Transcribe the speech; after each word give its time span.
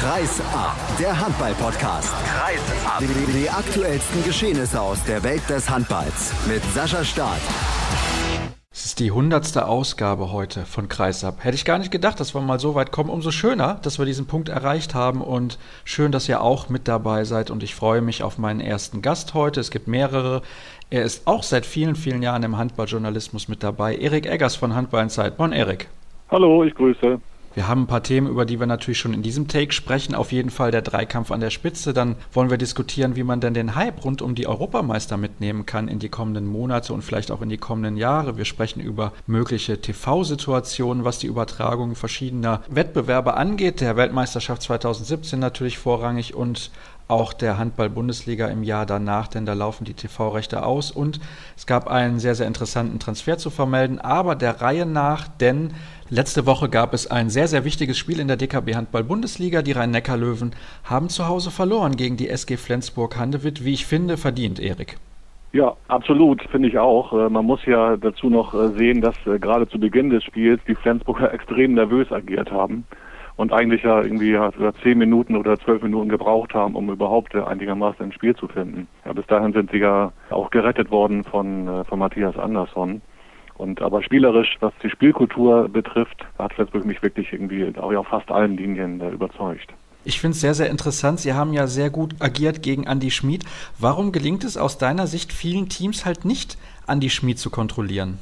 Kreis 0.00 0.40
ab, 0.54 0.78
der 0.98 1.20
Handball-Podcast. 1.20 2.14
Kreis 2.24 2.86
ab. 2.86 3.00
Die, 3.00 3.32
die 3.38 3.50
aktuellsten 3.50 4.24
Geschehnisse 4.24 4.80
aus 4.80 5.04
der 5.04 5.22
Welt 5.22 5.42
des 5.50 5.68
Handballs 5.68 6.32
mit 6.48 6.64
Sascha 6.72 7.04
Staat. 7.04 7.38
Es 8.72 8.86
ist 8.86 8.98
die 8.98 9.10
hundertste 9.10 9.66
Ausgabe 9.66 10.32
heute 10.32 10.64
von 10.64 10.88
Kreisab. 10.88 11.44
Hätte 11.44 11.54
ich 11.56 11.66
gar 11.66 11.76
nicht 11.76 11.90
gedacht, 11.90 12.18
dass 12.18 12.34
wir 12.34 12.40
mal 12.40 12.58
so 12.58 12.74
weit 12.74 12.92
kommen. 12.92 13.10
Umso 13.10 13.30
schöner, 13.30 13.78
dass 13.82 13.98
wir 13.98 14.06
diesen 14.06 14.26
Punkt 14.26 14.48
erreicht 14.48 14.94
haben 14.94 15.20
und 15.20 15.58
schön, 15.84 16.12
dass 16.12 16.30
ihr 16.30 16.40
auch 16.40 16.70
mit 16.70 16.88
dabei 16.88 17.24
seid. 17.24 17.50
Und 17.50 17.62
ich 17.62 17.74
freue 17.74 18.00
mich 18.00 18.22
auf 18.22 18.38
meinen 18.38 18.60
ersten 18.62 19.02
Gast 19.02 19.34
heute. 19.34 19.60
Es 19.60 19.70
gibt 19.70 19.86
mehrere. 19.86 20.40
Er 20.88 21.04
ist 21.04 21.26
auch 21.26 21.42
seit 21.42 21.66
vielen, 21.66 21.94
vielen 21.94 22.22
Jahren 22.22 22.42
im 22.42 22.56
Handballjournalismus 22.56 23.48
mit 23.48 23.62
dabei. 23.62 23.96
Erik 23.96 24.24
Eggers 24.24 24.56
von 24.56 24.74
Handball 24.74 25.02
in 25.02 25.10
Zeit. 25.10 25.38
Moin, 25.38 25.52
Erik. 25.52 25.88
Hallo, 26.30 26.64
ich 26.64 26.74
grüße. 26.74 27.20
Wir 27.52 27.66
haben 27.66 27.82
ein 27.82 27.86
paar 27.88 28.04
Themen, 28.04 28.28
über 28.28 28.44
die 28.44 28.60
wir 28.60 28.66
natürlich 28.66 29.00
schon 29.00 29.12
in 29.12 29.22
diesem 29.22 29.48
Take 29.48 29.72
sprechen. 29.72 30.14
Auf 30.14 30.30
jeden 30.30 30.50
Fall 30.50 30.70
der 30.70 30.82
Dreikampf 30.82 31.32
an 31.32 31.40
der 31.40 31.50
Spitze. 31.50 31.92
Dann 31.92 32.14
wollen 32.32 32.48
wir 32.48 32.58
diskutieren, 32.58 33.16
wie 33.16 33.24
man 33.24 33.40
denn 33.40 33.54
den 33.54 33.74
Hype 33.74 34.04
rund 34.04 34.22
um 34.22 34.36
die 34.36 34.46
Europameister 34.46 35.16
mitnehmen 35.16 35.66
kann 35.66 35.88
in 35.88 35.98
die 35.98 36.08
kommenden 36.08 36.46
Monate 36.46 36.94
und 36.94 37.02
vielleicht 37.02 37.32
auch 37.32 37.42
in 37.42 37.48
die 37.48 37.58
kommenden 37.58 37.96
Jahre. 37.96 38.36
Wir 38.36 38.44
sprechen 38.44 38.80
über 38.80 39.12
mögliche 39.26 39.80
TV-Situationen, 39.80 41.04
was 41.04 41.18
die 41.18 41.26
Übertragung 41.26 41.96
verschiedener 41.96 42.62
Wettbewerbe 42.68 43.34
angeht. 43.34 43.80
Der 43.80 43.96
Weltmeisterschaft 43.96 44.62
2017 44.62 45.40
natürlich 45.40 45.78
vorrangig 45.78 46.34
und 46.34 46.70
auch 47.10 47.32
der 47.32 47.58
Handball-Bundesliga 47.58 48.46
im 48.46 48.62
Jahr 48.62 48.86
danach, 48.86 49.26
denn 49.26 49.44
da 49.44 49.52
laufen 49.52 49.84
die 49.84 49.94
TV-Rechte 49.94 50.64
aus. 50.64 50.92
Und 50.92 51.18
es 51.56 51.66
gab 51.66 51.88
einen 51.88 52.20
sehr, 52.20 52.36
sehr 52.36 52.46
interessanten 52.46 53.00
Transfer 53.00 53.36
zu 53.36 53.50
vermelden, 53.50 53.98
aber 53.98 54.36
der 54.36 54.60
Reihe 54.60 54.86
nach, 54.86 55.26
denn 55.26 55.74
Letzte 56.12 56.44
Woche 56.44 56.68
gab 56.68 56.92
es 56.92 57.08
ein 57.08 57.30
sehr, 57.30 57.46
sehr 57.46 57.64
wichtiges 57.64 57.96
Spiel 57.96 58.18
in 58.18 58.26
der 58.26 58.36
DKB 58.36 58.74
Handball 58.74 59.04
Bundesliga. 59.04 59.62
Die 59.62 59.70
Rhein-Neckar-Löwen 59.70 60.50
haben 60.82 61.08
zu 61.08 61.28
Hause 61.28 61.52
verloren 61.52 61.94
gegen 61.94 62.16
die 62.16 62.28
SG 62.28 62.56
Flensburg-Handewitt. 62.56 63.64
Wie 63.64 63.74
ich 63.74 63.86
finde, 63.86 64.16
verdient, 64.16 64.58
Erik. 64.58 64.96
Ja, 65.52 65.76
absolut, 65.86 66.42
finde 66.50 66.66
ich 66.66 66.80
auch. 66.80 67.12
Äh, 67.12 67.28
man 67.30 67.46
muss 67.46 67.64
ja 67.64 67.96
dazu 67.96 68.28
noch 68.28 68.54
äh, 68.54 68.70
sehen, 68.76 69.00
dass 69.00 69.14
äh, 69.24 69.38
gerade 69.38 69.68
zu 69.68 69.78
Beginn 69.78 70.10
des 70.10 70.24
Spiels 70.24 70.60
die 70.66 70.74
Flensburger 70.74 71.32
extrem 71.32 71.74
nervös 71.74 72.10
agiert 72.10 72.50
haben 72.50 72.84
und 73.36 73.52
eigentlich 73.52 73.84
ja 73.84 74.02
irgendwie 74.02 74.36
zehn 74.82 74.98
Minuten 74.98 75.36
oder 75.36 75.60
zwölf 75.60 75.80
Minuten 75.80 76.08
gebraucht 76.08 76.54
haben, 76.54 76.74
um 76.74 76.90
überhaupt 76.90 77.36
einigermaßen 77.36 78.06
ins 78.06 78.16
Spiel 78.16 78.34
zu 78.34 78.48
finden. 78.48 78.88
Ja, 79.04 79.12
bis 79.12 79.26
dahin 79.28 79.52
sind 79.52 79.70
sie 79.70 79.78
ja 79.78 80.10
auch 80.30 80.50
gerettet 80.50 80.90
worden 80.90 81.22
von, 81.22 81.84
von 81.88 81.98
Matthias 82.00 82.36
Andersson. 82.36 83.00
Und 83.60 83.82
aber 83.82 84.02
spielerisch, 84.02 84.56
was 84.60 84.72
die 84.82 84.88
Spielkultur 84.88 85.68
betrifft, 85.68 86.24
hat 86.38 86.54
Flensburg 86.54 86.86
mich 86.86 87.02
wirklich 87.02 87.30
irgendwie 87.30 87.70
auch 87.76 87.94
auf 87.94 88.06
fast 88.06 88.30
allen 88.30 88.56
Linien 88.56 89.02
äh, 89.02 89.10
überzeugt. 89.10 89.68
Ich 90.02 90.18
finde 90.18 90.32
es 90.32 90.40
sehr, 90.40 90.54
sehr 90.54 90.70
interessant. 90.70 91.20
Sie 91.20 91.34
haben 91.34 91.52
ja 91.52 91.66
sehr 91.66 91.90
gut 91.90 92.14
agiert 92.20 92.62
gegen 92.62 92.84
Andy 92.84 93.10
Schmid. 93.10 93.44
Warum 93.78 94.12
gelingt 94.12 94.44
es 94.44 94.56
aus 94.56 94.78
deiner 94.78 95.06
Sicht 95.06 95.30
vielen 95.30 95.68
Teams 95.68 96.06
halt 96.06 96.24
nicht, 96.24 96.56
Andy 96.88 97.10
Schmid 97.10 97.38
zu 97.38 97.50
kontrollieren? 97.50 98.18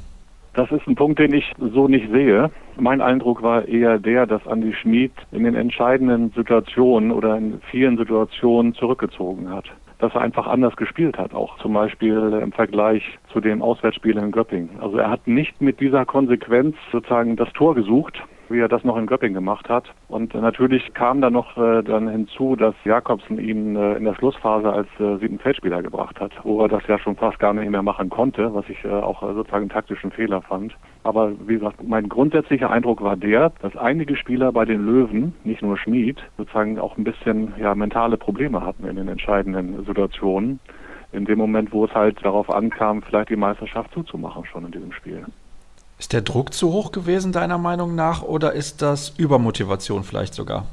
Das 0.55 0.69
ist 0.71 0.85
ein 0.87 0.95
Punkt, 0.95 1.19
den 1.19 1.33
ich 1.33 1.49
so 1.57 1.87
nicht 1.87 2.11
sehe. 2.11 2.51
Mein 2.77 2.99
Eindruck 2.99 3.41
war 3.41 3.65
eher 3.65 3.97
der, 3.97 4.25
dass 4.25 4.45
Andy 4.45 4.73
Schmid 4.73 5.13
in 5.31 5.45
den 5.45 5.55
entscheidenden 5.55 6.33
Situationen 6.35 7.13
oder 7.13 7.37
in 7.37 7.61
vielen 7.71 7.97
Situationen 7.97 8.73
zurückgezogen 8.73 9.49
hat 9.49 9.71
dass 9.99 10.15
er 10.15 10.21
einfach 10.21 10.47
anders 10.47 10.75
gespielt 10.75 11.17
hat, 11.17 11.33
auch 11.33 11.57
zum 11.59 11.73
Beispiel 11.73 12.39
im 12.41 12.51
Vergleich 12.51 13.03
zu 13.31 13.41
dem 13.41 13.61
Auswärtsspiel 13.61 14.17
in 14.17 14.31
Göppingen. 14.31 14.79
Also 14.79 14.97
er 14.97 15.09
hat 15.09 15.27
nicht 15.27 15.61
mit 15.61 15.79
dieser 15.79 16.05
Konsequenz 16.05 16.75
sozusagen 16.91 17.35
das 17.35 17.51
Tor 17.53 17.75
gesucht, 17.75 18.21
wie 18.49 18.59
er 18.59 18.67
das 18.67 18.83
noch 18.83 18.97
in 18.97 19.07
Göpping 19.07 19.33
gemacht 19.33 19.69
hat. 19.69 19.85
Und 20.07 20.33
natürlich 20.33 20.93
kam 20.93 21.21
dann 21.21 21.33
noch 21.33 21.57
äh, 21.57 21.83
dann 21.83 22.07
hinzu, 22.07 22.55
dass 22.55 22.75
Jakobsen 22.83 23.39
ihn 23.39 23.75
äh, 23.75 23.93
in 23.93 24.05
der 24.05 24.15
Schlussphase 24.15 24.71
als 24.71 24.87
äh, 24.99 25.17
siebten 25.17 25.39
Feldspieler 25.39 25.81
gebracht 25.81 26.19
hat, 26.19 26.31
wo 26.43 26.61
er 26.61 26.67
das 26.67 26.85
ja 26.87 26.97
schon 26.99 27.15
fast 27.15 27.39
gar 27.39 27.53
nicht 27.53 27.69
mehr 27.69 27.83
machen 27.83 28.09
konnte, 28.09 28.53
was 28.53 28.67
ich 28.69 28.83
äh, 28.83 28.89
auch 28.89 29.23
äh, 29.23 29.33
sozusagen 29.33 29.63
einen 29.63 29.69
taktischen 29.69 30.11
Fehler 30.11 30.41
fand. 30.41 30.75
Aber 31.03 31.31
wie 31.47 31.55
gesagt, 31.55 31.83
mein 31.83 32.09
grundsätzlicher 32.09 32.69
Eindruck 32.69 33.01
war 33.01 33.15
der, 33.15 33.51
dass 33.61 33.75
einige 33.75 34.15
Spieler 34.15 34.51
bei 34.51 34.65
den 34.65 34.85
Löwen, 34.85 35.33
nicht 35.43 35.61
nur 35.61 35.77
Schmid, 35.77 36.17
sozusagen 36.37 36.79
auch 36.79 36.97
ein 36.97 37.03
bisschen 37.03 37.53
ja 37.59 37.75
mentale 37.75 38.17
Probleme 38.17 38.65
hatten 38.65 38.85
in 38.87 38.95
den 38.95 39.07
entscheidenden 39.07 39.85
Situationen 39.85 40.59
in 41.11 41.25
dem 41.25 41.39
Moment, 41.39 41.71
wo 41.71 41.85
es 41.85 41.93
halt 41.93 42.23
darauf 42.23 42.49
ankam, 42.49 43.01
vielleicht 43.01 43.29
die 43.29 43.35
Meisterschaft 43.35 43.91
zuzumachen 43.93 44.45
schon 44.45 44.65
in 44.65 44.71
diesem 44.71 44.91
Spiel. 44.91 45.25
Ist 45.99 46.13
der 46.13 46.21
Druck 46.21 46.53
zu 46.53 46.71
hoch 46.71 46.93
gewesen, 46.93 47.33
deiner 47.33 47.57
Meinung 47.57 47.93
nach, 47.93 48.23
oder 48.23 48.53
ist 48.53 48.81
das 48.81 49.09
Übermotivation 49.19 50.03
vielleicht 50.03 50.33
sogar? 50.33 50.65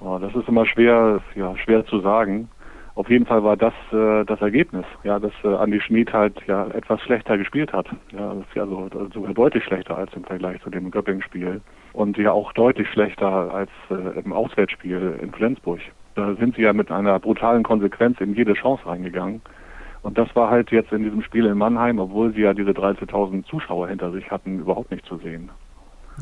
Oh, 0.00 0.18
das 0.18 0.34
ist 0.34 0.48
immer 0.48 0.64
schwer, 0.64 1.20
ja, 1.34 1.54
schwer 1.58 1.84
zu 1.84 2.00
sagen. 2.00 2.48
Auf 2.94 3.10
jeden 3.10 3.26
Fall 3.26 3.44
war 3.44 3.58
das 3.58 3.74
äh, 3.92 4.24
das 4.24 4.40
Ergebnis, 4.40 4.86
ja, 5.04 5.18
dass 5.18 5.32
äh, 5.44 5.48
Andy 5.48 5.80
Schmid 5.80 6.12
halt 6.14 6.34
ja 6.46 6.66
etwas 6.68 7.00
schlechter 7.02 7.36
gespielt 7.36 7.74
hat. 7.74 7.86
Ja, 8.10 8.34
das 8.34 8.38
ist 8.38 8.54
ja 8.54 8.66
so, 8.66 8.88
sogar 9.12 9.34
deutlich 9.34 9.64
schlechter 9.64 9.98
als 9.98 10.12
im 10.14 10.24
Vergleich 10.24 10.60
zu 10.62 10.70
dem 10.70 10.90
Göpping-Spiel 10.90 11.60
und 11.92 12.16
ja 12.16 12.32
auch 12.32 12.52
deutlich 12.54 12.88
schlechter 12.88 13.54
als 13.54 13.70
äh, 13.90 14.18
im 14.18 14.32
Auswärtsspiel 14.32 15.18
in 15.20 15.30
Flensburg. 15.30 15.80
Da 16.14 16.34
sind 16.36 16.56
sie 16.56 16.62
ja 16.62 16.72
mit 16.72 16.90
einer 16.90 17.20
brutalen 17.20 17.62
Konsequenz 17.62 18.18
in 18.20 18.34
jede 18.34 18.54
Chance 18.54 18.86
reingegangen. 18.86 19.42
Und 20.08 20.16
das 20.16 20.34
war 20.34 20.48
halt 20.48 20.70
jetzt 20.70 20.90
in 20.90 21.02
diesem 21.02 21.20
Spiel 21.20 21.44
in 21.44 21.58
Mannheim, 21.58 21.98
obwohl 21.98 22.32
sie 22.32 22.40
ja 22.40 22.54
diese 22.54 22.70
13.000 22.70 23.44
Zuschauer 23.44 23.88
hinter 23.88 24.10
sich 24.10 24.30
hatten, 24.30 24.58
überhaupt 24.58 24.90
nicht 24.90 25.04
zu 25.04 25.18
sehen. 25.18 25.50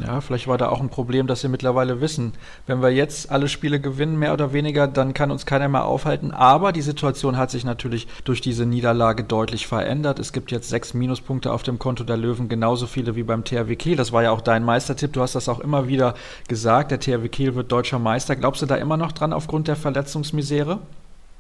Ja, 0.04 0.20
vielleicht 0.20 0.48
war 0.48 0.58
da 0.58 0.70
auch 0.70 0.80
ein 0.80 0.88
Problem, 0.88 1.28
dass 1.28 1.42
sie 1.42 1.48
mittlerweile 1.48 2.00
wissen, 2.00 2.32
wenn 2.66 2.82
wir 2.82 2.90
jetzt 2.90 3.30
alle 3.30 3.46
Spiele 3.46 3.78
gewinnen, 3.78 4.18
mehr 4.18 4.32
oder 4.32 4.52
weniger, 4.52 4.88
dann 4.88 5.14
kann 5.14 5.30
uns 5.30 5.46
keiner 5.46 5.68
mehr 5.68 5.84
aufhalten. 5.84 6.32
Aber 6.32 6.72
die 6.72 6.82
Situation 6.82 7.36
hat 7.36 7.52
sich 7.52 7.64
natürlich 7.64 8.08
durch 8.24 8.40
diese 8.40 8.66
Niederlage 8.66 9.22
deutlich 9.22 9.68
verändert. 9.68 10.18
Es 10.18 10.32
gibt 10.32 10.50
jetzt 10.50 10.68
sechs 10.68 10.92
Minuspunkte 10.92 11.52
auf 11.52 11.62
dem 11.62 11.78
Konto 11.78 12.02
der 12.02 12.16
Löwen, 12.16 12.48
genauso 12.48 12.88
viele 12.88 13.14
wie 13.14 13.22
beim 13.22 13.44
THW 13.44 13.76
Kiel. 13.76 13.94
Das 13.94 14.10
war 14.10 14.24
ja 14.24 14.32
auch 14.32 14.40
dein 14.40 14.64
Meistertipp. 14.64 15.12
Du 15.12 15.20
hast 15.20 15.36
das 15.36 15.48
auch 15.48 15.60
immer 15.60 15.86
wieder 15.86 16.14
gesagt. 16.48 16.90
Der 16.90 16.98
THW 16.98 17.28
Kiel 17.28 17.54
wird 17.54 17.70
deutscher 17.70 18.00
Meister. 18.00 18.34
Glaubst 18.34 18.62
du 18.62 18.66
da 18.66 18.74
immer 18.74 18.96
noch 18.96 19.12
dran 19.12 19.32
aufgrund 19.32 19.68
der 19.68 19.76
Verletzungsmisere? 19.76 20.80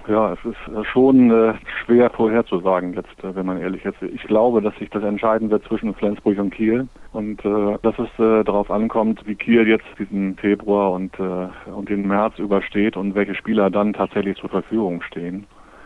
Ja, 0.08 0.34
es 0.34 0.38
ist 0.44 0.72
äh, 0.72 0.84
schon 0.84 1.30
äh, 1.32 1.54
schwer 1.84 2.10
vorherzusagen 2.10 2.94
jetzt, 2.94 3.24
äh, 3.24 3.34
wenn 3.34 3.46
man 3.46 3.60
ehrlich 3.60 3.84
ist. 3.84 4.00
Ich 4.02 4.22
glaube, 4.22 4.62
dass 4.62 4.76
sich 4.76 4.88
das 4.90 5.02
entscheiden 5.02 5.50
wird 5.50 5.64
zwischen 5.64 5.94
Flensburg 5.94 6.38
und 6.38 6.50
Kiel 6.50 6.86
und 7.12 7.44
äh, 7.44 7.78
dass 7.82 7.98
es 7.98 8.08
äh, 8.20 8.44
darauf 8.44 8.70
ankommt, 8.70 9.26
wie 9.26 9.34
Kiel 9.34 9.66
jetzt 9.66 9.86
diesen 9.98 10.36
Februar 10.36 10.92
und, 10.92 11.18
äh, 11.18 11.48
und 11.70 11.88
den 11.88 12.06
März 12.06 12.38
übersteht 12.38 12.96
und 12.96 13.16
welche 13.16 13.34
Spieler 13.34 13.68
dann 13.68 13.94
tatsächlich 13.94 14.36
zur 14.36 14.50
Verfügung 14.50 15.02
stehen. 15.02 15.44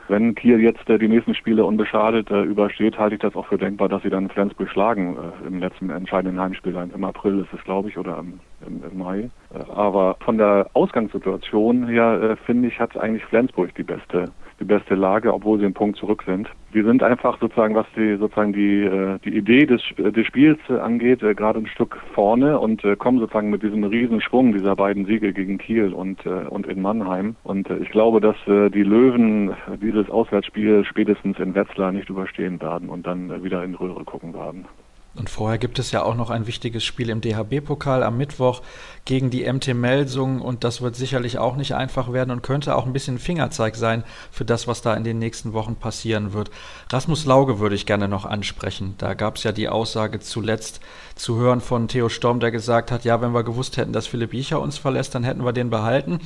Wenn 0.08 0.34
Kiel 0.34 0.60
jetzt 0.60 0.90
äh, 0.90 0.98
die 0.98 1.08
nächsten 1.08 1.34
Spiele 1.34 1.64
unbeschadet 1.64 2.30
äh, 2.30 2.42
übersteht, 2.42 2.98
halte 2.98 3.14
ich 3.14 3.22
das 3.22 3.34
auch 3.36 3.46
für 3.46 3.58
denkbar, 3.58 3.88
dass 3.88 4.02
sie 4.02 4.10
dann 4.10 4.28
Flensburg 4.28 4.68
schlagen 4.68 5.16
äh, 5.16 5.46
im 5.46 5.60
letzten 5.60 5.88
entscheidenden 5.88 6.38
Heimspiel. 6.38 6.76
Im 6.94 7.04
April 7.04 7.40
ist 7.40 7.58
es, 7.58 7.64
glaube 7.64 7.88
ich, 7.88 7.96
oder 7.96 8.18
im, 8.18 8.40
im, 8.66 8.82
im 8.90 8.98
Mai. 8.98 9.30
Aber 9.74 10.16
von 10.24 10.38
der 10.38 10.70
Ausgangssituation 10.74 11.88
her, 11.88 12.20
äh, 12.22 12.36
finde 12.46 12.68
ich, 12.68 12.78
hat 12.78 12.96
eigentlich 12.96 13.24
Flensburg 13.24 13.74
die 13.74 13.82
beste 13.82 14.26
die 14.60 14.66
beste 14.66 14.94
Lage, 14.94 15.32
obwohl 15.32 15.58
sie 15.58 15.64
einen 15.64 15.72
Punkt 15.72 15.96
zurück 15.96 16.22
sind. 16.26 16.46
Wir 16.70 16.84
sind 16.84 17.02
einfach 17.02 17.40
sozusagen, 17.40 17.74
was 17.74 17.86
die 17.96 18.16
sozusagen 18.16 18.52
die 18.52 18.82
äh, 18.84 19.18
die 19.24 19.34
Idee 19.34 19.64
des 19.64 19.80
des 19.96 20.26
Spiels 20.26 20.58
äh, 20.68 20.74
angeht, 20.74 21.20
gerade 21.20 21.60
ein 21.60 21.66
Stück 21.66 21.96
vorne 22.14 22.60
und 22.60 22.82
kommen 22.98 23.20
sozusagen 23.20 23.48
mit 23.48 23.62
diesem 23.62 23.84
Riesenschwung 23.84 24.52
dieser 24.52 24.76
beiden 24.76 25.06
Siege 25.06 25.32
gegen 25.32 25.56
Kiel 25.56 25.94
und 25.94 26.26
und 26.26 26.66
in 26.66 26.82
Mannheim. 26.82 27.36
Und 27.42 27.70
ich 27.70 27.90
glaube, 27.90 28.20
dass 28.20 28.36
die 28.46 28.82
Löwen 28.82 29.54
dieses 29.80 30.10
Auswärtsspiel 30.10 30.84
spätestens 30.84 31.38
in 31.38 31.54
Wetzlar 31.54 31.92
nicht 31.92 32.10
überstehen 32.10 32.60
werden 32.60 32.88
und 32.90 33.06
dann 33.06 33.42
wieder 33.42 33.64
in 33.64 33.74
Röhre 33.74 34.04
gucken 34.04 34.34
werden. 34.34 34.66
Und 35.14 35.28
vorher 35.28 35.58
gibt 35.58 35.80
es 35.80 35.90
ja 35.90 36.04
auch 36.04 36.14
noch 36.14 36.30
ein 36.30 36.46
wichtiges 36.46 36.84
Spiel 36.84 37.10
im 37.10 37.20
DHB-Pokal 37.20 38.04
am 38.04 38.16
Mittwoch 38.16 38.62
gegen 39.04 39.30
die 39.30 39.50
MT 39.50 39.74
Melsung 39.74 40.40
und 40.40 40.62
das 40.62 40.82
wird 40.82 40.94
sicherlich 40.94 41.38
auch 41.38 41.56
nicht 41.56 41.74
einfach 41.74 42.12
werden 42.12 42.30
und 42.30 42.42
könnte 42.42 42.76
auch 42.76 42.86
ein 42.86 42.92
bisschen 42.92 43.18
Fingerzeig 43.18 43.74
sein 43.74 44.04
für 44.30 44.44
das, 44.44 44.68
was 44.68 44.82
da 44.82 44.94
in 44.94 45.02
den 45.02 45.18
nächsten 45.18 45.52
Wochen 45.52 45.74
passieren 45.74 46.32
wird. 46.32 46.52
Rasmus 46.90 47.24
Lauge 47.24 47.58
würde 47.58 47.74
ich 47.74 47.86
gerne 47.86 48.06
noch 48.06 48.24
ansprechen. 48.24 48.94
Da 48.98 49.14
gab 49.14 49.36
es 49.36 49.42
ja 49.42 49.50
die 49.50 49.68
Aussage 49.68 50.20
zuletzt 50.20 50.80
zu 51.16 51.36
hören 51.36 51.60
von 51.60 51.88
Theo 51.88 52.08
Storm, 52.08 52.38
der 52.38 52.52
gesagt 52.52 52.92
hat, 52.92 53.04
ja, 53.04 53.20
wenn 53.20 53.32
wir 53.32 53.42
gewusst 53.42 53.78
hätten, 53.78 53.92
dass 53.92 54.06
Philipp 54.06 54.32
Jicher 54.32 54.60
uns 54.60 54.78
verlässt, 54.78 55.16
dann 55.16 55.24
hätten 55.24 55.44
wir 55.44 55.52
den 55.52 55.70
behalten. 55.70 56.20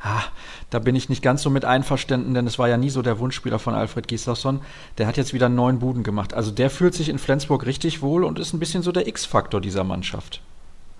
Ah, 0.00 0.22
da 0.70 0.78
bin 0.78 0.94
ich 0.94 1.08
nicht 1.08 1.22
ganz 1.22 1.42
so 1.42 1.50
mit 1.50 1.64
einverstanden, 1.64 2.34
denn 2.34 2.46
es 2.46 2.58
war 2.58 2.68
ja 2.68 2.76
nie 2.76 2.90
so 2.90 3.02
der 3.02 3.18
Wunschspieler 3.18 3.58
von 3.58 3.74
Alfred 3.74 4.06
Gislason. 4.06 4.60
Der 4.96 5.06
hat 5.06 5.16
jetzt 5.16 5.34
wieder 5.34 5.48
neun 5.48 5.80
Buden 5.80 6.04
gemacht. 6.04 6.34
Also 6.34 6.52
der 6.52 6.70
fühlt 6.70 6.94
sich 6.94 7.08
in 7.08 7.18
Flensburg 7.18 7.66
richtig 7.66 8.00
wohl 8.00 8.22
und 8.22 8.38
ist 8.38 8.52
ein 8.52 8.60
bisschen 8.60 8.82
so 8.82 8.92
der 8.92 9.08
X-Faktor 9.08 9.60
dieser 9.60 9.82
Mannschaft. 9.82 10.40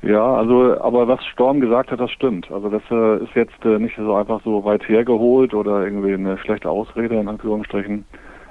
Ja, 0.03 0.35
also, 0.35 0.81
aber 0.81 1.09
was 1.09 1.25
Storm 1.27 1.61
gesagt 1.61 1.91
hat, 1.91 2.01
das 2.01 2.11
stimmt. 2.11 2.51
Also 2.51 2.69
das 2.69 2.83
äh, 2.91 3.23
ist 3.23 3.35
jetzt 3.35 3.65
äh, 3.65 3.79
nicht 3.79 3.97
so 3.97 4.15
einfach 4.15 4.41
so 4.45 4.65
weit 4.65 4.89
hergeholt 4.89 5.55
oder 5.55 5.83
irgendwie 5.85 6.15
eine 6.15 6.39
schlechte 6.39 6.71
Ausrede 6.71 7.17
in 7.17 7.29
Anführungsstrichen. 7.29 8.05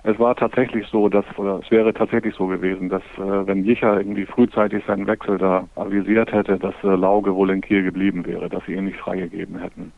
Es 0.03 0.19
war 0.19 0.35
tatsächlich 0.35 0.87
so, 0.87 1.09
dass, 1.09 1.25
oder 1.37 1.59
es 1.63 1.71
wäre 1.71 1.93
tatsächlich 1.93 2.35
so 2.35 2.47
gewesen, 2.47 2.89
dass 2.89 3.01
äh, 3.17 3.47
wenn 3.47 3.65
Jicher 3.65 3.97
irgendwie 3.97 4.25
frühzeitig 4.25 4.83
seinen 4.85 5.07
Wechsel 5.07 5.37
da 5.37 5.65
avisiert 5.75 6.31
hätte, 6.31 6.57
dass 6.57 6.75
äh, 6.83 6.95
Lauge 6.95 7.33
wohl 7.35 7.49
in 7.49 7.61
Kiel 7.61 7.83
geblieben 7.83 8.25
wäre, 8.25 8.49
dass 8.49 8.65
sie 8.65 8.73
ihn 8.73 8.85
nicht 8.85 8.99
freigegeben 8.99 9.59
hätten. 9.59 9.91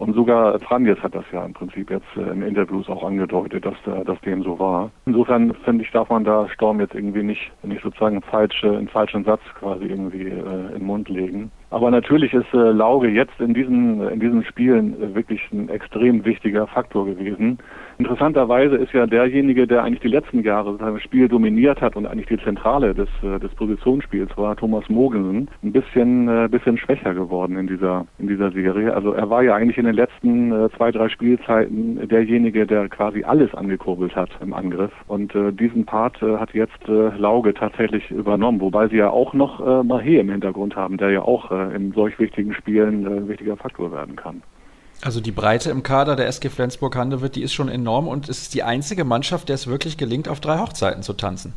Und 0.00 0.14
sogar 0.14 0.58
Franjes 0.60 0.98
hat 1.02 1.14
das 1.14 1.26
ja 1.30 1.44
im 1.44 1.52
Prinzip 1.52 1.90
jetzt 1.90 2.16
äh, 2.16 2.22
in 2.32 2.40
Interviews 2.40 2.88
auch 2.88 3.04
angedeutet, 3.04 3.66
dass, 3.66 3.74
äh, 3.86 4.02
dass 4.02 4.18
dem 4.22 4.42
so 4.42 4.58
war. 4.58 4.90
Insofern 5.04 5.52
finde 5.62 5.84
ich, 5.84 5.90
darf 5.90 6.08
man 6.08 6.24
da 6.24 6.48
Storm 6.48 6.80
jetzt 6.80 6.94
irgendwie 6.94 7.22
nicht, 7.22 7.52
nicht 7.62 7.82
sozusagen 7.82 8.22
falsche, 8.22 8.78
einen 8.78 8.88
falschen 8.88 9.24
Satz 9.24 9.42
quasi 9.58 9.84
irgendwie 9.84 10.28
äh, 10.28 10.68
in 10.68 10.78
den 10.78 10.86
Mund 10.86 11.10
legen. 11.10 11.50
Aber 11.68 11.90
natürlich 11.90 12.32
ist 12.32 12.52
äh, 12.54 12.70
Lauge 12.72 13.08
jetzt 13.08 13.38
in 13.40 13.52
diesen, 13.52 14.00
in 14.08 14.20
diesen 14.20 14.42
Spielen 14.44 15.00
äh, 15.02 15.14
wirklich 15.14 15.42
ein 15.52 15.68
extrem 15.68 16.24
wichtiger 16.24 16.66
Faktor 16.66 17.04
gewesen. 17.04 17.58
Interessanterweise 18.00 18.76
ist 18.76 18.94
ja 18.94 19.06
derjenige, 19.06 19.66
der 19.66 19.84
eigentlich 19.84 20.00
die 20.00 20.08
letzten 20.08 20.42
Jahre 20.42 20.78
das 20.78 21.02
Spiel 21.02 21.28
dominiert 21.28 21.82
hat 21.82 21.96
und 21.96 22.06
eigentlich 22.06 22.28
die 22.28 22.42
Zentrale 22.42 22.94
des, 22.94 23.10
äh, 23.22 23.38
des 23.38 23.54
Positionsspiels 23.56 24.34
war, 24.38 24.56
Thomas 24.56 24.88
Mogensen, 24.88 25.50
ein 25.62 25.72
bisschen, 25.72 26.26
äh, 26.26 26.48
bisschen 26.50 26.78
schwächer 26.78 27.12
geworden 27.12 27.58
in 27.58 27.66
dieser, 27.66 28.06
in 28.18 28.26
dieser 28.26 28.52
Serie. 28.52 28.94
Also 28.94 29.12
er 29.12 29.28
war 29.28 29.42
ja 29.42 29.54
eigentlich 29.54 29.76
in 29.76 29.84
den 29.84 29.94
letzten 29.94 30.50
äh, 30.50 30.70
zwei, 30.78 30.90
drei 30.92 31.10
Spielzeiten 31.10 32.08
derjenige, 32.08 32.66
der 32.66 32.88
quasi 32.88 33.22
alles 33.22 33.54
angekurbelt 33.54 34.16
hat 34.16 34.30
im 34.40 34.54
Angriff. 34.54 34.92
Und 35.06 35.34
diesen 35.34 35.84
Part 35.84 36.22
hat 36.22 36.54
jetzt 36.54 36.86
Lauge 36.86 37.52
tatsächlich 37.52 38.10
übernommen, 38.10 38.60
wobei 38.60 38.88
sie 38.88 38.96
ja 38.96 39.10
auch 39.10 39.34
noch 39.34 39.60
Mahé 39.60 40.20
im 40.20 40.30
Hintergrund 40.30 40.74
haben, 40.76 40.96
der 40.96 41.10
ja 41.10 41.22
auch 41.22 41.50
in 41.50 41.92
solch 41.92 42.18
wichtigen 42.18 42.54
Spielen 42.54 43.06
ein 43.06 43.28
wichtiger 43.28 43.56
Faktor 43.56 43.92
werden 43.92 44.16
kann. 44.16 44.42
Also 45.02 45.20
die 45.22 45.32
Breite 45.32 45.70
im 45.70 45.82
Kader 45.82 46.14
der 46.14 46.26
SG 46.26 46.50
Flensburg-Handewitt, 46.50 47.34
die 47.34 47.42
ist 47.42 47.54
schon 47.54 47.68
enorm 47.68 48.06
und 48.06 48.28
es 48.28 48.42
ist 48.42 48.54
die 48.54 48.62
einzige 48.62 49.04
Mannschaft, 49.04 49.48
der 49.48 49.54
es 49.54 49.66
wirklich 49.66 49.96
gelingt, 49.96 50.28
auf 50.28 50.40
drei 50.40 50.58
Hochzeiten 50.58 51.02
zu 51.02 51.14
tanzen. 51.14 51.54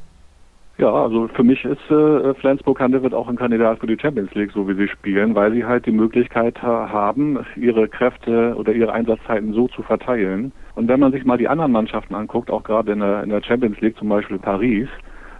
Ja, 0.77 0.91
also 0.91 1.27
für 1.27 1.43
mich 1.43 1.63
ist 1.65 1.91
äh, 1.91 2.33
Flensburg-Handewitt 2.35 3.13
auch 3.13 3.27
ein 3.27 3.35
Kandidat 3.35 3.79
für 3.79 3.85
die 3.85 3.99
Champions 3.99 4.33
League, 4.33 4.51
so 4.53 4.67
wie 4.67 4.73
sie 4.73 4.87
spielen, 4.87 5.35
weil 5.35 5.51
sie 5.51 5.65
halt 5.65 5.85
die 5.85 5.91
Möglichkeit 5.91 6.59
haben, 6.63 7.45
ihre 7.55 7.87
Kräfte 7.87 8.55
oder 8.57 8.71
ihre 8.73 8.91
Einsatzzeiten 8.91 9.53
so 9.53 9.67
zu 9.67 9.83
verteilen. 9.83 10.51
Und 10.73 10.87
wenn 10.87 10.99
man 10.99 11.11
sich 11.11 11.25
mal 11.25 11.37
die 11.37 11.47
anderen 11.47 11.73
Mannschaften 11.73 12.15
anguckt, 12.15 12.49
auch 12.49 12.63
gerade 12.63 12.93
in 12.93 12.99
der, 13.01 13.23
in 13.23 13.29
der 13.29 13.43
Champions 13.43 13.79
League, 13.81 13.97
zum 13.97 14.09
Beispiel 14.09 14.39
Paris, 14.39 14.87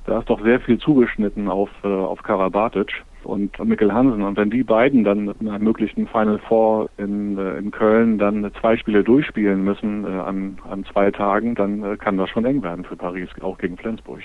da 0.06 0.20
ist 0.20 0.30
doch 0.30 0.44
sehr 0.44 0.60
viel 0.60 0.78
zugeschnitten 0.78 1.50
auf, 1.50 1.70
äh, 1.84 1.88
auf 1.88 2.22
Karabatic 2.22 2.92
und 3.26 3.58
Mikkel 3.64 3.94
Hansen. 3.94 4.22
Und 4.24 4.38
wenn 4.38 4.50
die 4.50 4.64
beiden 4.64 5.04
dann 5.04 5.34
in 5.40 5.50
einem 5.50 5.64
möglichen 5.64 6.08
Final 6.08 6.40
Four 6.40 6.90
in, 6.98 7.38
äh, 7.38 7.58
in 7.58 7.72
Köln 7.72 8.18
dann 8.18 8.50
zwei 8.60 8.78
Spiele 8.78 9.04
durchspielen 9.04 9.64
müssen 9.64 10.06
äh, 10.06 10.08
an, 10.08 10.58
an 10.70 10.86
zwei 10.86 11.12
Tagen, 11.12 11.56
dann 11.56 11.84
äh, 11.84 11.98
kann 11.98 12.18
das 12.18 12.30
schon 12.30 12.46
eng 12.46 12.64
werden 12.64 12.86
für 12.86 12.96
Paris, 12.96 13.30
auch 13.42 13.58
gegen 13.58 13.78
Flensburg. 13.78 14.22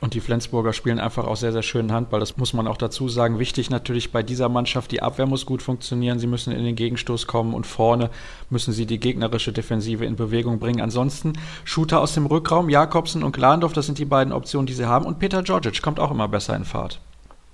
Und 0.00 0.14
die 0.14 0.20
Flensburger 0.20 0.72
spielen 0.72 1.00
einfach 1.00 1.26
auch 1.26 1.36
sehr, 1.36 1.52
sehr 1.52 1.62
schönen 1.62 1.92
Handball. 1.92 2.20
Das 2.20 2.36
muss 2.36 2.52
man 2.52 2.66
auch 2.66 2.76
dazu 2.76 3.08
sagen. 3.08 3.38
Wichtig 3.38 3.70
natürlich 3.70 4.12
bei 4.12 4.22
dieser 4.22 4.48
Mannschaft, 4.48 4.92
die 4.92 5.02
Abwehr 5.02 5.26
muss 5.26 5.46
gut 5.46 5.62
funktionieren. 5.62 6.18
Sie 6.18 6.26
müssen 6.26 6.52
in 6.52 6.64
den 6.64 6.76
Gegenstoß 6.76 7.26
kommen 7.26 7.54
und 7.54 7.66
vorne 7.66 8.10
müssen 8.50 8.72
sie 8.72 8.86
die 8.86 9.00
gegnerische 9.00 9.52
Defensive 9.52 10.04
in 10.04 10.16
Bewegung 10.16 10.58
bringen. 10.58 10.80
Ansonsten 10.80 11.32
Shooter 11.64 12.00
aus 12.00 12.14
dem 12.14 12.26
Rückraum, 12.26 12.68
Jakobsen 12.68 13.22
und 13.22 13.34
Glandorf, 13.34 13.72
das 13.72 13.86
sind 13.86 13.98
die 13.98 14.04
beiden 14.04 14.32
Optionen, 14.32 14.66
die 14.66 14.74
sie 14.74 14.86
haben. 14.86 15.06
Und 15.06 15.18
Peter 15.18 15.42
Georgic 15.42 15.80
kommt 15.80 15.98
auch 15.98 16.10
immer 16.10 16.28
besser 16.28 16.54
in 16.56 16.64
Fahrt 16.64 17.00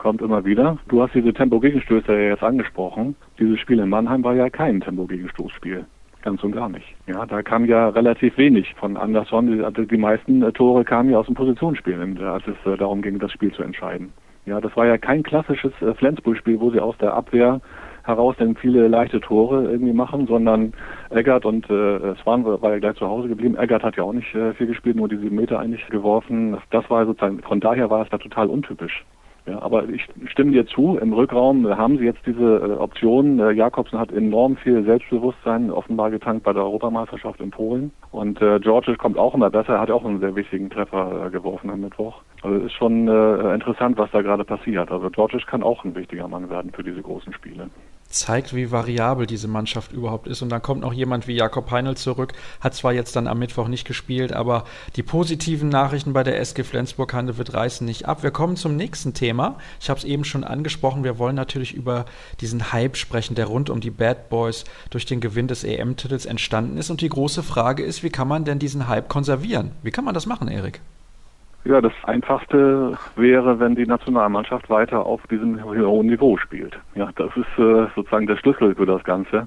kommt 0.02 0.20
immer 0.20 0.44
wieder. 0.44 0.78
Du 0.88 1.00
hast 1.00 1.14
diese 1.14 1.32
Tempo-Gegenstöße 1.32 2.12
ja 2.12 2.30
jetzt 2.30 2.42
angesprochen. 2.42 3.14
Dieses 3.38 3.60
Spiel 3.60 3.78
in 3.78 3.88
Mannheim 3.88 4.24
war 4.24 4.34
ja 4.34 4.50
kein 4.50 4.80
Tempo-Gegenstoßspiel. 4.80 5.86
Ganz 6.22 6.42
und 6.42 6.52
gar 6.52 6.68
nicht. 6.68 6.86
Ja, 7.06 7.24
da 7.24 7.42
kam 7.42 7.64
ja 7.66 7.88
relativ 7.88 8.36
wenig 8.36 8.74
von 8.74 8.96
Anderson. 8.96 9.52
Die, 9.52 9.62
also 9.62 9.84
die 9.84 9.96
meisten 9.96 10.42
äh, 10.42 10.52
Tore 10.52 10.84
kamen 10.84 11.10
ja 11.10 11.18
aus 11.18 11.26
dem 11.26 11.36
Positionsspiel, 11.36 12.18
als 12.24 12.42
es 12.48 12.56
äh, 12.66 12.76
darum 12.76 13.00
ging, 13.00 13.20
das 13.20 13.30
Spiel 13.30 13.52
zu 13.52 13.62
entscheiden. 13.62 14.12
Ja, 14.44 14.60
das 14.60 14.76
war 14.76 14.86
ja 14.86 14.98
kein 14.98 15.22
klassisches 15.22 15.72
äh, 15.80 15.94
Flensburg-Spiel, 15.94 16.58
wo 16.58 16.70
sie 16.72 16.80
aus 16.80 16.98
der 16.98 17.14
Abwehr 17.14 17.60
heraus 18.02 18.34
dann 18.38 18.56
viele 18.56 18.88
leichte 18.88 19.20
Tore 19.20 19.70
irgendwie 19.70 19.92
machen, 19.92 20.26
sondern 20.26 20.72
Eggert 21.10 21.44
und 21.44 21.70
äh, 21.70 22.16
Swan 22.22 22.44
war 22.44 22.72
ja 22.72 22.78
gleich 22.80 22.96
zu 22.96 23.06
Hause 23.06 23.28
geblieben. 23.28 23.56
Eggert 23.56 23.84
hat 23.84 23.96
ja 23.96 24.02
auch 24.02 24.12
nicht 24.12 24.34
äh, 24.34 24.52
viel 24.54 24.66
gespielt, 24.66 24.96
nur 24.96 25.08
die 25.08 25.18
sieben 25.18 25.36
Meter 25.36 25.60
eigentlich 25.60 25.86
geworfen. 25.88 26.56
Das 26.70 26.90
war 26.90 27.06
sozusagen, 27.06 27.40
von 27.42 27.60
daher 27.60 27.88
war 27.88 28.02
es 28.02 28.10
da 28.10 28.18
total 28.18 28.48
untypisch. 28.48 29.04
Ja, 29.46 29.60
aber 29.60 29.88
ich 29.88 30.06
stimme 30.26 30.52
dir 30.52 30.66
zu, 30.66 30.98
im 30.98 31.12
Rückraum 31.12 31.66
haben 31.76 31.98
sie 31.98 32.04
jetzt 32.04 32.24
diese 32.26 32.58
äh, 32.58 32.78
Option. 32.78 33.40
Äh, 33.40 33.50
Jakobsen 33.50 33.98
hat 33.98 34.12
enorm 34.12 34.56
viel 34.56 34.84
Selbstbewusstsein 34.84 35.70
offenbar 35.70 36.10
getankt 36.12 36.44
bei 36.44 36.52
der 36.52 36.62
Europameisterschaft 36.62 37.40
in 37.40 37.50
Polen. 37.50 37.90
Und 38.12 38.40
äh, 38.40 38.60
George 38.60 38.96
kommt 38.96 39.18
auch 39.18 39.34
immer 39.34 39.50
besser, 39.50 39.74
er 39.74 39.80
hat 39.80 39.90
auch 39.90 40.04
einen 40.04 40.20
sehr 40.20 40.36
wichtigen 40.36 40.70
Treffer 40.70 41.26
äh, 41.26 41.30
geworfen 41.30 41.70
am 41.70 41.80
Mittwoch. 41.80 42.22
Also 42.42 42.64
ist 42.64 42.74
schon 42.74 43.08
äh, 43.08 43.54
interessant, 43.54 43.98
was 43.98 44.10
da 44.12 44.22
gerade 44.22 44.44
passiert. 44.44 44.92
Also 44.92 45.10
George 45.10 45.40
kann 45.46 45.64
auch 45.64 45.84
ein 45.84 45.96
wichtiger 45.96 46.28
Mann 46.28 46.48
werden 46.48 46.70
für 46.72 46.84
diese 46.84 47.02
großen 47.02 47.32
Spiele 47.32 47.68
zeigt, 48.14 48.54
wie 48.54 48.70
variabel 48.70 49.26
diese 49.26 49.48
Mannschaft 49.48 49.92
überhaupt 49.92 50.26
ist. 50.26 50.42
Und 50.42 50.50
dann 50.50 50.62
kommt 50.62 50.82
noch 50.82 50.92
jemand 50.92 51.26
wie 51.26 51.34
Jakob 51.34 51.70
Heinl 51.70 51.96
zurück, 51.96 52.32
hat 52.60 52.74
zwar 52.74 52.92
jetzt 52.92 53.16
dann 53.16 53.26
am 53.26 53.38
Mittwoch 53.38 53.68
nicht 53.68 53.86
gespielt, 53.86 54.32
aber 54.32 54.64
die 54.96 55.02
positiven 55.02 55.68
Nachrichten 55.68 56.12
bei 56.12 56.22
der 56.22 56.38
SG 56.40 56.62
Flensburg 56.64 57.12
Handewitt 57.12 57.54
reißen 57.54 57.84
nicht 57.84 58.06
ab. 58.06 58.22
Wir 58.22 58.30
kommen 58.30 58.56
zum 58.56 58.76
nächsten 58.76 59.14
Thema. 59.14 59.56
Ich 59.80 59.90
habe 59.90 59.98
es 59.98 60.04
eben 60.04 60.24
schon 60.24 60.44
angesprochen. 60.44 61.04
Wir 61.04 61.18
wollen 61.18 61.36
natürlich 61.36 61.74
über 61.74 62.04
diesen 62.40 62.72
Hype 62.72 62.96
sprechen, 62.96 63.34
der 63.34 63.46
rund 63.46 63.70
um 63.70 63.80
die 63.80 63.90
Bad 63.90 64.28
Boys 64.28 64.64
durch 64.90 65.06
den 65.06 65.20
Gewinn 65.20 65.48
des 65.48 65.64
EM-Titels 65.64 66.26
entstanden 66.26 66.78
ist. 66.78 66.90
Und 66.90 67.00
die 67.00 67.08
große 67.08 67.42
Frage 67.42 67.82
ist, 67.82 68.02
wie 68.02 68.10
kann 68.10 68.28
man 68.28 68.44
denn 68.44 68.58
diesen 68.58 68.88
Hype 68.88 69.08
konservieren? 69.08 69.72
Wie 69.82 69.90
kann 69.90 70.04
man 70.04 70.14
das 70.14 70.26
machen, 70.26 70.48
Erik? 70.48 70.80
Ja, 71.64 71.80
das 71.80 71.92
Einfachste 72.02 72.98
wäre, 73.14 73.60
wenn 73.60 73.76
die 73.76 73.86
Nationalmannschaft 73.86 74.68
weiter 74.68 75.06
auf 75.06 75.24
diesem 75.28 75.62
hohen 75.62 76.08
Niveau 76.08 76.36
spielt. 76.36 76.76
Ja, 76.96 77.10
das 77.14 77.30
ist 77.36 77.58
äh, 77.58 77.86
sozusagen 77.94 78.26
der 78.26 78.36
Schlüssel 78.36 78.74
für 78.74 78.86
das 78.86 79.04
Ganze. 79.04 79.46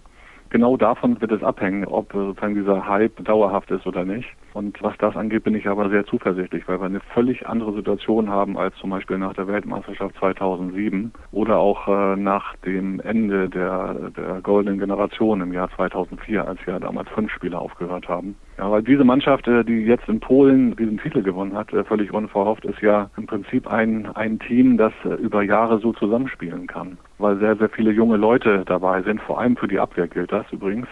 Genau 0.49 0.77
davon 0.77 1.19
wird 1.19 1.33
es 1.33 1.43
abhängen, 1.43 1.83
ob 1.83 2.13
äh, 2.13 2.17
sozusagen 2.17 2.55
dieser 2.55 2.87
Hype 2.87 3.21
dauerhaft 3.25 3.69
ist 3.71 3.85
oder 3.85 4.05
nicht. 4.05 4.29
Und 4.53 4.81
was 4.81 4.97
das 4.99 5.17
angeht, 5.17 5.43
bin 5.43 5.55
ich 5.55 5.67
aber 5.67 5.89
sehr 5.89 6.05
zuversichtlich, 6.05 6.65
weil 6.69 6.79
wir 6.79 6.85
eine 6.85 7.01
völlig 7.13 7.45
andere 7.47 7.73
Situation 7.73 8.29
haben 8.29 8.57
als 8.57 8.73
zum 8.77 8.91
Beispiel 8.91 9.17
nach 9.17 9.33
der 9.33 9.49
Weltmeisterschaft 9.49 10.15
2007 10.15 11.11
oder 11.33 11.57
auch 11.57 11.85
äh, 11.89 12.15
nach 12.15 12.55
dem 12.57 13.01
Ende 13.01 13.49
der, 13.49 14.11
der 14.15 14.39
goldenen 14.41 14.79
Generation 14.79 15.41
im 15.41 15.51
Jahr 15.51 15.69
2004, 15.75 16.47
als 16.47 16.59
ja 16.65 16.79
damals 16.79 17.09
fünf 17.09 17.33
Spieler 17.33 17.59
aufgehört 17.59 18.07
haben. 18.07 18.37
Ja, 18.57 18.71
weil 18.71 18.83
diese 18.83 19.03
Mannschaft, 19.03 19.47
äh, 19.47 19.65
die 19.65 19.85
jetzt 19.85 20.07
in 20.07 20.21
Polen 20.21 20.75
diesen 20.77 20.97
Titel 20.97 21.21
gewonnen 21.21 21.55
hat, 21.55 21.73
äh, 21.73 21.83
völlig 21.83 22.13
unverhofft, 22.13 22.63
ist 22.63 22.81
ja 22.81 23.09
im 23.17 23.25
Prinzip 23.25 23.67
ein, 23.67 24.07
ein 24.15 24.39
Team, 24.39 24.77
das 24.77 24.93
äh, 25.03 25.09
über 25.15 25.43
Jahre 25.43 25.79
so 25.79 25.91
zusammenspielen 25.91 26.65
kann. 26.67 26.97
Weil 27.17 27.37
sehr, 27.39 27.57
sehr 27.57 27.69
viele 27.69 27.91
junge 27.91 28.15
Leute 28.15 28.63
dabei 28.65 29.01
sind, 29.01 29.21
vor 29.21 29.39
allem 29.39 29.57
für 29.57 29.67
die 29.67 29.79
Abwehr 29.79 30.07
gilt 30.07 30.31
das 30.31 30.45
übrigens 30.51 30.87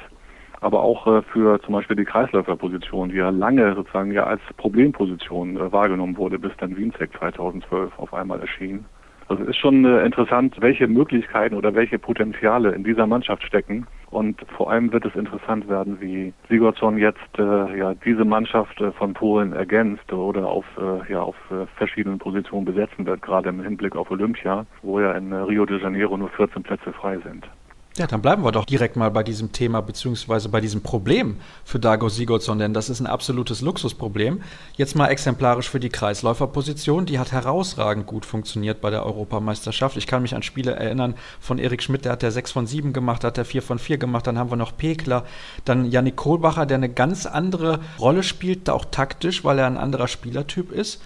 aber 0.61 0.81
auch 0.81 1.23
für 1.33 1.59
zum 1.61 1.73
Beispiel 1.73 1.97
die 1.97 2.05
Kreisläuferposition, 2.05 3.09
die 3.09 3.17
ja 3.17 3.31
lange 3.31 3.75
sozusagen 3.75 4.13
ja 4.13 4.23
als 4.23 4.39
Problemposition 4.55 5.59
wahrgenommen 5.73 6.15
wurde, 6.15 6.39
bis 6.39 6.53
dann 6.57 6.77
Wienzek 6.77 7.11
2012 7.19 7.91
auf 7.99 8.13
einmal 8.13 8.39
erschien. 8.39 8.85
Also 9.27 9.43
ist 9.43 9.57
schon 9.57 9.83
interessant, 9.83 10.55
welche 10.61 10.87
Möglichkeiten 10.87 11.55
oder 11.55 11.75
welche 11.75 11.99
Potenziale 11.99 12.71
in 12.71 12.85
dieser 12.85 13.07
Mannschaft 13.07 13.43
stecken. 13.43 13.87
Und 14.13 14.45
vor 14.55 14.69
allem 14.69 14.93
wird 14.93 15.05
es 15.05 15.15
interessant 15.15 15.67
werden, 15.67 15.99
wie 15.99 16.33
Sigurdsson 16.47 16.99
jetzt 16.99 17.17
äh, 17.39 17.77
ja 17.77 17.95
diese 17.95 18.23
Mannschaft 18.23 18.79
äh, 18.79 18.91
von 18.91 19.15
Polen 19.15 19.53
ergänzt 19.53 20.13
oder 20.13 20.47
auf 20.47 20.65
äh, 20.77 21.11
ja 21.11 21.23
auf 21.23 21.35
äh, 21.49 21.65
verschiedenen 21.77 22.19
Positionen 22.19 22.63
besetzen 22.63 23.07
wird, 23.07 23.23
gerade 23.23 23.49
im 23.49 23.63
Hinblick 23.63 23.95
auf 23.95 24.11
Olympia, 24.11 24.67
wo 24.83 24.99
ja 24.99 25.13
in 25.13 25.33
Rio 25.33 25.65
de 25.65 25.81
Janeiro 25.81 26.15
nur 26.15 26.29
14 26.29 26.61
Plätze 26.61 26.93
frei 26.93 27.17
sind. 27.25 27.49
Ja, 27.95 28.07
dann 28.07 28.23
bleiben 28.23 28.43
wir 28.43 28.51
doch 28.51 28.65
direkt 28.65 28.95
mal 28.95 29.11
bei 29.11 29.21
diesem 29.21 29.51
Thema 29.51 29.81
beziehungsweise 29.81 30.49
bei 30.49 30.59
diesem 30.61 30.81
Problem 30.81 31.37
für 31.63 31.77
Dago 31.77 32.09
Sigurdsson, 32.09 32.57
denn 32.57 32.73
das 32.73 32.89
ist 32.89 32.99
ein 32.99 33.05
absolutes 33.05 33.61
Luxusproblem. 33.61 34.41
Jetzt 34.75 34.95
mal 34.95 35.09
exemplarisch 35.09 35.69
für 35.69 35.79
die 35.79 35.89
Kreisläuferposition, 35.89 37.05
die 37.05 37.19
hat 37.19 37.31
herausragend 37.31 38.07
gut 38.07 38.25
funktioniert 38.25 38.81
bei 38.81 38.89
der 38.89 39.05
Europameisterschaft. 39.05 39.95
Ich 39.95 40.07
kann 40.07 40.23
mich 40.23 40.33
an 40.33 40.41
Spiele 40.41 40.71
erinnern 40.71 41.13
von 41.39 41.59
Erik 41.59 41.83
Schmidt, 41.83 42.05
der 42.05 42.13
hat 42.13 42.23
der 42.23 42.31
6 42.31 42.51
von 42.51 42.65
7 42.65 42.93
gemacht, 42.93 43.23
hat 43.23 43.37
der 43.37 43.45
4 43.45 43.61
von 43.61 43.77
4 43.77 43.99
gemacht, 43.99 44.25
dann 44.25 44.39
haben 44.39 44.49
wir 44.49 44.55
noch 44.55 44.75
Pekler, 44.75 45.23
dann 45.63 45.85
Yannick 45.85 46.15
Kohlbacher, 46.15 46.65
der 46.65 46.77
eine 46.77 46.89
ganz 46.89 47.27
andere 47.27 47.79
Rolle 47.99 48.23
spielt, 48.23 48.71
auch 48.71 48.85
taktisch, 48.85 49.43
weil 49.43 49.59
er 49.59 49.67
ein 49.67 49.77
anderer 49.77 50.07
Spielertyp 50.07 50.71
ist. 50.71 50.99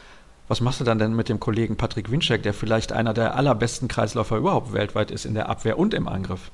Was 0.48 0.62
machst 0.62 0.80
du 0.80 0.86
dann 0.86 1.00
denn 1.00 1.18
mit 1.18 1.28
dem 1.28 1.42
Kollegen 1.42 1.76
Patrick 1.76 2.10
Winczek, 2.10 2.44
der 2.44 2.54
vielleicht 2.54 2.94
einer 2.94 3.14
der 3.14 3.36
allerbesten 3.36 3.90
Kreisläufer 3.90 4.38
überhaupt 4.38 4.72
weltweit 4.72 5.12
ist 5.12 5.26
in 5.26 5.34
der 5.34 5.50
Abwehr 5.50 5.78
und 5.78 5.94
im 5.94 6.08
Angriff? 6.08 6.50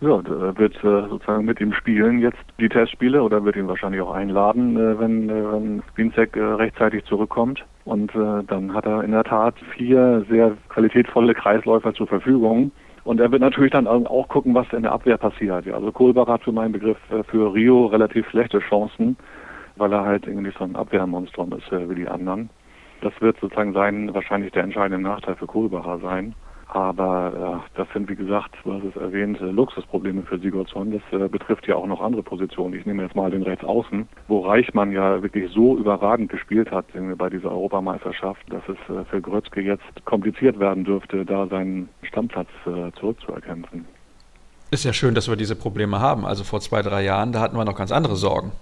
Ja, 0.00 0.20
er 0.20 0.56
wird 0.56 0.76
äh, 0.84 1.08
sozusagen 1.08 1.44
mit 1.44 1.60
ihm 1.60 1.72
spielen 1.72 2.20
jetzt 2.20 2.38
die 2.60 2.68
Testspiele 2.68 3.20
oder 3.20 3.44
wird 3.44 3.56
ihn 3.56 3.66
wahrscheinlich 3.66 4.00
auch 4.00 4.12
einladen, 4.12 4.76
äh, 4.76 4.96
wenn, 4.96 5.28
äh, 5.28 5.52
wenn 5.52 5.82
Winzek 5.96 6.36
äh, 6.36 6.40
rechtzeitig 6.40 7.04
zurückkommt. 7.04 7.64
Und 7.84 8.14
äh, 8.14 8.44
dann 8.46 8.74
hat 8.74 8.86
er 8.86 9.02
in 9.02 9.10
der 9.10 9.24
Tat 9.24 9.56
vier 9.76 10.24
sehr 10.30 10.52
qualitätvolle 10.68 11.34
Kreisläufer 11.34 11.94
zur 11.94 12.06
Verfügung. 12.06 12.70
Und 13.02 13.18
er 13.18 13.32
wird 13.32 13.40
natürlich 13.40 13.72
dann 13.72 13.88
auch 13.88 14.28
gucken, 14.28 14.54
was 14.54 14.72
in 14.72 14.82
der 14.82 14.92
Abwehr 14.92 15.16
passiert. 15.16 15.66
Ja, 15.66 15.74
also 15.74 15.90
Kohlbach 15.90 16.28
hat 16.28 16.44
für 16.44 16.52
meinen 16.52 16.72
Begriff 16.72 16.98
äh, 17.10 17.24
für 17.24 17.52
Rio 17.52 17.86
relativ 17.86 18.28
schlechte 18.28 18.60
Chancen, 18.60 19.16
weil 19.76 19.92
er 19.92 20.04
halt 20.04 20.28
irgendwie 20.28 20.52
so 20.56 20.62
ein 20.62 20.76
Abwehrmonstrum 20.76 21.52
ist 21.54 21.72
äh, 21.72 21.90
wie 21.90 21.96
die 21.96 22.08
anderen. 22.08 22.50
Das 23.00 23.12
wird 23.20 23.36
sozusagen 23.40 23.72
sein, 23.72 24.14
wahrscheinlich 24.14 24.52
der 24.52 24.62
entscheidende 24.62 25.02
Nachteil 25.02 25.34
für 25.34 25.46
Kohlbacher 25.46 25.98
sein. 25.98 26.36
Aber 26.68 27.62
äh, 27.64 27.78
das 27.78 27.88
sind, 27.94 28.10
wie 28.10 28.14
gesagt, 28.14 28.54
du 28.62 28.74
hast 28.74 28.84
es 28.84 28.96
erwähnt, 28.96 29.40
äh, 29.40 29.44
Luxusprobleme 29.44 30.22
für 30.22 30.38
Sigurdsson. 30.38 30.92
Das 30.92 31.20
äh, 31.20 31.26
betrifft 31.28 31.66
ja 31.66 31.76
auch 31.76 31.86
noch 31.86 32.02
andere 32.02 32.22
Positionen. 32.22 32.74
Ich 32.74 32.84
nehme 32.84 33.02
jetzt 33.02 33.16
mal 33.16 33.30
den 33.30 33.42
Rechtsaußen, 33.42 34.06
wo 34.28 34.40
Reichmann 34.40 34.92
ja 34.92 35.22
wirklich 35.22 35.50
so 35.52 35.78
überragend 35.78 36.30
gespielt 36.30 36.70
hat 36.70 36.84
bei 37.16 37.30
dieser 37.30 37.50
Europameisterschaft, 37.50 38.42
dass 38.52 38.62
es 38.68 38.94
äh, 38.94 39.04
für 39.06 39.20
Grötzke 39.22 39.62
jetzt 39.62 40.04
kompliziert 40.04 40.58
werden 40.58 40.84
dürfte, 40.84 41.24
da 41.24 41.46
seinen 41.46 41.88
Stammplatz 42.02 42.48
äh, 42.66 42.92
zurückzuerkämpfen. 42.98 43.86
Ist 44.70 44.84
ja 44.84 44.92
schön, 44.92 45.14
dass 45.14 45.28
wir 45.28 45.36
diese 45.36 45.56
Probleme 45.56 46.00
haben. 46.00 46.26
Also 46.26 46.44
vor 46.44 46.60
zwei, 46.60 46.82
drei 46.82 47.02
Jahren, 47.02 47.32
da 47.32 47.40
hatten 47.40 47.56
wir 47.56 47.64
noch 47.64 47.76
ganz 47.76 47.92
andere 47.92 48.16
Sorgen. 48.16 48.52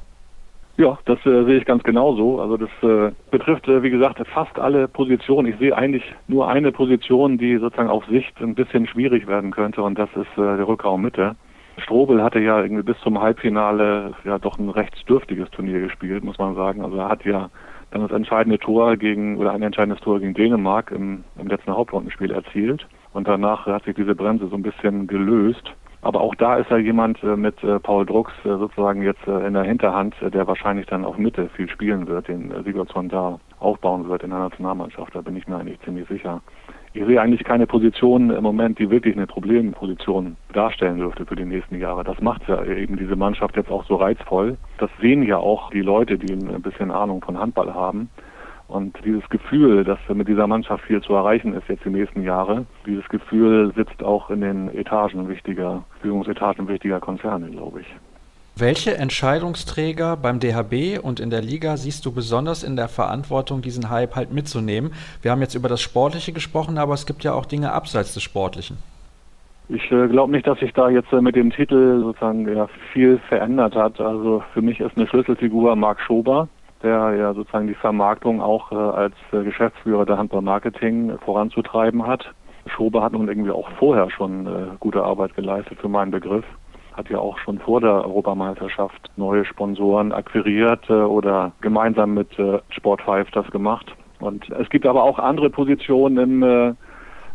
Ja, 0.79 0.99
das 1.07 1.19
äh, 1.25 1.45
sehe 1.45 1.57
ich 1.57 1.65
ganz 1.65 1.83
genauso. 1.85 2.41
Also 2.41 2.59
das 2.59 2.71
äh, 2.83 3.11
betrifft, 3.31 3.67
äh, 3.67 3.83
wie 3.83 3.91
gesagt, 3.91 4.21
fast 4.29 4.59
alle 4.59 4.89
Positionen. 4.89 5.51
Ich 5.51 5.59
sehe 5.59 5.75
eigentlich 5.75 6.05
nur 6.29 6.49
eine 6.49 6.71
Position, 6.71 7.39
die 7.39 7.57
sozusagen 7.57 7.89
auf 7.89 8.05
Sicht 8.07 8.39
ein 8.41 8.55
bisschen 8.55 8.87
schwierig 8.87 9.27
werden 9.27 9.53
könnte 9.53 9.83
und 9.83 9.99
das 9.99 10.11
ist 10.11 10.33
äh, 10.37 10.57
der 10.57 10.69
Rückraum 10.69 11.01
Mitte. 11.01 11.35
Strobel 11.79 12.23
hatte 12.23 12.41
ja 12.41 12.61
irgendwie 12.61 12.83
bis 12.83 12.99
zum 13.01 13.21
Halbfinale 13.21 14.15
ja 14.25 14.39
doch 14.39 14.59
ein 14.59 14.69
recht 14.69 15.09
dürftiges 15.09 15.51
Turnier 15.51 15.81
gespielt, 15.81 16.25
muss 16.25 16.39
man 16.39 16.55
sagen. 16.55 16.83
Also 16.83 16.99
er 16.99 17.09
hat 17.09 17.25
ja 17.25 17.51
dann 17.91 18.03
das 18.03 18.11
entscheidende 18.11 18.59
Tor 18.59 18.97
gegen 18.97 19.39
oder 19.39 19.53
ein 19.53 19.63
entscheidendes 19.63 20.01
Tor 20.01 20.21
gegen 20.21 20.35
Dänemark 20.35 20.91
im, 20.91 21.25
im 21.39 21.49
letzten 21.49 21.73
Hauptrundenspiel 21.73 22.31
erzielt. 22.31 22.87
Und 23.13 23.29
danach 23.29 23.67
hat 23.67 23.85
sich 23.85 23.95
diese 23.95 24.15
Bremse 24.15 24.49
so 24.49 24.57
ein 24.57 24.63
bisschen 24.63 25.07
gelöst. 25.07 25.73
Aber 26.07 26.21
auch 26.21 26.37
da 26.37 26.55
ist 26.55 26.71
ja 26.71 26.77
jemand 26.77 27.21
äh, 27.25 27.35
mit 27.35 27.65
äh, 27.65 27.81
Paul 27.81 28.07
Drucks 28.07 28.33
äh, 28.45 28.57
sozusagen 28.59 29.03
jetzt 29.03 29.27
in 29.27 29.55
der 29.55 29.65
Hinterhand, 29.65 30.15
der 30.23 30.47
wahrscheinlich 30.47 30.87
dann 30.87 31.05
auf 31.05 31.19
Mitte 31.19 31.49
viel 31.57 31.69
spielen 31.69 32.07
wird, 32.07 32.29
den 32.29 32.55
Sigurdsson 32.63 33.09
da 33.09 33.41
aufbauen 33.59 34.09
wird 34.09 34.23
in 34.23 34.31
der 34.31 34.39
Nationalmannschaft. 34.39 35.17
Da 35.17 35.21
bin 35.23 35.35
ich 35.35 35.49
mir 35.49 35.57
eigentlich 35.57 35.81
ziemlich 35.81 36.07
sicher. 36.07 36.43
Ich 36.93 37.05
sehe 37.05 37.21
eigentlich 37.21 37.43
keine 37.43 37.67
Position 37.67 38.31
im 38.31 38.43
Moment, 38.45 38.79
die 38.79 38.89
wirklich 38.89 39.17
eine 39.17 39.27
Problemposition 39.27 40.37
darstellen 40.53 40.99
dürfte 40.99 41.27
für 41.27 41.35
die 41.35 41.45
nächsten 41.45 41.81
Jahre. 41.81 42.05
Das 42.05 42.21
macht 42.21 42.47
ja 42.47 42.65
eben 42.65 42.97
diese 42.97 43.17
Mannschaft 43.17 43.57
jetzt 43.57 43.73
auch 43.73 43.85
so 43.87 43.97
reizvoll. 43.97 44.59
Das 44.79 44.91
sehen 45.01 45.25
ja 45.25 45.39
auch 45.39 45.71
die 45.71 45.83
Leute, 45.83 46.19
die 46.19 46.33
ein 46.33 46.63
bisschen 46.63 46.93
Ahnung 46.93 47.21
von 47.21 47.37
Handball 47.37 47.75
haben. 47.75 48.11
Und 48.69 48.97
dieses 49.05 49.29
Gefühl, 49.29 49.85
dass 49.85 49.99
mit 50.13 50.27
dieser 50.27 50.47
Mannschaft 50.47 50.85
viel 50.85 51.01
zu 51.01 51.15
erreichen 51.15 51.55
ist 51.55 51.69
jetzt 51.69 51.85
die 51.85 51.91
nächsten 51.91 52.23
Jahre, 52.23 52.67
dieses 52.85 53.09
Gefühl 53.09 53.73
sitzt 53.77 54.03
auch 54.03 54.29
in 54.31 54.41
den 54.41 54.69
Etagen 54.75 55.29
wichtiger, 55.29 55.85
Führungsetagen 56.03 56.67
wichtiger 56.67 56.99
Konzerne, 56.99 57.49
glaube 57.51 57.83
ich. 57.83 57.87
Welche 58.59 58.97
Entscheidungsträger 58.97 60.17
beim 60.17 60.41
DHB 60.41 60.99
und 61.03 61.21
in 61.21 61.29
der 61.29 61.43
Liga 61.43 61.77
siehst 61.77 62.07
du 62.07 62.13
besonders 62.13 62.63
in 62.65 62.75
der 62.75 62.89
Verantwortung, 62.89 63.61
diesen 63.61 63.91
Hype 63.91 64.17
halt 64.17 64.33
mitzunehmen? 64.33 64.93
Wir 65.21 65.31
haben 65.31 65.43
jetzt 65.43 65.55
über 65.55 65.69
das 65.69 65.83
Sportliche 65.83 66.33
gesprochen, 66.33 66.79
aber 66.79 66.95
es 66.95 67.05
gibt 67.05 67.23
ja 67.23 67.35
auch 67.35 67.45
Dinge 67.45 67.73
abseits 67.73 68.15
des 68.15 68.23
Sportlichen. 68.23 68.79
Ich 69.69 69.91
äh, 69.91 70.09
glaube 70.09 70.33
nicht, 70.33 70.47
dass 70.47 70.59
sich 70.61 70.73
da 70.73 70.89
jetzt 70.89 71.13
äh, 71.13 71.21
mit 71.21 71.37
dem 71.37 71.51
Titel 71.51 72.01
sozusagen 72.01 72.49
ja, 72.57 72.69
viel 72.93 73.19
verändert 73.29 73.75
hat. 73.75 74.01
Also 74.01 74.43
für 74.55 74.63
mich 74.63 74.81
ist 74.81 74.97
eine 74.97 75.07
Schlüsselfigur 75.07 75.75
Marc 75.77 76.01
Schober, 76.01 76.49
der 76.83 77.15
ja 77.15 77.35
sozusagen 77.35 77.67
die 77.67 77.75
Vermarktung 77.75 78.41
auch 78.41 78.73
äh, 78.73 78.75
als 78.75 79.15
äh, 79.33 79.43
Geschäftsführer 79.43 80.07
der 80.07 80.19
Handball-Marketing 80.19 81.19
voranzutreiben 81.25 82.07
hat. 82.07 82.33
Schober 82.67 83.03
hat 83.03 83.13
nun 83.13 83.29
irgendwie 83.29 83.51
auch 83.51 83.69
vorher 83.79 84.11
schon 84.11 84.47
äh, 84.47 84.51
gute 84.81 85.03
Arbeit 85.03 85.35
geleistet 85.35 85.79
für 85.81 85.89
meinen 85.89 86.11
Begriff. 86.11 86.45
Hat 86.95 87.09
ja 87.11 87.19
auch 87.19 87.39
schon 87.39 87.59
vor 87.59 87.81
der 87.81 88.05
Europameisterschaft 88.05 89.11
neue 89.17 89.45
Sponsoren 89.45 90.13
akquiriert 90.13 90.89
äh, 90.89 90.95
oder 90.95 91.53
gemeinsam 91.61 92.15
mit 92.15 92.39
äh, 92.39 92.59
Sport 92.71 93.03
5 93.03 93.31
das 93.31 93.51
gemacht. 93.51 93.87
Und 94.19 94.49
es 94.51 94.69
gibt 94.71 94.87
aber 94.87 95.03
auch 95.03 95.19
andere 95.19 95.51
Positionen 95.51 96.19
im 96.19 96.43
äh, 96.43 96.75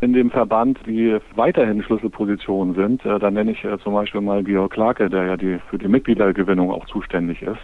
in 0.02 0.14
dem 0.14 0.32
Verband, 0.32 0.80
die 0.86 1.18
weiterhin 1.36 1.84
Schlüsselpositionen 1.84 2.76
sind. 2.76 3.06
Äh, 3.06 3.20
da 3.20 3.32
nenne 3.32 3.52
ich 3.52 3.64
äh, 3.64 3.78
zum 3.80 3.94
Beispiel 3.94 4.22
mal 4.22 4.44
Georg 4.44 4.74
Clarke, 4.74 5.10
der 5.10 5.26
ja 5.26 5.38
die, 5.38 5.60
für 5.70 5.78
die 5.78 5.88
Mitgliedergewinnung 5.88 6.72
auch 6.72 6.86
zuständig 6.88 7.42
ist. 7.44 7.62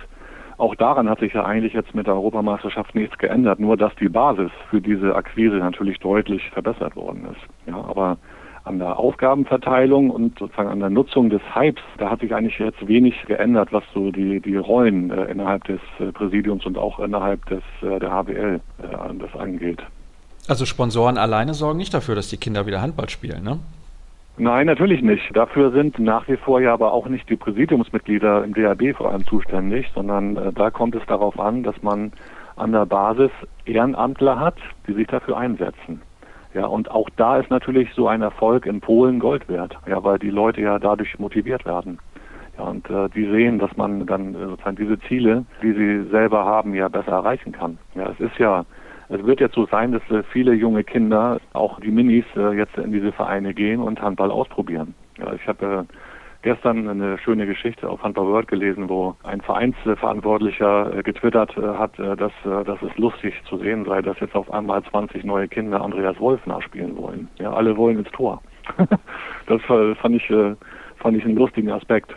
Auch 0.58 0.76
daran 0.76 1.08
hat 1.10 1.20
sich 1.20 1.34
ja 1.34 1.46
eigentlich 1.46 1.74
jetzt 1.74 1.94
mit 1.94 2.08
der 2.08 2.16
Europameisterschaft 2.16 2.96
nichts 2.96 3.18
geändert, 3.20 3.60
nur 3.60 3.78
dass 3.78 3.94
die 3.96 4.10
Basis 4.10 4.50
für 4.70 4.82
diese 4.82 5.16
Akquise 5.16 5.58
natürlich 5.58 6.00
deutlich 6.00 6.50
verbessert 6.50 6.96
worden 6.96 7.28
ist. 7.32 7.70
Ja, 7.70 7.76
aber 7.76 8.18
an 8.64 8.80
der 8.80 8.98
Aufgabenverteilung 8.98 10.10
und 10.10 10.38
sozusagen 10.40 10.70
an 10.70 10.80
der 10.80 10.90
Nutzung 10.90 11.30
des 11.30 11.42
Hypes, 11.54 11.82
da 12.00 12.10
hat 12.10 12.20
sich 12.20 12.34
eigentlich 12.34 12.60
jetzt 12.60 12.86
wenig 12.88 13.16
geändert, 13.26 13.72
was 13.72 13.84
so 13.94 14.12
die, 14.12 14.42
die 14.42 14.58
Rollen 14.58 15.12
äh, 15.12 15.26
innerhalb 15.26 15.64
des 15.66 15.80
äh, 16.00 16.12
Präsidiums 16.12 16.66
und 16.66 16.78
auch 16.78 17.00
innerhalb 17.00 17.46
des, 17.46 17.64
äh, 17.82 18.00
der 18.00 18.12
HBL 18.12 18.60
äh, 18.82 19.14
das 19.20 19.40
angeht. 19.40 19.82
Also 20.48 20.66
Sponsoren 20.66 21.18
alleine 21.18 21.54
sorgen 21.54 21.78
nicht 21.78 21.94
dafür, 21.94 22.16
dass 22.16 22.30
die 22.30 22.38
Kinder 22.38 22.66
wieder 22.66 22.82
Handball 22.82 23.10
spielen, 23.10 23.44
ne? 23.44 23.60
Nein, 24.40 24.68
natürlich 24.68 25.02
nicht. 25.02 25.36
Dafür 25.36 25.72
sind 25.72 25.98
nach 25.98 26.28
wie 26.28 26.38
vor 26.38 26.62
ja 26.62 26.72
aber 26.72 26.94
auch 26.94 27.08
nicht 27.08 27.28
die 27.28 27.36
Präsidiumsmitglieder 27.36 28.44
im 28.44 28.54
DAB 28.54 28.96
vor 28.96 29.12
allem 29.12 29.26
zuständig, 29.26 29.90
sondern 29.96 30.38
äh, 30.38 30.54
da 30.54 30.70
kommt 30.70 30.96
es 30.96 31.04
darauf 31.08 31.40
an, 31.40 31.64
dass 31.64 31.82
man 31.82 32.12
an 32.56 32.72
der 32.72 32.86
Basis 32.86 33.32
Ehrenamtler 33.66 34.40
hat, 34.40 34.58
die 34.88 34.94
sich 34.94 35.08
dafür 35.08 35.38
einsetzen. 35.38 36.02
Ja, 36.54 36.68
und 36.68 36.92
auch 36.92 37.10
da 37.18 37.38
ist 37.38 37.50
natürlich 37.50 37.92
so 37.96 38.08
ein 38.08 38.22
Erfolg 38.22 38.68
in 38.68 38.80
Polen 38.80 39.20
Gold 39.20 39.50
wert, 39.50 39.78
ja, 39.88 40.04
weil 40.04 40.20
die 40.20 40.30
Leute 40.30 40.62
ja 40.62 40.78
dadurch 40.78 41.18
motiviert 41.18 41.66
werden. 41.66 41.98
Ja, 42.60 42.66
und 42.66 42.88
äh, 42.92 43.10
die 43.10 43.26
sehen, 43.26 43.58
dass 43.58 43.76
man 43.76 44.06
dann 44.06 44.36
äh, 44.36 44.46
sozusagen 44.46 44.76
diese 44.76 45.00
Ziele, 45.02 45.46
die 45.64 45.74
sie 45.74 46.10
selber 46.10 46.46
haben, 46.46 46.76
ja 46.76 46.90
besser 46.90 47.12
erreichen 47.12 47.54
kann. 47.54 47.80
Ja, 47.96 48.10
es 48.12 48.20
ist 48.20 48.38
ja 48.38 48.66
es 49.10 49.26
wird 49.26 49.40
jetzt 49.40 49.56
so 49.56 49.66
sein, 49.68 49.92
dass 49.92 50.02
äh, 50.10 50.24
viele 50.32 50.54
junge 50.54 50.84
Kinder, 50.84 51.40
auch 51.54 51.80
die 51.80 51.92
Minis, 51.92 52.26
äh, 52.36 52.52
jetzt 52.54 52.78
in 52.78 52.92
diese 52.92 53.12
Vereine 53.12 53.54
gehen 53.54 53.82
und 53.82 54.02
Handball 54.02 54.32
ausprobieren. 54.32 54.94
Ich 55.36 55.48
habe 55.48 55.88
äh, 55.90 55.94
gestern 56.42 56.88
eine 56.88 57.18
schöne 57.18 57.46
Geschichte 57.48 57.90
auf 57.90 58.04
Handball 58.04 58.28
World 58.28 58.48
gelesen, 58.48 58.90
wo 58.90 59.16
ein 59.24 59.42
Vereinsverantwortlicher 59.42 61.02
getwittert 61.04 61.56
hat, 61.58 61.98
dass, 61.98 62.32
dass 62.44 62.82
es 62.84 62.96
lustig 62.98 63.34
zu 63.50 63.58
sehen 63.58 63.84
sei, 63.86 64.02
dass 64.02 64.20
jetzt 64.20 64.36
auf 64.36 64.50
einmal 64.54 64.84
20 64.84 65.24
neue 65.24 65.48
Kinder 65.48 65.82
Andreas 65.82 66.20
Wolf 66.20 66.46
nachspielen 66.46 66.96
wollen. 66.96 67.28
Ja, 67.40 67.52
alle 67.52 67.76
wollen 67.76 67.98
ins 67.98 68.12
Tor. 68.12 68.42
das 69.48 69.62
fand 69.64 70.16
ich, 70.16 70.32
fand 70.98 71.18
ich 71.18 71.26
einen 71.26 71.36
lustigen 71.36 71.72
Aspekt. 71.72 72.16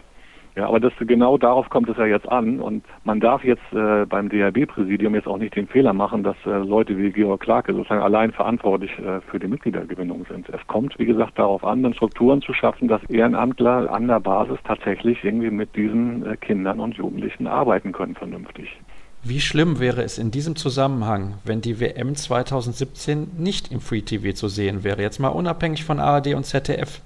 Ja, 0.57 0.67
aber 0.67 0.81
das, 0.81 0.93
genau 0.99 1.39
darauf 1.39 1.69
kommt 1.71 1.89
es 1.89 1.97
ja 1.97 2.07
jetzt 2.07 2.29
an. 2.29 2.61
Und 2.61 2.85
man 3.05 3.21
darf 3.21 3.45
jetzt 3.45 3.63
äh, 3.73 4.05
beim 4.07 4.29
DHB-Präsidium 4.29 5.15
jetzt 5.15 5.29
auch 5.29 5.39
nicht 5.39 5.55
den 5.55 5.69
Fehler 5.69 5.93
machen, 5.93 6.23
dass 6.23 6.37
äh, 6.45 6.51
Leute 6.51 6.97
wie 6.99 7.11
Georg 7.11 7.41
Clarke 7.41 7.73
sozusagen 7.73 8.03
allein 8.03 8.33
verantwortlich 8.33 8.91
äh, 8.99 9.21
für 9.21 9.39
die 9.39 9.47
Mitgliedergewinnung 9.47 10.27
sind. 10.29 10.49
Es 10.49 10.67
kommt, 10.67 10.99
wie 10.99 11.07
gesagt, 11.07 11.39
darauf 11.39 11.65
an, 11.65 11.83
dann 11.83 11.95
Strukturen 11.95 12.43
zu 12.43 12.53
schaffen, 12.53 12.89
dass 12.89 13.03
Ehrenamtler 13.05 13.93
an 13.93 14.09
der 14.09 14.21
Basis 14.21 14.59
tatsächlich 14.65 15.23
irgendwie 15.25 15.51
mit 15.51 15.75
diesen 15.77 16.27
äh, 16.27 16.37
Kindern 16.37 16.81
und 16.81 16.95
Jugendlichen 16.97 17.47
arbeiten 17.47 17.93
können 17.93 18.15
vernünftig. 18.15 18.77
Wie 19.23 19.41
schlimm 19.41 19.81
wäre 19.81 20.03
es 20.03 20.17
in 20.17 20.31
diesem 20.31 20.57
Zusammenhang, 20.57 21.35
wenn 21.45 21.61
die 21.61 21.79
WM 21.79 22.15
2017 22.15 23.33
nicht 23.39 23.71
im 23.71 23.81
Free 23.81 24.01
TV 24.01 24.33
zu 24.33 24.49
sehen 24.49 24.83
wäre? 24.83 25.03
Jetzt 25.03 25.19
mal 25.19 25.29
unabhängig 25.29 25.85
von 25.85 26.01
ARD 26.01 26.35
und 26.35 26.45
ZDF. 26.45 27.03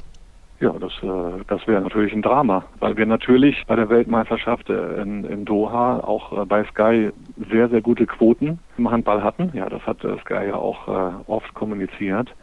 Ja, 0.60 0.72
das, 0.78 0.92
äh, 1.02 1.44
das 1.48 1.66
wäre 1.66 1.82
natürlich 1.82 2.12
ein 2.12 2.22
Drama, 2.22 2.64
weil 2.78 2.96
wir 2.96 3.06
natürlich 3.06 3.64
bei 3.66 3.76
der 3.76 3.88
Weltmeisterschaft 3.88 4.70
äh, 4.70 5.02
in, 5.02 5.24
in 5.24 5.44
Doha 5.44 5.98
auch 5.98 6.42
äh, 6.42 6.46
bei 6.46 6.64
Sky 6.64 7.10
sehr, 7.50 7.68
sehr 7.68 7.80
gute 7.80 8.06
Quoten 8.06 8.60
im 8.78 8.90
Handball 8.90 9.22
hatten. 9.22 9.50
Ja, 9.52 9.68
das 9.68 9.84
hat 9.86 9.98
Sky 10.20 10.48
ja 10.48 10.54
auch 10.54 10.88
oft 11.26 11.52
kommuniziert. 11.54 12.34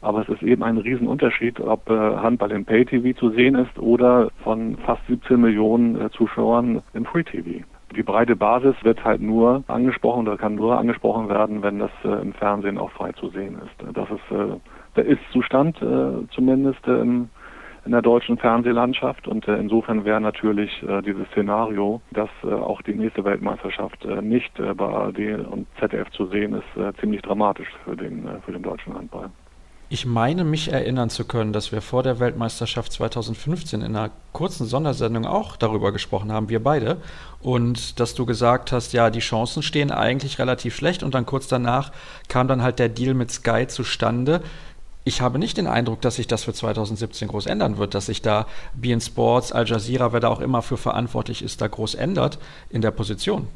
Aber 0.00 0.22
es 0.22 0.28
ist 0.28 0.42
eben 0.42 0.62
ein 0.62 0.78
Riesenunterschied, 0.78 1.60
ob 1.60 1.88
Handball 1.88 2.52
im 2.52 2.64
Pay-TV 2.64 3.18
zu 3.18 3.30
sehen 3.30 3.56
ist 3.56 3.78
oder 3.78 4.30
von 4.44 4.76
fast 4.86 5.04
17 5.08 5.40
Millionen 5.40 6.10
Zuschauern 6.12 6.82
im 6.94 7.04
Free-TV. 7.04 7.64
Die 7.96 8.02
breite 8.02 8.36
Basis 8.36 8.76
wird 8.82 9.04
halt 9.04 9.20
nur 9.20 9.64
angesprochen 9.66 10.28
oder 10.28 10.36
kann 10.36 10.54
nur 10.54 10.78
angesprochen 10.78 11.28
werden, 11.28 11.62
wenn 11.62 11.80
das 11.80 11.90
im 12.04 12.32
Fernsehen 12.32 12.78
auch 12.78 12.92
frei 12.92 13.10
zu 13.12 13.28
sehen 13.30 13.56
ist. 13.64 13.96
Das 13.96 14.08
ist 14.10 14.64
der 14.94 15.04
Ist-Zustand 15.04 15.78
zumindest 16.30 16.86
im 16.86 17.28
in 17.88 17.92
der 17.92 18.02
deutschen 18.02 18.36
Fernsehlandschaft. 18.36 19.26
Und 19.26 19.48
äh, 19.48 19.56
insofern 19.56 20.04
wäre 20.04 20.20
natürlich 20.20 20.70
äh, 20.82 21.00
dieses 21.00 21.26
Szenario, 21.28 22.02
dass 22.10 22.28
äh, 22.44 22.48
auch 22.48 22.82
die 22.82 22.92
nächste 22.92 23.24
Weltmeisterschaft 23.24 24.04
äh, 24.04 24.20
nicht 24.20 24.58
äh, 24.58 24.74
bei 24.74 24.84
ARD 24.84 25.46
und 25.50 25.66
ZDF 25.80 26.10
zu 26.10 26.26
sehen 26.26 26.52
ist, 26.52 26.76
äh, 26.76 26.92
ziemlich 27.00 27.22
dramatisch 27.22 27.68
für 27.84 27.96
den, 27.96 28.28
für 28.44 28.52
den 28.52 28.62
deutschen 28.62 28.92
Handball. 28.94 29.30
Ich 29.88 30.04
meine 30.04 30.44
mich 30.44 30.70
erinnern 30.70 31.08
zu 31.08 31.26
können, 31.26 31.54
dass 31.54 31.72
wir 31.72 31.80
vor 31.80 32.02
der 32.02 32.20
Weltmeisterschaft 32.20 32.92
2015 32.92 33.80
in 33.80 33.96
einer 33.96 34.10
kurzen 34.32 34.66
Sondersendung 34.66 35.24
auch 35.24 35.56
darüber 35.56 35.90
gesprochen 35.90 36.30
haben, 36.30 36.50
wir 36.50 36.62
beide. 36.62 36.98
Und 37.40 37.98
dass 38.00 38.14
du 38.14 38.26
gesagt 38.26 38.70
hast, 38.70 38.92
ja, 38.92 39.08
die 39.08 39.20
Chancen 39.20 39.62
stehen 39.62 39.90
eigentlich 39.90 40.38
relativ 40.38 40.76
schlecht. 40.76 41.02
Und 41.02 41.14
dann 41.14 41.24
kurz 41.24 41.48
danach 41.48 41.90
kam 42.28 42.48
dann 42.48 42.62
halt 42.62 42.78
der 42.78 42.90
Deal 42.90 43.14
mit 43.14 43.30
Sky 43.30 43.66
zustande 43.66 44.42
ich 45.08 45.22
habe 45.22 45.38
nicht 45.38 45.56
den 45.56 45.66
Eindruck, 45.66 46.02
dass 46.02 46.16
sich 46.16 46.26
das 46.26 46.44
für 46.44 46.52
2017 46.52 47.28
groß 47.28 47.46
ändern 47.46 47.78
wird, 47.78 47.94
dass 47.94 48.06
sich 48.06 48.20
da 48.20 48.46
BN 48.74 49.00
Sports, 49.00 49.52
Al 49.52 49.66
Jazeera, 49.66 50.12
wer 50.12 50.20
da 50.20 50.28
auch 50.28 50.40
immer 50.40 50.62
für 50.62 50.76
verantwortlich 50.76 51.42
ist, 51.42 51.62
da 51.62 51.66
groß 51.66 51.94
ändert 51.94 52.38
in 52.70 52.82
der 52.82 52.90
Position. 52.90 53.48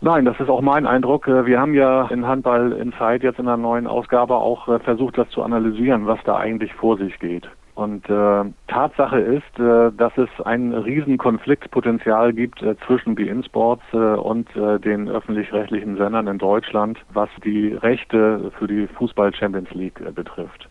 Nein, 0.00 0.24
das 0.24 0.38
ist 0.38 0.48
auch 0.48 0.60
mein 0.60 0.86
Eindruck. 0.86 1.26
Äh, 1.26 1.46
wir 1.46 1.60
haben 1.60 1.74
ja 1.74 2.06
in 2.08 2.26
Handball 2.26 2.72
in 2.72 2.92
Zeit 2.92 3.22
jetzt 3.22 3.38
in 3.38 3.46
der 3.46 3.56
neuen 3.56 3.86
Ausgabe 3.86 4.36
auch 4.36 4.68
äh, 4.68 4.78
versucht, 4.78 5.18
das 5.18 5.28
zu 5.30 5.42
analysieren, 5.42 6.06
was 6.06 6.18
da 6.24 6.36
eigentlich 6.36 6.72
vor 6.74 6.96
sich 6.96 7.18
geht. 7.18 7.48
Und 7.74 8.08
äh, 8.08 8.44
Tatsache 8.68 9.18
ist, 9.18 9.58
äh, 9.58 9.90
dass 9.96 10.16
es 10.16 10.28
ein 10.44 10.72
riesen 10.72 11.18
Konfliktpotenzial 11.18 12.32
gibt 12.32 12.62
äh, 12.62 12.76
zwischen 12.86 13.16
BeIN 13.16 13.42
Sports 13.42 13.82
äh, 13.92 13.96
und 13.96 14.48
äh, 14.54 14.78
den 14.78 15.08
öffentlich-rechtlichen 15.08 15.96
Sendern 15.96 16.28
in 16.28 16.38
Deutschland, 16.38 16.98
was 17.12 17.30
die 17.44 17.72
Rechte 17.72 18.52
für 18.58 18.68
die 18.68 18.86
Fußball 18.86 19.34
Champions 19.34 19.70
League 19.72 20.00
äh, 20.00 20.12
betrifft. 20.12 20.68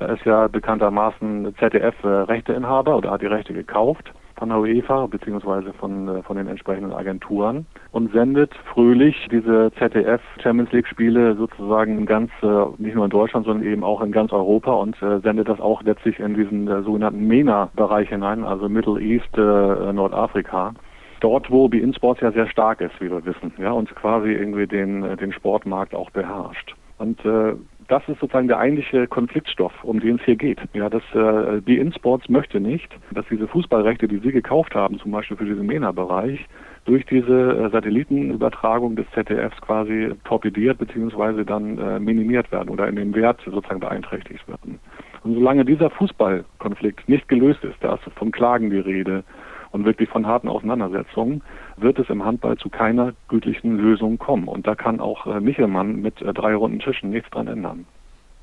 Da 0.00 0.06
ist 0.06 0.24
ja 0.24 0.48
bekanntermaßen 0.48 1.54
ZDF 1.58 1.94
äh, 2.02 2.08
Rechteinhaber 2.08 2.96
oder 2.96 3.10
hat 3.10 3.20
die 3.20 3.26
Rechte 3.26 3.52
gekauft 3.52 4.14
von 4.38 4.48
der 4.48 4.58
UEFA 4.58 5.06
beziehungsweise 5.08 5.74
von, 5.74 6.08
äh, 6.08 6.22
von 6.22 6.38
den 6.38 6.46
entsprechenden 6.46 6.94
Agenturen 6.94 7.66
und 7.92 8.10
sendet 8.10 8.50
fröhlich 8.72 9.28
diese 9.30 9.70
ZDF 9.78 10.22
Champions 10.42 10.72
League 10.72 10.86
Spiele 10.86 11.36
sozusagen 11.36 11.98
in 11.98 12.06
ganz, 12.06 12.30
äh, 12.42 12.64
nicht 12.78 12.94
nur 12.94 13.04
in 13.04 13.10
Deutschland, 13.10 13.44
sondern 13.44 13.66
eben 13.66 13.84
auch 13.84 14.00
in 14.00 14.10
ganz 14.10 14.32
Europa 14.32 14.72
und 14.72 14.96
sendet 14.96 15.50
das 15.50 15.60
auch 15.60 15.82
letztlich 15.82 16.18
in 16.18 16.32
diesen 16.32 16.66
sogenannten 16.82 17.26
MENA-Bereich 17.26 18.08
hinein, 18.08 18.44
also 18.44 18.70
Middle 18.70 18.98
East, 18.98 19.36
Nordafrika 19.36 20.72
dort, 21.20 21.50
wo 21.50 21.68
BeIN 21.68 21.92
Sports 21.92 22.22
ja 22.22 22.32
sehr 22.32 22.48
stark 22.48 22.80
ist, 22.80 22.98
wie 23.00 23.10
wir 23.10 23.22
wissen, 23.26 23.52
ja, 23.58 23.72
und 23.72 23.94
quasi 23.94 24.32
irgendwie 24.32 24.66
den, 24.66 25.18
den 25.18 25.32
Sportmarkt 25.34 25.94
auch 25.94 26.08
beherrscht. 26.08 26.74
Und 26.96 27.22
äh, 27.24 27.54
das 27.90 28.02
ist 28.08 28.20
sozusagen 28.20 28.46
der 28.46 28.58
eigentliche 28.58 29.08
Konfliktstoff, 29.08 29.72
um 29.82 29.98
den 29.98 30.16
es 30.16 30.22
hier 30.22 30.36
geht. 30.36 30.60
Ja, 30.74 30.88
das 30.88 31.02
äh, 31.12 31.60
BeIN 31.60 31.92
Sports 31.92 32.28
möchte 32.28 32.60
nicht, 32.60 32.88
dass 33.12 33.26
diese 33.28 33.48
Fußballrechte, 33.48 34.06
die 34.06 34.18
sie 34.18 34.30
gekauft 34.30 34.76
haben, 34.76 34.98
zum 35.00 35.10
Beispiel 35.10 35.36
für 35.36 35.44
diesen 35.44 35.66
MENA-Bereich, 35.66 36.46
durch 36.84 37.04
diese 37.06 37.32
äh, 37.32 37.70
Satellitenübertragung 37.70 38.94
des 38.94 39.06
ZDFs 39.12 39.60
quasi 39.60 40.12
torpediert 40.24 40.78
bzw. 40.78 41.42
dann 41.44 41.78
äh, 41.78 41.98
minimiert 41.98 42.52
werden 42.52 42.70
oder 42.70 42.86
in 42.86 42.94
dem 42.94 43.12
Wert 43.12 43.40
sozusagen 43.44 43.80
beeinträchtigt 43.80 44.46
werden. 44.46 44.78
Und 45.24 45.34
solange 45.34 45.64
dieser 45.64 45.90
Fußballkonflikt 45.90 47.08
nicht 47.08 47.28
gelöst 47.28 47.64
ist, 47.64 47.76
da 47.80 47.94
ist 47.94 48.04
von 48.14 48.30
Klagen 48.30 48.70
die 48.70 48.78
Rede, 48.78 49.24
und 49.72 49.84
wirklich 49.84 50.08
von 50.08 50.26
harten 50.26 50.48
Auseinandersetzungen, 50.48 51.42
wird 51.76 51.98
es 51.98 52.08
im 52.10 52.24
Handball 52.24 52.56
zu 52.56 52.68
keiner 52.68 53.12
gütlichen 53.28 53.76
Lösung 53.76 54.18
kommen. 54.18 54.48
Und 54.48 54.66
da 54.66 54.74
kann 54.74 55.00
auch 55.00 55.26
äh, 55.26 55.40
Michelmann 55.40 55.96
mit 55.96 56.20
äh, 56.22 56.32
drei 56.32 56.54
runden 56.54 56.80
Tischen 56.80 57.10
nichts 57.10 57.30
dran 57.30 57.46
ändern. 57.46 57.86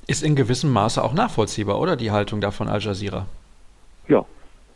Ist 0.06 0.22
in 0.22 0.36
gewissem 0.36 0.72
Maße 0.72 1.02
auch 1.02 1.12
nachvollziehbar, 1.12 1.80
oder 1.80 1.96
die 1.96 2.10
Haltung 2.10 2.40
da 2.40 2.50
von 2.50 2.68
Al 2.68 2.80
Jazeera? 2.80 3.26
Ja, 4.08 4.24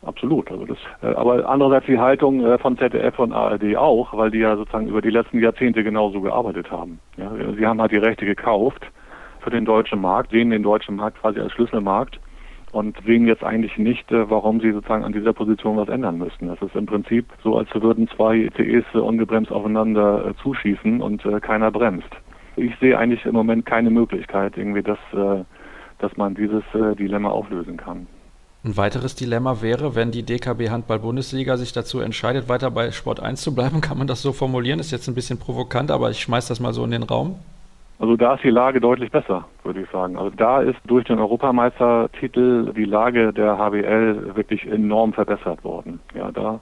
absolut. 0.02 0.50
Also 0.50 0.66
das, 0.66 0.78
äh, 1.02 1.14
aber 1.14 1.48
andererseits 1.48 1.86
die 1.86 1.98
Haltung 1.98 2.44
äh, 2.44 2.58
von 2.58 2.76
ZDF 2.76 3.18
und 3.18 3.32
ARD 3.32 3.76
auch, 3.76 4.14
weil 4.16 4.30
die 4.30 4.38
ja 4.38 4.56
sozusagen 4.56 4.88
über 4.88 5.00
die 5.00 5.10
letzten 5.10 5.40
Jahrzehnte 5.40 5.82
genauso 5.82 6.20
gearbeitet 6.20 6.70
haben. 6.70 7.00
Ja, 7.16 7.30
sie 7.56 7.66
haben 7.66 7.80
halt 7.80 7.92
die 7.92 7.96
Rechte 7.96 8.26
gekauft 8.26 8.86
für 9.40 9.50
den 9.50 9.64
deutschen 9.64 10.00
Markt, 10.00 10.30
sehen 10.30 10.50
den 10.50 10.62
deutschen 10.62 10.96
Markt 10.96 11.20
quasi 11.20 11.40
als 11.40 11.52
Schlüsselmarkt 11.52 12.20
und 12.72 12.96
sehen 13.06 13.26
jetzt 13.26 13.44
eigentlich 13.44 13.76
nicht, 13.78 14.10
äh, 14.10 14.28
warum 14.28 14.60
sie 14.60 14.72
sozusagen 14.72 15.04
an 15.04 15.12
dieser 15.12 15.34
Position 15.34 15.76
was 15.76 15.88
ändern 15.88 16.18
müssten. 16.18 16.48
Es 16.48 16.60
ist 16.62 16.74
im 16.74 16.86
Prinzip 16.86 17.26
so, 17.44 17.58
als 17.58 17.68
würden 17.74 18.08
zwei 18.08 18.36
ICEs 18.36 18.84
äh, 18.94 18.98
ungebremst 18.98 19.52
aufeinander 19.52 20.26
äh, 20.26 20.42
zuschießen 20.42 21.00
und 21.00 21.22
keiner 21.42 21.70
bremst. 21.70 22.08
Ich 22.56 22.72
sehe 22.80 22.98
eigentlich 22.98 23.24
im 23.24 23.34
Moment 23.34 23.66
keine 23.66 23.90
Möglichkeit, 23.90 24.58
irgendwie, 24.58 24.82
dass, 24.82 24.98
dass 25.98 26.16
man 26.18 26.34
dieses 26.34 26.62
Dilemma 26.98 27.30
auflösen 27.30 27.78
kann. 27.78 28.06
Ein 28.62 28.76
weiteres 28.76 29.14
Dilemma 29.14 29.62
wäre, 29.62 29.94
wenn 29.94 30.10
die 30.10 30.22
DKB 30.22 30.68
Handball-Bundesliga 30.68 31.56
sich 31.56 31.72
dazu 31.72 32.00
entscheidet, 32.00 32.50
weiter 32.50 32.70
bei 32.70 32.90
Sport 32.90 33.20
1 33.20 33.40
zu 33.40 33.54
bleiben, 33.54 33.80
kann 33.80 33.96
man 33.96 34.06
das 34.06 34.20
so 34.20 34.32
formulieren? 34.32 34.80
Ist 34.80 34.90
jetzt 34.90 35.08
ein 35.08 35.14
bisschen 35.14 35.38
provokant, 35.38 35.90
aber 35.90 36.10
ich 36.10 36.20
schmeiß 36.20 36.46
das 36.46 36.60
mal 36.60 36.74
so 36.74 36.84
in 36.84 36.90
den 36.90 37.04
Raum. 37.04 37.36
Also 38.02 38.16
da 38.16 38.34
ist 38.34 38.42
die 38.42 38.50
Lage 38.50 38.80
deutlich 38.80 39.12
besser, 39.12 39.44
würde 39.62 39.82
ich 39.82 39.90
sagen. 39.90 40.16
Also 40.18 40.30
da 40.36 40.60
ist 40.60 40.76
durch 40.86 41.04
den 41.04 41.20
Europameistertitel 41.20 42.72
die 42.72 42.84
Lage 42.84 43.32
der 43.32 43.56
HBL 43.56 44.34
wirklich 44.34 44.66
enorm 44.66 45.12
verbessert 45.12 45.62
worden. 45.62 46.00
Ja, 46.12 46.32
da 46.32 46.58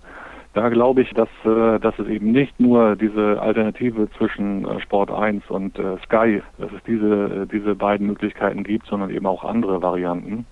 da 0.53 0.69
glaube 0.69 1.01
ich, 1.01 1.11
dass, 1.15 1.31
äh, 1.45 1.79
dass 1.79 1.99
es 1.99 2.09
eben 2.09 2.31
nicht 2.33 2.61
nur 2.61 2.95
diese 2.95 3.41
Alternative 3.41 4.11
zwischen 4.19 4.67
äh, 4.67 4.81
Sport 4.81 5.11
1 5.11 5.49
und 5.49 5.79
äh, 5.79 5.97
Sky, 6.05 6.43
dass 6.59 6.73
es 6.73 6.83
diese, 6.87 7.47
diese 7.47 7.75
beiden 7.75 8.07
Möglichkeiten 8.07 8.63
gibt, 8.63 8.87
sondern 8.87 9.09
eben 9.09 9.25
auch 9.25 9.43
andere 9.43 9.81
Varianten. 9.81 10.45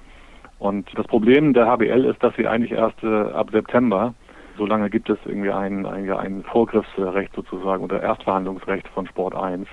Und 0.59 0.89
das 0.97 1.07
Problem 1.07 1.53
der 1.53 1.67
HBL 1.67 2.07
ist, 2.07 2.23
dass 2.23 2.35
sie 2.37 2.47
eigentlich 2.47 2.73
erst 2.73 3.05
ab 3.05 3.51
September, 3.53 4.15
solange 4.57 4.89
gibt 4.89 5.11
es 5.11 5.19
irgendwie 5.27 5.53
ein, 5.53 5.85
ein, 5.85 6.11
ein 6.11 6.43
Vorgriffsrecht 6.45 7.35
sozusagen 7.35 7.85
oder 7.85 8.03
Erstverhandlungsrecht 8.03 8.89
von 8.89 9.07
Sport 9.07 9.37
1, 9.37 9.69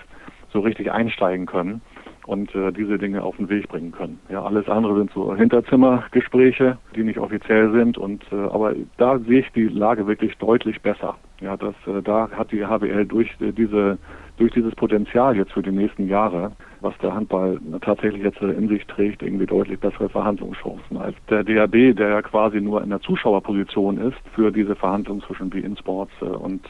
so 0.55 0.61
richtig 0.61 0.91
einsteigen 0.91 1.45
können 1.45 1.81
und 2.25 2.53
äh, 2.55 2.71
diese 2.71 2.97
Dinge 2.97 3.23
auf 3.23 3.37
den 3.37 3.49
Weg 3.49 3.67
bringen 3.67 3.91
können. 3.91 4.19
Ja, 4.29 4.43
alles 4.43 4.67
andere 4.67 4.97
sind 4.97 5.11
so 5.11 5.35
Hinterzimmergespräche, 5.35 6.77
die 6.95 7.03
nicht 7.03 7.19
offiziell 7.19 7.71
sind 7.71 7.97
und 7.97 8.23
äh, 8.31 8.35
aber 8.35 8.73
da 8.97 9.19
sehe 9.19 9.41
ich 9.41 9.51
die 9.51 9.67
Lage 9.67 10.07
wirklich 10.07 10.35
deutlich 10.37 10.81
besser. 10.81 11.15
Ja, 11.41 11.57
das 11.57 11.75
äh, 11.85 12.01
da 12.01 12.29
hat 12.31 12.51
die 12.51 12.65
HBL 12.65 13.05
durch 13.05 13.29
äh, 13.41 13.51
diese 13.51 13.97
durch 14.37 14.51
dieses 14.51 14.75
Potenzial 14.75 15.37
jetzt 15.37 15.53
für 15.53 15.61
die 15.61 15.71
nächsten 15.71 16.09
Jahre, 16.09 16.51
was 16.81 16.97
der 16.97 17.13
Handball 17.13 17.59
tatsächlich 17.81 18.23
jetzt 18.23 18.41
äh, 18.41 18.51
in 18.51 18.67
sich 18.69 18.85
trägt, 18.87 19.21
irgendwie 19.21 19.45
deutlich 19.45 19.79
bessere 19.79 20.09
Verhandlungschancen 20.09 20.97
als 20.97 21.15
der 21.29 21.43
DHB, 21.43 21.95
der 21.95 22.09
ja 22.09 22.21
quasi 22.21 22.59
nur 22.59 22.81
in 22.81 22.89
der 22.89 23.01
Zuschauerposition 23.01 23.97
ist 23.97 24.17
für 24.33 24.51
diese 24.51 24.75
Verhandlungen 24.75 25.21
zwischen 25.21 25.49
BeIN 25.49 25.77
Sports 25.77 26.13
äh, 26.21 26.25
und 26.25 26.61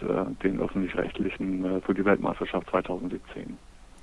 den 0.43 0.59
öffentlich-rechtlichen 0.59 1.81
für 1.85 1.93
die 1.93 2.03
Weltmeisterschaft 2.03 2.69
2017. 2.69 3.57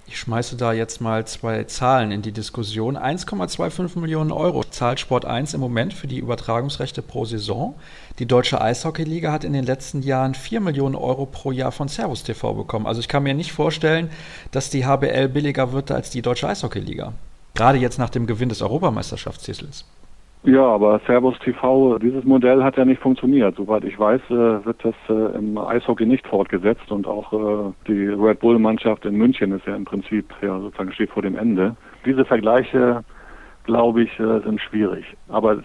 Ich 0.07 0.19
schmeiße 0.19 0.57
da 0.57 0.73
jetzt 0.73 1.01
mal 1.01 1.27
zwei 1.27 1.65
Zahlen 1.65 2.11
in 2.11 2.23
die 2.23 2.33
Diskussion. 2.33 2.99
1,25 2.99 3.99
Millionen 3.99 4.33
Euro 4.33 4.65
zahlt 4.65 5.01
Sport 5.01 5.25
1 5.25 5.55
im 5.55 5.61
Moment 5.61 5.95
für 5.95 6.07
die 6.07 6.19
Übertragungsrechte 6.19 7.03
pro 7.03 7.25
Saison. 7.25 7.77
Die 8.19 8.27
Deutsche 8.27 8.61
Eishockeyliga 8.61 9.31
hat 9.31 9.45
in 9.45 9.53
den 9.53 9.65
letzten 9.65 10.03
Jahren 10.03 10.35
4 10.35 10.61
Millionen 10.61 10.97
Euro 10.97 11.27
pro 11.27 11.53
Jahr 11.53 11.73
von 11.73 11.89
Servus 11.89 12.25
TV 12.25 12.53
bekommen. 12.55 12.87
Also 12.87 13.01
ich 13.01 13.09
kann 13.09 13.23
mir 13.23 13.35
nicht 13.35 13.53
vorstellen, 13.53 14.11
dass 14.51 14.71
die 14.71 14.85
HBL 14.85 15.29
billiger 15.29 15.73
wird 15.73 15.91
als 15.91 16.11
die 16.11 16.23
Deutsche 16.23 16.49
Eishockeyliga. 16.49 17.15
Gerade 17.55 17.79
jetzt 17.79 17.99
nach 17.99 18.11
dem 18.11 18.27
Gewinn 18.27 18.49
des 18.49 18.61
Europameisterschaftstitels. 18.61 19.85
Ja, 20.45 20.65
aber 20.65 21.01
Servus 21.07 21.39
TV, 21.39 21.99
dieses 21.99 22.25
Modell 22.25 22.65
hat 22.65 22.77
ja 22.77 22.85
nicht 22.85 23.01
funktioniert. 23.01 23.55
Soweit 23.55 23.85
ich 23.85 23.97
weiß, 23.97 24.21
äh, 24.29 24.65
wird 24.65 24.85
das 24.85 24.95
äh, 25.09 25.39
im 25.39 25.57
Eishockey 25.57 26.05
nicht 26.05 26.27
fortgesetzt 26.27 26.91
und 26.91 27.07
auch 27.07 27.33
äh, 27.33 27.73
die 27.87 28.09
Red 28.09 28.41
Bull 28.41 28.59
Mannschaft 28.59 29.05
in 29.05 29.15
München 29.15 29.53
ist 29.53 29.65
ja 29.67 29.77
im 29.77 29.85
Prinzip 29.85 30.27
ja 30.43 30.59
sozusagen 30.59 30.93
steht 30.93 31.11
vor 31.11 31.23
dem 31.23 31.39
Ende. 31.39 31.77
Diese 32.05 32.25
Vergleiche, 32.25 33.05
glaube 33.63 34.03
ich, 34.03 34.11
sind 34.17 34.61
schwierig. 34.61 35.05
Aber 35.29 35.59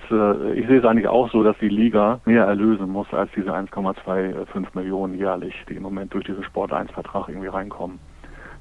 ich 0.54 0.68
sehe 0.68 0.78
es 0.78 0.86
eigentlich 0.86 1.08
auch 1.08 1.32
so, 1.32 1.42
dass 1.42 1.58
die 1.58 1.70
Liga 1.70 2.20
mehr 2.26 2.46
erlösen 2.46 2.88
muss 2.92 3.12
als 3.12 3.32
diese 3.36 3.52
1,25 3.52 4.68
Millionen 4.76 5.18
jährlich, 5.18 5.56
die 5.68 5.74
im 5.74 5.82
Moment 5.82 6.14
durch 6.14 6.26
diesen 6.26 6.44
Sport 6.44 6.72
1 6.72 6.92
Vertrag 6.92 7.28
irgendwie 7.30 7.48
reinkommen. 7.48 7.98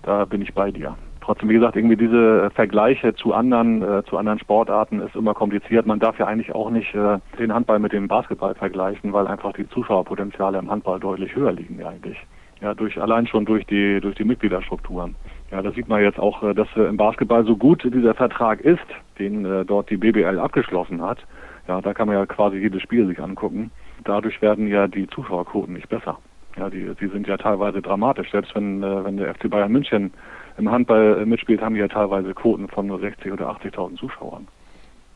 Da 0.04 0.24
bin 0.24 0.40
ich 0.40 0.54
bei 0.54 0.70
dir. 0.70 0.96
Trotzdem, 1.26 1.48
wie 1.48 1.54
gesagt, 1.54 1.74
irgendwie 1.74 1.96
diese 1.96 2.52
Vergleiche 2.54 3.12
zu 3.16 3.34
anderen, 3.34 3.82
äh, 3.82 4.04
zu 4.04 4.16
anderen 4.16 4.38
Sportarten 4.38 5.00
ist 5.00 5.16
immer 5.16 5.34
kompliziert. 5.34 5.84
Man 5.84 5.98
darf 5.98 6.16
ja 6.20 6.26
eigentlich 6.28 6.54
auch 6.54 6.70
nicht 6.70 6.94
äh, 6.94 7.18
den 7.36 7.52
Handball 7.52 7.80
mit 7.80 7.92
dem 7.92 8.06
Basketball 8.06 8.54
vergleichen, 8.54 9.12
weil 9.12 9.26
einfach 9.26 9.52
die 9.54 9.68
Zuschauerpotenziale 9.68 10.56
im 10.56 10.70
Handball 10.70 11.00
deutlich 11.00 11.34
höher 11.34 11.50
liegen 11.50 11.84
eigentlich. 11.84 12.16
Ja, 12.60 12.74
durch, 12.74 13.02
allein 13.02 13.26
schon 13.26 13.44
durch 13.44 13.66
die, 13.66 14.00
durch 14.00 14.14
die 14.14 14.22
Mitgliederstrukturen. 14.22 15.16
Ja, 15.50 15.62
da 15.62 15.72
sieht 15.72 15.88
man 15.88 16.00
jetzt 16.00 16.20
auch, 16.20 16.44
äh, 16.44 16.54
dass 16.54 16.68
äh, 16.76 16.82
im 16.82 16.96
Basketball 16.96 17.44
so 17.44 17.56
gut 17.56 17.82
dieser 17.82 18.14
Vertrag 18.14 18.60
ist, 18.60 18.86
den 19.18 19.44
äh, 19.44 19.64
dort 19.64 19.90
die 19.90 19.96
BBL 19.96 20.38
abgeschlossen 20.38 21.02
hat. 21.02 21.18
Ja, 21.66 21.80
da 21.80 21.92
kann 21.92 22.06
man 22.06 22.18
ja 22.18 22.26
quasi 22.26 22.58
jedes 22.58 22.82
Spiel 22.82 23.04
sich 23.08 23.20
angucken. 23.20 23.72
Dadurch 24.04 24.40
werden 24.42 24.68
ja 24.68 24.86
die 24.86 25.08
Zuschauerquoten 25.08 25.74
nicht 25.74 25.88
besser. 25.88 26.18
Ja, 26.58 26.70
die, 26.70 26.94
die 26.98 27.08
sind 27.08 27.26
ja 27.26 27.36
teilweise 27.36 27.82
dramatisch. 27.82 28.30
Selbst 28.30 28.54
wenn, 28.54 28.82
äh, 28.82 29.04
wenn 29.04 29.16
der 29.16 29.34
FC 29.34 29.50
Bayern 29.50 29.72
München 29.72 30.12
im 30.56 30.70
Handball 30.70 31.18
äh, 31.20 31.26
mitspielt, 31.26 31.60
haben 31.60 31.74
die 31.74 31.80
ja 31.80 31.88
teilweise 31.88 32.32
Quoten 32.34 32.68
von 32.68 32.86
nur 32.86 32.98
60 32.98 33.32
oder 33.32 33.50
80.000 33.50 33.96
Zuschauern. 33.96 34.48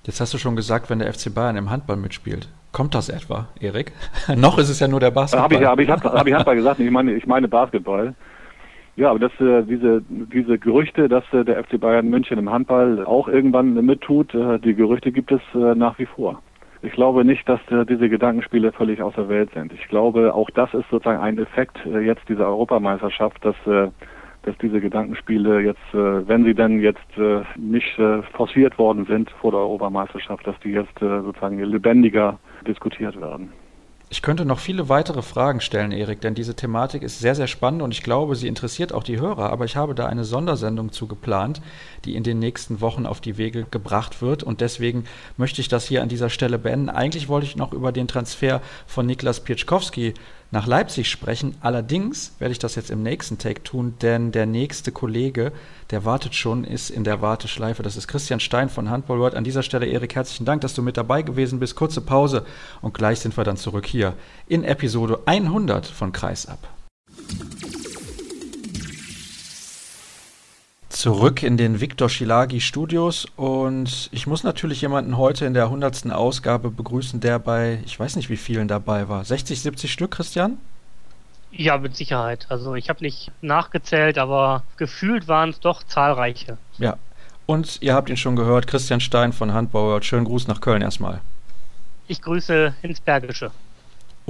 Jetzt 0.05 0.21
hast 0.21 0.33
du 0.33 0.39
schon 0.39 0.57
gesagt, 0.57 0.91
wenn 0.91 0.99
der 0.99 1.13
FC 1.13 1.35
Bayern 1.35 1.57
im 1.57 1.71
Handball 1.71 1.97
mitspielt. 1.97 2.49
Kommt 2.73 2.95
das 2.95 3.09
etwa, 3.09 3.49
Erik? 3.59 3.93
Noch 4.37 4.59
ist 4.59 4.69
es 4.69 4.81
ja 4.81 4.89
nur 4.89 5.01
der 5.01 5.11
Basketball. 5.11 5.45
Habe 5.45 5.55
ich, 5.55 5.65
hab 5.65 5.79
ich, 5.81 5.91
hab, 5.91 6.05
hab 6.05 6.27
ich 6.27 6.35
Handball 6.35 6.57
gesagt, 6.57 6.81
ich 6.81 6.91
meine, 6.91 7.15
ich 7.15 7.27
meine 7.27 7.49
Basketball. 7.49 8.15
Ja, 8.97 9.11
aber 9.11 9.19
das, 9.19 9.33
äh, 9.41 9.63
diese, 9.63 10.03
diese 10.09 10.59
Gerüchte, 10.59 11.09
dass 11.09 11.25
äh, 11.33 11.45
der 11.45 11.63
FC 11.65 11.81
Bayern 11.81 12.09
München 12.09 12.39
im 12.39 12.51
Handball 12.51 13.05
auch 13.05 13.29
irgendwann 13.29 13.75
mittut, 13.75 14.35
äh, 14.35 14.59
die 14.59 14.75
Gerüchte 14.75 15.13
gibt 15.13 15.33
es 15.33 15.41
äh, 15.55 15.75
nach 15.75 15.99
wie 15.99 16.07
vor. 16.07 16.43
Ich 16.83 16.93
glaube 16.93 17.25
nicht, 17.25 17.49
dass 17.49 17.61
äh, 17.71 17.85
diese 17.85 18.09
Gedankenspiele 18.09 18.73
völlig 18.73 19.03
außer 19.03 19.29
Welt 19.29 19.51
sind. 19.53 19.73
Ich 19.73 19.89
glaube, 19.89 20.35
auch 20.35 20.51
das 20.51 20.73
ist 20.73 20.89
sozusagen 20.91 21.21
ein 21.21 21.39
Effekt 21.39 21.79
äh, 21.87 22.01
jetzt 22.01 22.29
dieser 22.29 22.47
Europameisterschaft, 22.47 23.45
dass 23.45 23.57
dass 24.43 24.57
diese 24.59 24.81
Gedankenspiele 24.81 25.61
jetzt, 25.61 25.95
äh, 25.95 26.27
wenn 26.27 26.45
sie 26.45 26.55
denn 26.55 26.81
jetzt 26.81 27.19
äh, 27.19 27.43
nicht 27.57 27.99
äh, 27.99 28.23
forciert 28.35 28.79
worden 28.79 29.05
sind 29.07 29.31
vor 29.31 29.51
der 29.51 29.61
Europameisterschaft, 29.61 30.47
dass 30.47 30.59
die 30.61 30.71
jetzt 30.71 30.97
äh, 31.03 31.21
sozusagen 31.23 31.59
lebendiger 31.59 32.39
diskutiert 32.67 33.21
werden. 33.21 33.53
Ich 34.13 34.23
könnte 34.23 34.45
noch 34.45 34.59
viele 34.59 34.89
weitere 34.89 35.23
Fragen 35.23 35.61
stellen, 35.61 35.93
Erik, 35.93 36.21
denn 36.21 36.35
diese 36.35 36.57
Thematik 36.57 37.05
ist 37.05 37.21
sehr, 37.21 37.37
sehr 37.37 37.47
spannend 37.47 37.81
und 37.81 37.93
ich 37.93 38.03
glaube, 38.03 38.35
sie 38.35 38.49
interessiert 38.49 38.93
auch 38.93 39.05
die 39.05 39.21
Hörer. 39.21 39.51
Aber 39.51 39.67
ich 39.67 39.77
habe 39.77 39.95
da 39.95 40.07
eine 40.07 40.25
Sondersendung 40.25 40.91
zu 40.91 41.07
geplant, 41.07 41.63
die 42.05 42.17
in 42.17 42.25
den 42.25 42.41
nächsten 42.41 42.81
Wochen 42.81 43.07
auf 43.07 43.21
die 43.21 43.39
Wege 43.39 43.67
gebracht 43.71 44.21
wird. 44.21 44.43
Und 44.43 44.63
deswegen 44.63 45.05
möchte 45.37 45.61
ich 45.61 45.69
das 45.69 45.87
hier 45.87 46.03
an 46.03 46.09
dieser 46.09 46.29
Stelle 46.29 46.59
beenden. 46.59 46.91
Eigentlich 46.91 47.29
wollte 47.29 47.47
ich 47.47 47.55
noch 47.55 47.73
über 47.73 47.93
den 47.93 48.09
Transfer 48.09 48.61
von 48.85 49.07
Niklas 49.07 49.45
Pieczkowski 49.45 50.15
nach 50.51 50.67
Leipzig 50.67 51.09
sprechen. 51.09 51.55
Allerdings 51.61 52.33
werde 52.39 52.53
ich 52.53 52.59
das 52.59 52.75
jetzt 52.75 52.91
im 52.91 53.03
nächsten 53.03 53.39
Take 53.39 53.63
tun, 53.63 53.95
denn 54.03 54.33
der 54.33 54.47
nächste 54.47 54.93
Kollege, 54.93 55.53
der 55.91 56.05
wartet 56.05 56.35
schon, 56.35 56.65
ist 56.65 56.91
in 56.91 57.05
der 57.05 57.23
Warteschleife. 57.23 57.83
Das 57.83 57.97
ist 57.97 58.09
Christian 58.09 58.41
Stein 58.41 58.69
von 58.69 58.91
Handball 58.91 59.19
World. 59.19 59.35
An 59.35 59.45
dieser 59.45 59.63
Stelle, 59.63 59.87
Erik, 59.87 60.15
herzlichen 60.15 60.45
Dank, 60.45 60.61
dass 60.63 60.75
du 60.75 60.83
mit 60.83 60.97
dabei 60.97 61.23
gewesen 61.23 61.61
bist. 61.61 61.77
Kurze 61.77 62.01
Pause 62.01 62.45
und 62.81 62.95
gleich 62.95 63.21
sind 63.21 63.37
wir 63.37 63.45
dann 63.45 63.57
zurück 63.57 63.87
hier 63.87 64.15
in 64.49 64.65
Episode 64.65 65.21
100 65.27 65.87
von 65.87 66.13
Kreisab. 66.13 66.69
Zurück 71.01 71.43
in 71.43 71.57
den 71.57 71.81
Viktor 71.81 72.11
Schilagi 72.11 72.61
Studios 72.61 73.27
und 73.37 74.11
ich 74.13 74.27
muss 74.27 74.45
natürlich 74.45 74.83
jemanden 74.83 75.17
heute 75.17 75.47
in 75.47 75.55
der 75.55 75.65
100. 75.65 76.13
Ausgabe 76.13 76.71
begrüßen, 76.71 77.21
der 77.21 77.39
bei, 77.39 77.79
ich 77.87 77.99
weiß 77.99 78.17
nicht 78.17 78.29
wie 78.29 78.37
vielen 78.37 78.69
dabei 78.69 79.09
war. 79.09 79.25
60, 79.25 79.63
70 79.63 79.91
Stück, 79.91 80.11
Christian? 80.11 80.59
Ja, 81.53 81.79
mit 81.79 81.97
Sicherheit. 81.97 82.45
Also 82.51 82.75
ich 82.75 82.91
habe 82.91 83.03
nicht 83.03 83.33
nachgezählt, 83.41 84.19
aber 84.19 84.63
gefühlt 84.77 85.27
waren 85.27 85.49
es 85.49 85.61
doch 85.61 85.83
zahlreiche. 85.85 86.59
Ja. 86.77 86.99
Und 87.47 87.79
ihr 87.81 87.95
habt 87.95 88.11
ihn 88.11 88.19
schon 88.19 88.37
gehört, 88.37 88.67
Christian 88.67 89.01
Stein 89.01 89.33
von 89.33 89.55
Handbauer. 89.55 90.03
Schönen 90.03 90.27
Gruß 90.27 90.49
nach 90.49 90.61
Köln 90.61 90.83
erstmal. 90.83 91.23
Ich 92.09 92.21
grüße 92.21 92.75
ins 92.83 93.01
Bergische. 93.01 93.53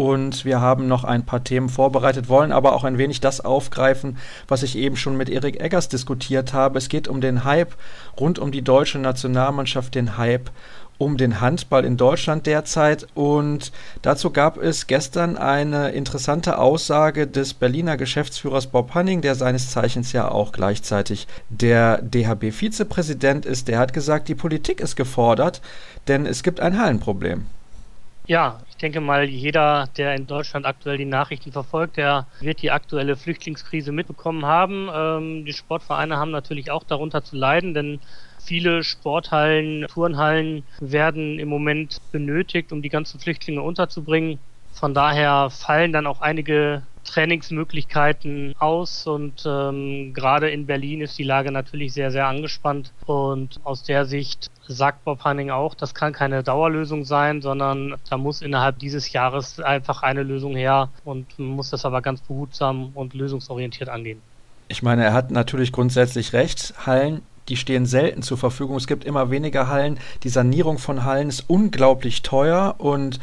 Und 0.00 0.46
wir 0.46 0.62
haben 0.62 0.88
noch 0.88 1.04
ein 1.04 1.26
paar 1.26 1.44
Themen 1.44 1.68
vorbereitet, 1.68 2.30
wollen 2.30 2.52
aber 2.52 2.72
auch 2.72 2.84
ein 2.84 2.96
wenig 2.96 3.20
das 3.20 3.42
aufgreifen, 3.42 4.16
was 4.48 4.62
ich 4.62 4.78
eben 4.78 4.96
schon 4.96 5.14
mit 5.14 5.28
Erik 5.28 5.60
Eggers 5.60 5.90
diskutiert 5.90 6.54
habe. 6.54 6.78
Es 6.78 6.88
geht 6.88 7.06
um 7.06 7.20
den 7.20 7.44
Hype 7.44 7.74
rund 8.18 8.38
um 8.38 8.50
die 8.50 8.62
deutsche 8.62 8.98
Nationalmannschaft, 8.98 9.94
den 9.94 10.16
Hype 10.16 10.48
um 10.96 11.18
den 11.18 11.42
Handball 11.42 11.84
in 11.84 11.98
Deutschland 11.98 12.46
derzeit. 12.46 13.08
Und 13.12 13.72
dazu 14.00 14.30
gab 14.30 14.56
es 14.56 14.86
gestern 14.86 15.36
eine 15.36 15.90
interessante 15.90 16.56
Aussage 16.56 17.26
des 17.26 17.52
Berliner 17.52 17.98
Geschäftsführers 17.98 18.68
Bob 18.68 18.94
Hanning, 18.94 19.20
der 19.20 19.34
seines 19.34 19.70
Zeichens 19.70 20.12
ja 20.12 20.30
auch 20.30 20.52
gleichzeitig 20.52 21.28
der 21.50 22.00
DHB-Vizepräsident 22.00 23.44
ist. 23.44 23.68
Der 23.68 23.78
hat 23.78 23.92
gesagt, 23.92 24.28
die 24.28 24.34
Politik 24.34 24.80
ist 24.80 24.96
gefordert, 24.96 25.60
denn 26.08 26.24
es 26.24 26.42
gibt 26.42 26.58
ein 26.58 26.78
Hallenproblem. 26.78 27.44
Ja, 28.26 28.60
denke 28.80 29.00
mal, 29.00 29.24
jeder, 29.24 29.88
der 29.96 30.14
in 30.14 30.26
Deutschland 30.26 30.66
aktuell 30.66 30.98
die 30.98 31.04
Nachrichten 31.04 31.52
verfolgt, 31.52 31.96
der 31.96 32.26
wird 32.40 32.62
die 32.62 32.70
aktuelle 32.70 33.16
Flüchtlingskrise 33.16 33.92
mitbekommen 33.92 34.44
haben. 34.46 34.88
Ähm, 34.92 35.44
die 35.44 35.52
Sportvereine 35.52 36.16
haben 36.16 36.30
natürlich 36.30 36.70
auch 36.70 36.84
darunter 36.84 37.22
zu 37.22 37.36
leiden, 37.36 37.74
denn 37.74 38.00
viele 38.40 38.82
Sporthallen, 38.82 39.86
Turnhallen 39.88 40.64
werden 40.80 41.38
im 41.38 41.48
Moment 41.48 41.98
benötigt, 42.12 42.72
um 42.72 42.82
die 42.82 42.88
ganzen 42.88 43.20
Flüchtlinge 43.20 43.62
unterzubringen. 43.62 44.38
Von 44.80 44.94
daher 44.94 45.50
fallen 45.50 45.92
dann 45.92 46.06
auch 46.06 46.22
einige 46.22 46.80
Trainingsmöglichkeiten 47.04 48.54
aus 48.58 49.06
und 49.06 49.44
ähm, 49.44 50.14
gerade 50.14 50.48
in 50.48 50.64
Berlin 50.64 51.02
ist 51.02 51.18
die 51.18 51.22
Lage 51.22 51.52
natürlich 51.52 51.92
sehr, 51.92 52.10
sehr 52.10 52.26
angespannt 52.26 52.94
und 53.04 53.60
aus 53.64 53.82
der 53.82 54.06
Sicht 54.06 54.50
sagt 54.66 55.04
Bob 55.04 55.22
Hanning 55.22 55.50
auch, 55.50 55.74
das 55.74 55.94
kann 55.94 56.14
keine 56.14 56.42
Dauerlösung 56.42 57.04
sein, 57.04 57.42
sondern 57.42 57.96
da 58.08 58.16
muss 58.16 58.40
innerhalb 58.40 58.78
dieses 58.78 59.12
Jahres 59.12 59.60
einfach 59.60 60.02
eine 60.02 60.22
Lösung 60.22 60.56
her 60.56 60.88
und 61.04 61.38
man 61.38 61.48
muss 61.48 61.68
das 61.68 61.84
aber 61.84 62.00
ganz 62.00 62.22
behutsam 62.22 62.92
und 62.94 63.12
lösungsorientiert 63.12 63.90
angehen. 63.90 64.22
Ich 64.68 64.82
meine, 64.82 65.04
er 65.04 65.12
hat 65.12 65.30
natürlich 65.30 65.72
grundsätzlich 65.72 66.32
recht. 66.32 66.72
Hallen 66.86 67.20
die 67.48 67.56
stehen 67.56 67.84
selten 67.84 68.22
zur 68.22 68.38
Verfügung. 68.38 68.76
Es 68.76 68.86
gibt 68.86 69.04
immer 69.04 69.30
weniger 69.30 69.66
Hallen. 69.66 69.98
Die 70.22 70.28
Sanierung 70.28 70.78
von 70.78 71.04
Hallen 71.04 71.28
ist 71.28 71.44
unglaublich 71.48 72.22
teuer 72.22 72.76
und 72.78 73.18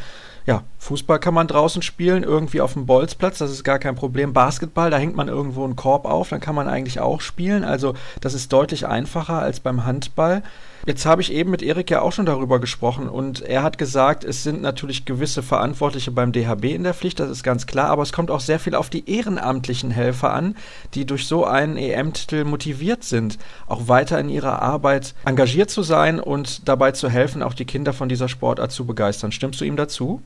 ja, 0.47 0.63
Fußball 0.77 1.19
kann 1.19 1.33
man 1.33 1.47
draußen 1.47 1.81
spielen, 1.81 2.23
irgendwie 2.23 2.61
auf 2.61 2.71
dem 2.71 2.85
Bolzplatz, 2.85 3.37
das 3.37 3.51
ist 3.51 3.65
gar 3.65 3.79
kein 3.79 3.95
Problem. 3.95 4.31
Basketball, 4.31 4.89
da 4.89 4.97
hängt 4.97 5.17
man 5.17 5.27
irgendwo 5.27 5.65
einen 5.65 5.75
Korb 5.75 6.05
auf, 6.05 6.29
dann 6.29 6.39
kann 6.39 6.55
man 6.55 6.69
eigentlich 6.69 7.01
auch 7.01 7.19
spielen. 7.19 7.65
Also 7.65 7.95
das 8.21 8.33
ist 8.33 8.53
deutlich 8.53 8.87
einfacher 8.87 9.39
als 9.39 9.59
beim 9.59 9.85
Handball. 9.85 10.43
Jetzt 10.85 11.05
habe 11.05 11.21
ich 11.21 11.33
eben 11.33 11.51
mit 11.51 11.61
Erik 11.61 11.89
ja 11.89 12.01
auch 12.01 12.13
schon 12.13 12.25
darüber 12.25 12.61
gesprochen 12.61 13.09
und 13.09 13.41
er 13.41 13.61
hat 13.61 13.77
gesagt, 13.77 14.23
es 14.23 14.43
sind 14.43 14.61
natürlich 14.61 15.03
gewisse 15.03 15.43
Verantwortliche 15.43 16.11
beim 16.11 16.31
DHB 16.31 16.63
in 16.63 16.83
der 16.83 16.93
Pflicht, 16.93 17.19
das 17.19 17.29
ist 17.29 17.43
ganz 17.43 17.65
klar, 17.65 17.89
aber 17.89 18.03
es 18.03 18.13
kommt 18.13 18.31
auch 18.31 18.39
sehr 18.39 18.59
viel 18.59 18.73
auf 18.73 18.89
die 18.89 19.09
ehrenamtlichen 19.09 19.91
Helfer 19.91 20.31
an, 20.31 20.55
die 20.93 21.05
durch 21.05 21.27
so 21.27 21.43
einen 21.43 21.75
EM-Titel 21.75 22.45
motiviert 22.45 23.03
sind, 23.03 23.37
auch 23.65 23.89
weiter 23.89 24.17
in 24.17 24.29
ihrer 24.29 24.61
Arbeit 24.61 25.13
engagiert 25.25 25.69
zu 25.69 25.83
sein 25.83 26.21
und 26.21 26.69
dabei 26.69 26.93
zu 26.93 27.09
helfen, 27.09 27.43
auch 27.43 27.53
die 27.53 27.65
Kinder 27.65 27.91
von 27.91 28.07
dieser 28.07 28.29
Sportart 28.29 28.71
zu 28.71 28.85
begeistern. 28.85 29.33
Stimmst 29.33 29.59
du 29.59 29.65
ihm 29.65 29.75
dazu? 29.75 30.21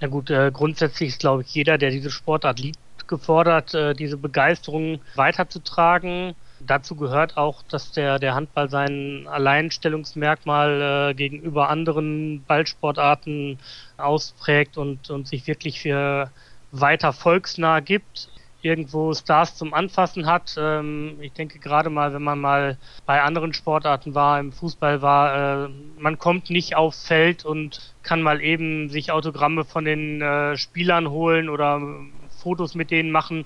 Na 0.00 0.06
gut, 0.06 0.30
äh, 0.30 0.50
grundsätzlich 0.52 1.10
ist, 1.10 1.20
glaube 1.20 1.42
ich, 1.42 1.54
jeder, 1.54 1.76
der 1.76 1.90
diese 1.90 2.10
Sportart 2.10 2.60
liebt, 2.60 2.78
gefordert, 3.08 3.74
äh, 3.74 3.94
diese 3.94 4.16
Begeisterung 4.16 5.00
weiterzutragen. 5.14 6.34
Dazu 6.60 6.94
gehört 6.94 7.36
auch, 7.36 7.62
dass 7.62 7.92
der, 7.92 8.18
der 8.18 8.34
Handball 8.34 8.68
sein 8.68 9.26
Alleinstellungsmerkmal 9.28 11.10
äh, 11.10 11.14
gegenüber 11.14 11.68
anderen 11.70 12.44
Ballsportarten 12.44 13.58
ausprägt 13.96 14.76
und, 14.76 15.10
und 15.10 15.26
sich 15.26 15.46
wirklich 15.46 15.80
für 15.80 16.30
weiter 16.70 17.12
volksnah 17.12 17.80
gibt 17.80 18.28
irgendwo 18.62 19.14
Stars 19.14 19.56
zum 19.56 19.74
Anfassen 19.74 20.26
hat. 20.26 20.56
Ähm, 20.58 21.18
ich 21.20 21.32
denke 21.32 21.58
gerade 21.58 21.90
mal, 21.90 22.12
wenn 22.12 22.22
man 22.22 22.40
mal 22.40 22.78
bei 23.06 23.22
anderen 23.22 23.52
Sportarten 23.52 24.14
war, 24.14 24.40
im 24.40 24.52
Fußball 24.52 25.02
war, 25.02 25.66
äh, 25.66 25.68
man 25.98 26.18
kommt 26.18 26.50
nicht 26.50 26.76
aufs 26.76 27.06
Feld 27.06 27.44
und 27.44 27.94
kann 28.02 28.22
mal 28.22 28.40
eben 28.40 28.88
sich 28.88 29.12
Autogramme 29.12 29.64
von 29.64 29.84
den 29.84 30.20
äh, 30.20 30.56
Spielern 30.56 31.10
holen 31.10 31.48
oder 31.48 31.80
Fotos 32.28 32.74
mit 32.74 32.90
denen 32.90 33.10
machen 33.10 33.44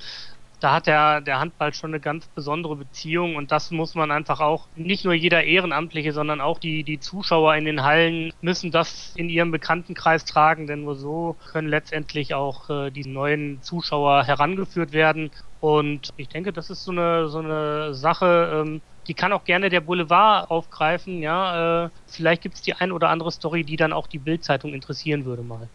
da 0.62 0.72
hat 0.72 0.86
der, 0.86 1.20
der 1.20 1.40
Handball 1.40 1.74
schon 1.74 1.90
eine 1.90 2.00
ganz 2.00 2.28
besondere 2.28 2.76
Beziehung 2.76 3.36
und 3.36 3.50
das 3.50 3.70
muss 3.70 3.94
man 3.94 4.10
einfach 4.10 4.40
auch, 4.40 4.68
nicht 4.74 5.04
nur 5.04 5.14
jeder 5.14 5.44
Ehrenamtliche, 5.44 6.12
sondern 6.12 6.40
auch 6.40 6.58
die, 6.58 6.84
die 6.84 7.00
Zuschauer 7.00 7.54
in 7.56 7.64
den 7.64 7.82
Hallen 7.82 8.32
müssen 8.40 8.70
das 8.70 9.12
in 9.16 9.28
ihrem 9.28 9.50
Bekanntenkreis 9.50 10.24
tragen, 10.24 10.66
denn 10.66 10.82
nur 10.82 10.94
so 10.94 11.36
können 11.50 11.68
letztendlich 11.68 12.34
auch 12.34 12.70
äh, 12.70 12.90
die 12.90 13.08
neuen 13.08 13.60
Zuschauer 13.62 14.24
herangeführt 14.24 14.92
werden. 14.92 15.30
Und 15.60 16.10
ich 16.16 16.28
denke, 16.28 16.52
das 16.52 16.70
ist 16.70 16.84
so 16.84 16.90
eine, 16.92 17.28
so 17.28 17.38
eine 17.38 17.94
Sache, 17.94 18.62
ähm, 18.64 18.82
die 19.06 19.14
kann 19.14 19.32
auch 19.32 19.44
gerne 19.44 19.68
der 19.68 19.80
Boulevard 19.80 20.50
aufgreifen, 20.50 21.22
ja. 21.22 21.86
Äh, 21.86 21.90
vielleicht 22.06 22.42
gibt 22.42 22.56
es 22.56 22.62
die 22.62 22.74
ein 22.74 22.92
oder 22.92 23.08
andere 23.08 23.32
Story, 23.32 23.64
die 23.64 23.76
dann 23.76 23.92
auch 23.92 24.06
die 24.06 24.18
Bildzeitung 24.18 24.74
interessieren 24.74 25.24
würde 25.24 25.42
mal. 25.42 25.70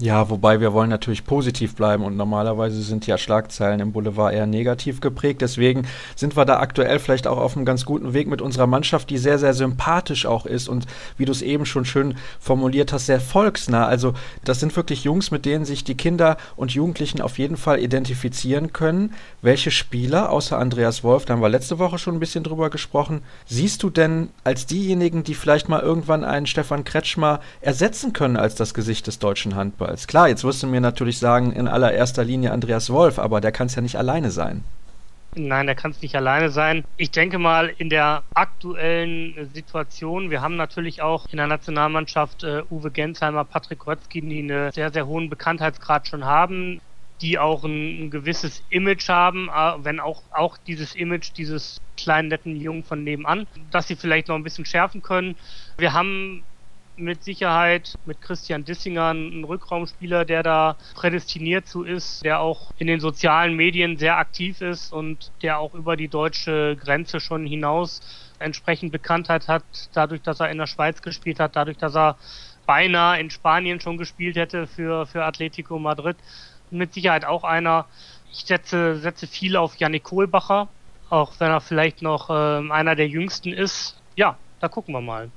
Ja, 0.00 0.30
wobei 0.30 0.60
wir 0.60 0.72
wollen 0.72 0.90
natürlich 0.90 1.24
positiv 1.24 1.74
bleiben 1.74 2.04
und 2.04 2.16
normalerweise 2.16 2.82
sind 2.82 3.08
ja 3.08 3.18
Schlagzeilen 3.18 3.80
im 3.80 3.90
Boulevard 3.90 4.32
eher 4.32 4.46
negativ 4.46 5.00
geprägt. 5.00 5.42
Deswegen 5.42 5.88
sind 6.14 6.36
wir 6.36 6.44
da 6.44 6.60
aktuell 6.60 7.00
vielleicht 7.00 7.26
auch 7.26 7.38
auf 7.38 7.56
einem 7.56 7.64
ganz 7.64 7.84
guten 7.84 8.14
Weg 8.14 8.28
mit 8.28 8.40
unserer 8.40 8.68
Mannschaft, 8.68 9.10
die 9.10 9.18
sehr, 9.18 9.40
sehr 9.40 9.54
sympathisch 9.54 10.24
auch 10.24 10.46
ist 10.46 10.68
und 10.68 10.86
wie 11.16 11.24
du 11.24 11.32
es 11.32 11.42
eben 11.42 11.66
schon 11.66 11.84
schön 11.84 12.14
formuliert 12.38 12.92
hast, 12.92 13.06
sehr 13.06 13.20
volksnah. 13.20 13.86
Also 13.88 14.14
das 14.44 14.60
sind 14.60 14.76
wirklich 14.76 15.02
Jungs, 15.02 15.32
mit 15.32 15.44
denen 15.44 15.64
sich 15.64 15.82
die 15.82 15.96
Kinder 15.96 16.36
und 16.54 16.70
Jugendlichen 16.70 17.20
auf 17.20 17.36
jeden 17.40 17.56
Fall 17.56 17.80
identifizieren 17.80 18.72
können. 18.72 19.14
Welche 19.42 19.72
Spieler, 19.72 20.30
außer 20.30 20.56
Andreas 20.56 21.02
Wolf, 21.02 21.24
da 21.24 21.34
haben 21.34 21.42
wir 21.42 21.48
letzte 21.48 21.80
Woche 21.80 21.98
schon 21.98 22.14
ein 22.14 22.20
bisschen 22.20 22.44
drüber 22.44 22.70
gesprochen, 22.70 23.22
siehst 23.46 23.82
du 23.82 23.90
denn 23.90 24.28
als 24.44 24.64
diejenigen, 24.64 25.24
die 25.24 25.34
vielleicht 25.34 25.68
mal 25.68 25.80
irgendwann 25.80 26.22
einen 26.22 26.46
Stefan 26.46 26.84
Kretschmer 26.84 27.40
ersetzen 27.60 28.12
können 28.12 28.36
als 28.36 28.54
das 28.54 28.74
Gesicht 28.74 29.08
des 29.08 29.18
deutschen 29.18 29.56
Handballs? 29.56 29.87
Jeweils. 29.88 30.06
Klar, 30.06 30.28
jetzt 30.28 30.44
wirst 30.44 30.62
du 30.62 30.66
mir 30.66 30.80
natürlich 30.80 31.18
sagen, 31.18 31.52
in 31.52 31.66
allererster 31.66 32.24
Linie 32.24 32.52
Andreas 32.52 32.90
Wolf, 32.90 33.18
aber 33.18 33.40
der 33.40 33.52
kann 33.52 33.68
es 33.68 33.74
ja 33.74 33.82
nicht 33.82 33.96
alleine 33.96 34.30
sein. 34.30 34.64
Nein, 35.34 35.66
der 35.66 35.74
kann 35.74 35.92
es 35.92 36.02
nicht 36.02 36.14
alleine 36.14 36.50
sein. 36.50 36.84
Ich 36.96 37.10
denke 37.10 37.38
mal, 37.38 37.72
in 37.78 37.90
der 37.90 38.22
aktuellen 38.34 39.50
Situation, 39.54 40.30
wir 40.30 40.40
haben 40.42 40.56
natürlich 40.56 41.00
auch 41.00 41.26
in 41.30 41.36
der 41.36 41.46
Nationalmannschaft 41.46 42.44
äh, 42.44 42.62
Uwe 42.70 42.90
Gensheimer, 42.90 43.44
Patrick 43.44 43.86
Rötzky, 43.86 44.20
die 44.20 44.38
einen 44.40 44.72
sehr, 44.72 44.90
sehr 44.90 45.06
hohen 45.06 45.30
Bekanntheitsgrad 45.30 46.08
schon 46.08 46.24
haben, 46.24 46.80
die 47.20 47.38
auch 47.38 47.64
ein, 47.64 48.04
ein 48.04 48.10
gewisses 48.10 48.62
Image 48.70 49.08
haben, 49.08 49.48
äh, 49.48 49.84
wenn 49.84 50.00
auch, 50.00 50.22
auch 50.32 50.56
dieses 50.66 50.94
Image 50.94 51.30
dieses 51.36 51.80
kleinen, 51.96 52.28
netten 52.28 52.56
Jungen 52.56 52.84
von 52.84 53.04
nebenan, 53.04 53.46
dass 53.70 53.88
sie 53.88 53.96
vielleicht 53.96 54.28
noch 54.28 54.36
ein 54.36 54.44
bisschen 54.44 54.64
schärfen 54.64 55.02
können. 55.02 55.36
Wir 55.76 55.92
haben 55.92 56.42
mit 56.98 57.22
Sicherheit 57.24 57.98
mit 58.04 58.20
Christian 58.20 58.64
Dissinger 58.64 59.12
ein 59.12 59.44
Rückraumspieler, 59.44 60.24
der 60.24 60.42
da 60.42 60.76
prädestiniert 60.94 61.66
zu 61.66 61.84
ist, 61.84 62.24
der 62.24 62.40
auch 62.40 62.72
in 62.78 62.86
den 62.86 63.00
sozialen 63.00 63.54
Medien 63.54 63.96
sehr 63.96 64.18
aktiv 64.18 64.60
ist 64.60 64.92
und 64.92 65.30
der 65.42 65.58
auch 65.58 65.74
über 65.74 65.96
die 65.96 66.08
deutsche 66.08 66.76
Grenze 66.76 67.20
schon 67.20 67.46
hinaus 67.46 68.00
entsprechend 68.38 68.92
Bekanntheit 68.92 69.48
hat, 69.48 69.64
dadurch, 69.92 70.22
dass 70.22 70.40
er 70.40 70.50
in 70.50 70.58
der 70.58 70.66
Schweiz 70.66 71.02
gespielt 71.02 71.40
hat, 71.40 71.56
dadurch, 71.56 71.78
dass 71.78 71.96
er 71.96 72.18
beinahe 72.66 73.18
in 73.18 73.30
Spanien 73.30 73.80
schon 73.80 73.96
gespielt 73.96 74.36
hätte 74.36 74.66
für, 74.66 75.06
für 75.06 75.24
Atletico 75.24 75.78
Madrid. 75.78 76.16
Mit 76.70 76.92
Sicherheit 76.92 77.24
auch 77.24 77.44
einer. 77.44 77.86
Ich 78.30 78.44
setze, 78.44 78.98
setze 78.98 79.26
viel 79.26 79.56
auf 79.56 79.76
Janik 79.76 80.04
Kohlbacher, 80.04 80.68
auch 81.08 81.40
wenn 81.40 81.50
er 81.50 81.62
vielleicht 81.62 82.02
noch 82.02 82.28
äh, 82.28 82.70
einer 82.70 82.94
der 82.94 83.08
jüngsten 83.08 83.54
ist. 83.54 84.02
Ja, 84.16 84.38
da 84.60 84.68
gucken 84.68 84.92
wir 84.92 85.00
mal. 85.00 85.30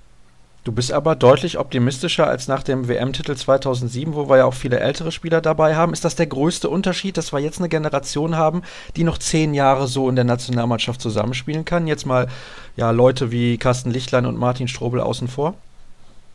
Du 0.64 0.72
bist 0.72 0.94
aber 0.94 1.16
deutlich 1.16 1.58
optimistischer 1.58 2.28
als 2.28 2.48
nach 2.48 2.62
dem 2.62 2.88
WM-Titel 2.88 3.36
2007, 3.36 4.14
wo 4.14 4.30
wir 4.30 4.38
ja 4.38 4.46
auch 4.46 4.54
viele 4.54 4.80
ältere 4.80 5.12
Spieler 5.12 5.42
dabei 5.42 5.76
haben. 5.76 5.92
Ist 5.92 6.06
das 6.06 6.16
der 6.16 6.28
größte 6.28 6.70
Unterschied, 6.70 7.18
dass 7.18 7.34
wir 7.34 7.40
jetzt 7.40 7.58
eine 7.58 7.68
Generation 7.68 8.38
haben, 8.38 8.62
die 8.96 9.04
noch 9.04 9.18
zehn 9.18 9.56
Jahre 9.56 9.88
so 9.88 10.08
in 10.08 10.16
der 10.16 10.24
Nationalmannschaft 10.24 11.02
zusammenspielen 11.02 11.66
kann? 11.66 11.88
Jetzt 11.88 12.06
mal 12.06 12.28
ja 12.76 12.92
Leute 12.92 13.32
wie 13.32 13.58
Carsten 13.58 13.90
Lichtlein 13.90 14.28
und 14.28 14.38
Martin 14.38 14.68
Strobel 14.68 15.02
außen 15.02 15.28
vor. 15.28 15.56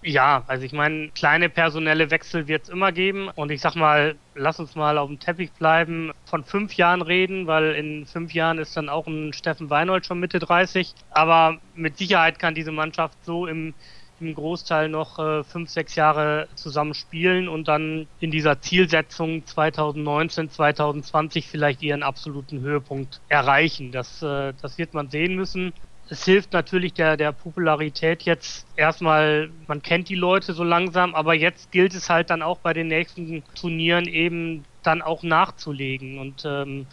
Ja, 0.03 0.43
also 0.49 0.65
ich 0.65 0.73
meine, 0.73 1.09
kleine 1.11 1.49
personelle 1.49 2.11
Wechsel 2.11 2.49
wird 2.49 2.65
es 2.65 2.69
immer 2.69 2.91
geben. 2.91 3.29
Und 3.37 3.53
ich 3.53 3.61
sag 3.61 3.77
mal, 3.77 4.17
lass 4.35 4.59
uns 4.59 4.75
mal 4.75 4.99
auf 4.99 5.09
dem 5.09 5.21
Teppich 5.21 5.53
bleiben, 5.53 6.11
von 6.25 6.43
fünf 6.43 6.75
Jahren 6.75 7.03
reden, 7.03 7.47
weil 7.47 7.77
in 7.77 8.07
fünf 8.07 8.35
Jahren 8.35 8.59
ist 8.59 8.77
dann 8.77 8.89
auch 8.89 9.07
ein 9.07 9.33
Steffen 9.33 9.71
Weinhold 9.71 10.05
schon 10.05 10.19
Mitte 10.19 10.41
30. 10.41 10.95
Aber 11.11 11.59
mit 11.77 11.97
Sicherheit 11.97 12.41
kann 12.41 12.57
diese 12.57 12.73
Mannschaft 12.73 13.17
so 13.25 13.47
im 13.47 13.73
im 14.21 14.35
Großteil 14.35 14.89
noch 14.89 15.19
äh, 15.19 15.45
fünf, 15.45 15.71
sechs 15.71 15.95
Jahre 15.95 16.49
zusammen 16.55 16.95
spielen 16.95 17.49
und 17.49 17.69
dann 17.69 18.07
in 18.21 18.31
dieser 18.31 18.61
Zielsetzung 18.61 19.47
2019, 19.47 20.51
2020 20.51 21.47
vielleicht 21.47 21.83
ihren 21.83 22.03
absoluten 22.03 22.61
Höhepunkt 22.61 23.21
erreichen. 23.29 23.93
Das, 23.93 24.23
äh, 24.23 24.53
das 24.61 24.79
wird 24.79 24.95
man 24.95 25.11
sehen 25.11 25.35
müssen. 25.35 25.73
Es 26.09 26.25
hilft 26.25 26.53
natürlich 26.53 26.95
der, 26.95 27.17
der 27.17 27.33
Popularität 27.33 28.23
jetzt 28.23 28.67
erstmal, 28.77 29.51
man 29.67 29.83
kennt 29.83 30.09
die 30.09 30.15
Leute 30.15 30.53
so 30.53 30.63
langsam, 30.63 31.15
aber 31.15 31.35
jetzt 31.35 31.73
gilt 31.73 31.95
es 31.95 32.09
halt 32.09 32.31
dann 32.31 32.43
auch 32.43 32.59
bei 32.59 32.73
den 32.73 32.87
nächsten 32.87 33.43
Turnieren 33.55 34.07
eben 34.07 34.65
dann 34.85 35.03
auch 35.03 35.25
nachzulegen 35.25 36.19
und 36.21 36.45
ähm, 36.45 36.87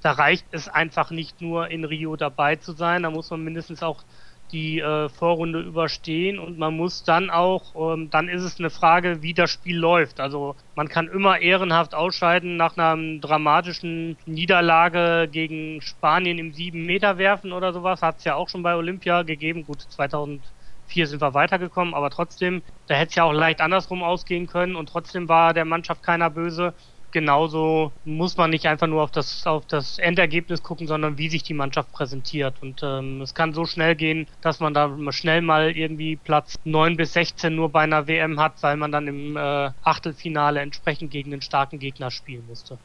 da 0.00 0.12
reicht 0.12 0.46
es 0.50 0.68
einfach 0.68 1.10
nicht 1.10 1.40
nur 1.40 1.70
in 1.70 1.84
Rio 1.84 2.16
dabei 2.16 2.56
zu 2.56 2.72
sein, 2.72 3.02
da 3.02 3.10
muss 3.10 3.30
man 3.30 3.44
mindestens 3.44 3.82
auch 3.82 4.02
die 4.54 4.78
äh, 4.78 5.08
Vorrunde 5.08 5.60
überstehen 5.60 6.38
und 6.38 6.58
man 6.58 6.76
muss 6.76 7.02
dann 7.02 7.28
auch, 7.28 7.74
ähm, 7.74 8.08
dann 8.10 8.28
ist 8.28 8.44
es 8.44 8.60
eine 8.60 8.70
Frage, 8.70 9.20
wie 9.20 9.34
das 9.34 9.50
Spiel 9.50 9.76
läuft. 9.76 10.20
Also 10.20 10.54
man 10.76 10.88
kann 10.88 11.08
immer 11.08 11.40
ehrenhaft 11.40 11.94
ausscheiden 11.94 12.56
nach 12.56 12.76
einer 12.76 13.18
dramatischen 13.20 14.16
Niederlage 14.26 15.28
gegen 15.28 15.80
Spanien 15.82 16.38
im 16.38 16.52
7 16.52 16.86
Meter 16.86 17.18
werfen 17.18 17.52
oder 17.52 17.72
sowas. 17.72 18.00
Hat 18.00 18.18
es 18.18 18.24
ja 18.24 18.36
auch 18.36 18.48
schon 18.48 18.62
bei 18.62 18.76
Olympia 18.76 19.24
gegeben. 19.24 19.64
Gut, 19.64 19.80
2004 19.82 21.08
sind 21.08 21.20
wir 21.20 21.34
weitergekommen, 21.34 21.92
aber 21.92 22.10
trotzdem, 22.10 22.62
da 22.86 22.94
hätte 22.94 23.10
es 23.10 23.14
ja 23.16 23.24
auch 23.24 23.32
leicht 23.32 23.60
andersrum 23.60 24.04
ausgehen 24.04 24.46
können 24.46 24.76
und 24.76 24.88
trotzdem 24.88 25.28
war 25.28 25.52
der 25.52 25.64
Mannschaft 25.64 26.04
keiner 26.04 26.30
böse 26.30 26.74
genauso 27.14 27.92
muss 28.04 28.36
man 28.36 28.50
nicht 28.50 28.66
einfach 28.66 28.86
nur 28.86 29.02
auf 29.02 29.10
das, 29.10 29.46
auf 29.46 29.64
das 29.66 29.96
Endergebnis 29.98 30.62
gucken, 30.62 30.86
sondern 30.86 31.16
wie 31.16 31.30
sich 31.30 31.42
die 31.44 31.54
Mannschaft 31.54 31.90
präsentiert. 31.92 32.60
Und 32.60 32.82
ähm, 32.82 33.22
es 33.22 33.32
kann 33.32 33.54
so 33.54 33.64
schnell 33.64 33.94
gehen, 33.96 34.28
dass 34.42 34.60
man 34.60 34.74
da 34.74 34.94
schnell 35.12 35.40
mal 35.40 35.70
irgendwie 35.74 36.16
Platz 36.16 36.56
9 36.64 36.96
bis 36.96 37.14
16 37.14 37.54
nur 37.54 37.70
bei 37.72 37.82
einer 37.82 38.06
WM 38.06 38.38
hat, 38.38 38.62
weil 38.62 38.76
man 38.76 38.92
dann 38.92 39.06
im 39.06 39.36
äh, 39.36 39.70
Achtelfinale 39.82 40.60
entsprechend 40.60 41.10
gegen 41.10 41.32
einen 41.32 41.42
starken 41.42 41.78
Gegner 41.78 42.10
spielen 42.10 42.44
musste. 42.46 42.78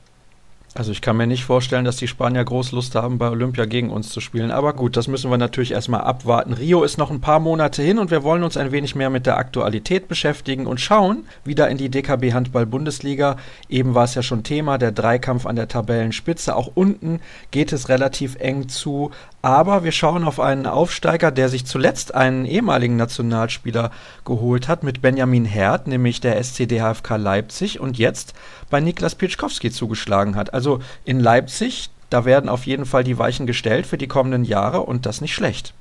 Also 0.76 0.92
ich 0.92 1.02
kann 1.02 1.18
mir 1.18 1.26
nicht 1.26 1.46
vorstellen, 1.46 1.84
dass 1.84 1.98
die 1.98 2.08
Spanier 2.08 2.44
groß 2.44 2.74
Lust 2.74 2.94
haben, 2.94 3.18
bei 3.18 3.30
Olympia 3.30 3.66
gegen 3.66 3.90
uns 3.90 4.10
zu 4.10 4.22
spielen. 4.22 4.52
Aber 4.52 4.74
gut, 4.74 4.98
das 4.98 5.08
müssen 5.08 5.32
wir 5.32 5.38
natürlich 5.38 5.72
erstmal 5.72 6.02
abwarten. 6.02 6.54
Rio 6.54 6.84
ist 6.84 7.00
noch 7.00 7.10
ein 7.10 7.22
paar 7.22 7.40
Monate 7.40 7.82
hin 7.82 7.98
und 7.98 8.12
wir 8.12 8.22
wollen 8.24 8.44
uns 8.44 8.56
ein 8.56 8.72
wenig 8.72 8.94
mehr 8.94 9.10
mit 9.10 9.26
der 9.26 9.38
Aktualität 9.38 10.08
beschäftigen 10.08 10.68
und 10.68 10.80
schauen 10.80 11.26
wieder 11.44 11.70
in 11.70 11.78
die 11.78 11.90
DKB 11.90 12.34
Handball 12.34 12.68
Bundesliga. 12.68 13.38
Eben 13.68 13.96
war 13.96 14.04
es 14.04 14.14
ja 14.14 14.22
schon 14.22 14.44
Thema, 14.44 14.78
der 14.78 14.92
Dreikampf 14.92 15.48
an 15.48 15.56
der 15.56 15.68
Tabellenspitze. 15.68 16.56
Auch 16.56 16.72
unten 16.76 17.20
geht 17.50 17.74
es 17.74 17.90
relativ 17.90 18.36
eng 18.36 18.70
zu. 18.70 19.10
Aber 19.42 19.86
wir 19.86 19.94
schauen 19.94 20.26
auf 20.26 20.40
einen 20.42 20.66
Aufsteiger, 20.66 21.32
der 21.32 21.48
sich 21.48 21.66
zuletzt 21.66 22.14
einen 22.14 22.46
ehemaligen 22.46 22.98
Nationalspieler 22.98 23.92
geholt 24.26 24.68
hat 24.68 24.84
mit 24.84 25.02
Benjamin 25.02 25.46
Herd, 25.46 25.88
nämlich 25.88 26.20
der 26.20 26.44
SCDHFK 26.44 27.16
Leipzig 27.16 27.80
und 27.80 27.98
jetzt 27.98 28.34
bei 28.70 28.82
Niklas 28.82 29.16
Pieczkowski 29.16 29.72
zugeschlagen 29.72 30.36
hat. 30.36 30.54
Also 30.54 30.82
in 31.06 31.22
Leipzig, 31.22 31.90
da 32.10 32.26
werden 32.26 32.50
auf 32.50 32.66
jeden 32.66 32.86
Fall 32.86 33.06
die 33.06 33.18
Weichen 33.18 33.48
gestellt 33.48 33.86
für 33.86 33.98
die 33.98 34.08
kommenden 34.08 34.44
Jahre 34.44 34.82
und 34.82 35.06
das 35.06 35.22
nicht 35.22 35.34
schlecht. 35.34 35.74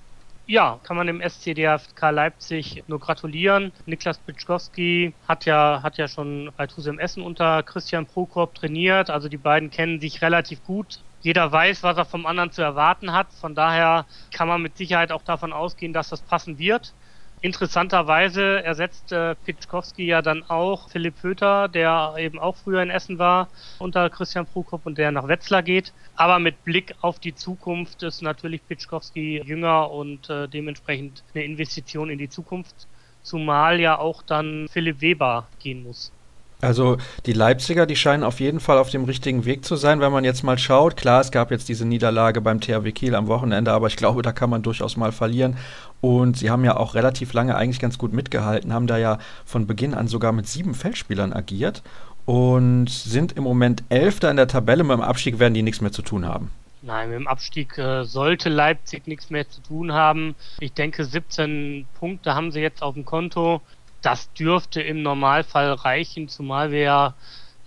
Ja, 0.47 0.79
kann 0.85 0.97
man 0.97 1.09
dem 1.09 1.21
SCDFK 1.21 2.11
Leipzig 2.11 2.85
nur 2.87 3.01
gratulieren. 3.01 3.73
Niklas 3.87 4.18
Pitschkowski 4.18 5.12
hat 5.27 5.44
ja, 5.44 5.81
hat 5.83 5.99
ja 5.99 6.09
schon 6.09 6.51
bei 6.57 6.66
Tusem 6.66 6.99
Essen 6.99 7.23
unter 7.23 7.62
Christian 7.64 8.07
Prokop 8.07 8.55
trainiert. 8.55 9.11
Also 9.11 9.29
die 9.29 9.37
beiden 9.37 9.71
kennen 9.71 10.01
sich 10.01 10.23
relativ 10.23 10.64
gut. 10.64 11.01
Jeder 11.20 11.50
weiß, 11.50 11.83
was 11.83 11.96
er 11.96 12.04
vom 12.04 12.26
anderen 12.26 12.52
zu 12.52 12.62
erwarten 12.62 13.12
hat. 13.12 13.33
Von 13.33 13.54
daher 13.54 14.07
kann 14.33 14.48
man 14.48 14.62
mit 14.62 14.76
Sicherheit 14.76 15.12
auch 15.12 15.22
davon 15.22 15.52
ausgehen, 15.52 15.92
dass 15.92 16.09
das 16.09 16.22
passen 16.22 16.59
wird. 16.59 16.94
Interessanterweise 17.40 18.64
ersetzt 18.64 19.12
äh, 19.12 19.37
Pitschkowski 19.37 20.04
ja 20.04 20.22
dann 20.22 20.42
auch 20.48 20.88
Philipp 20.90 21.20
Pöter, 21.20 21.68
der 21.68 22.14
eben 22.18 22.40
auch 22.40 22.57
früher 22.57 22.83
in 22.83 22.90
Essen 22.90 23.18
war, 23.18 23.48
unter 23.78 24.11
Christian 24.11 24.46
Prokop 24.46 24.87
und 24.87 24.98
der 24.98 25.12
nach 25.12 25.28
Wetzlar 25.28 25.62
geht. 25.62 25.92
Aber 26.16 26.40
mit 26.40 26.64
Blick 26.64 26.94
auf 27.00 27.20
die 27.20 27.35
Zukunft 27.37 28.02
ist 28.02 28.22
natürlich 28.22 28.66
Pitschkowski 28.66 29.40
jünger 29.44 29.90
und 29.92 30.28
äh, 30.28 30.48
dementsprechend 30.48 31.22
eine 31.33 31.44
Investition 31.44 32.11
in 32.11 32.18
die 32.18 32.28
Zukunft, 32.28 32.88
zumal 33.22 33.78
ja 33.78 33.98
auch 33.98 34.22
dann 34.22 34.66
Philipp 34.68 35.00
Weber 35.00 35.46
gehen 35.61 35.85
muss. 35.85 36.12
Also 36.61 36.97
die 37.25 37.33
Leipziger, 37.33 37.87
die 37.87 37.94
scheinen 37.94 38.25
auf 38.25 38.40
jeden 38.40 38.59
Fall 38.59 38.79
auf 38.79 38.90
dem 38.90 39.05
richtigen 39.05 39.44
Weg 39.44 39.64
zu 39.64 39.77
sein, 39.77 40.01
wenn 40.01 40.11
man 40.11 40.25
jetzt 40.25 40.42
mal 40.42 40.59
schaut. 40.59 40.97
Klar, 40.97 41.21
es 41.21 41.31
gab 41.31 41.53
jetzt 41.53 41.68
diese 41.68 41.85
Niederlage 41.85 42.40
beim 42.40 42.61
THW 42.61 42.90
Kiel 42.90 43.14
am 43.14 43.29
Wochenende, 43.29 43.73
aber 43.73 43.87
ich 43.87 43.97
glaube, 43.97 44.23
da 44.23 44.33
kann 44.33 44.51
man 44.51 44.62
durchaus 44.62 44.97
mal 44.97 45.12
verlieren. 45.12 45.57
Und 46.01 46.37
sie 46.37 46.51
haben 46.51 46.64
ja 46.64 46.77
auch 46.77 46.94
relativ 46.94 47.33
lange 47.33 47.55
eigentlich 47.55 47.81
ganz 47.81 47.97
gut 47.97 48.12
mitgehalten, 48.12 48.73
haben 48.73 48.88
da 48.88 48.99
ja 48.99 49.18
von 49.44 49.66
Beginn 49.66 49.94
an 49.94 50.09
sogar 50.09 50.33
mit 50.33 50.49
sieben 50.49 50.75
Feldspielern 50.75 51.33
agiert 51.33 51.83
und 52.25 52.90
sind 52.90 53.33
im 53.33 53.44
Moment 53.44 53.85
Elfter 53.88 54.31
in 54.31 54.37
der 54.37 54.49
Tabelle. 54.49 54.83
Mit 54.83 54.99
dem 54.99 55.03
Abstieg 55.03 55.38
werden 55.38 55.55
die 55.55 55.62
nichts 55.62 55.81
mehr 55.81 55.92
zu 55.92 56.03
tun 56.03 56.27
haben. 56.27 56.51
Nein, 56.83 57.11
mit 57.11 57.18
dem 57.18 57.27
Abstieg 57.27 57.77
äh, 57.79 58.05
sollte 58.05 58.49
Leipzig 58.49 59.07
nichts 59.07 59.31
mehr 59.31 59.49
zu 59.49 59.61
tun 59.61 59.92
haben. 59.92 60.35
Ich 60.61 60.73
denke, 60.73 61.05
17 61.05 61.87
Punkte 61.99 62.35
haben 62.35 62.53
sie 62.53 62.61
jetzt 62.61 62.83
auf 62.83 62.94
dem 62.94 63.05
Konto 63.05 63.61
das 64.02 64.32
dürfte 64.32 64.80
im 64.80 65.02
Normalfall 65.02 65.72
reichen, 65.72 66.28
zumal 66.28 66.70
wir 66.70 66.80
ja, 66.80 67.14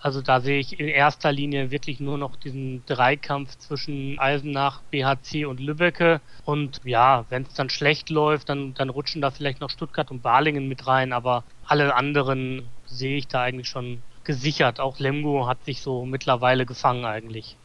also 0.01 0.21
da 0.21 0.41
sehe 0.41 0.59
ich 0.59 0.79
in 0.79 0.87
erster 0.87 1.31
Linie 1.31 1.69
wirklich 1.69 1.99
nur 1.99 2.17
noch 2.17 2.35
diesen 2.35 2.83
Dreikampf 2.85 3.57
zwischen 3.57 4.17
Eisenach, 4.17 4.81
BHC 4.89 5.45
und 5.45 5.59
Lübbecke. 5.59 6.21
Und 6.43 6.81
ja, 6.83 7.25
wenn 7.29 7.43
es 7.43 7.53
dann 7.53 7.69
schlecht 7.69 8.09
läuft, 8.09 8.49
dann, 8.49 8.73
dann 8.73 8.89
rutschen 8.89 9.21
da 9.21 9.29
vielleicht 9.29 9.61
noch 9.61 9.69
Stuttgart 9.69 10.09
und 10.09 10.23
Balingen 10.23 10.67
mit 10.67 10.87
rein, 10.87 11.13
aber 11.13 11.43
alle 11.67 11.93
anderen 11.95 12.63
sehe 12.85 13.17
ich 13.17 13.27
da 13.27 13.41
eigentlich 13.41 13.69
schon 13.69 14.01
gesichert. 14.23 14.79
Auch 14.79 14.99
Lemgo 14.99 15.47
hat 15.47 15.63
sich 15.65 15.81
so 15.81 16.05
mittlerweile 16.05 16.65
gefangen 16.65 17.05
eigentlich. 17.05 17.55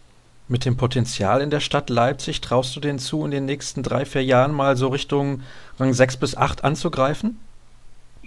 Mit 0.49 0.65
dem 0.65 0.77
Potenzial 0.77 1.41
in 1.41 1.51
der 1.51 1.61
Stadt 1.61 1.91
Leipzig 1.91 2.41
traust 2.41 2.77
du 2.77 2.81
denen 2.81 3.01
zu, 3.01 3.25
in 3.25 3.33
den 3.33 3.47
nächsten 3.47 3.83
drei, 3.83 4.05
vier 4.05 4.23
Jahren 4.23 4.53
mal 4.53 4.77
so 4.77 4.89
Richtung 4.89 5.43
Rang 5.79 5.93
6 5.93 6.19
bis 6.19 6.37
8 6.37 6.63
anzugreifen? 6.63 7.41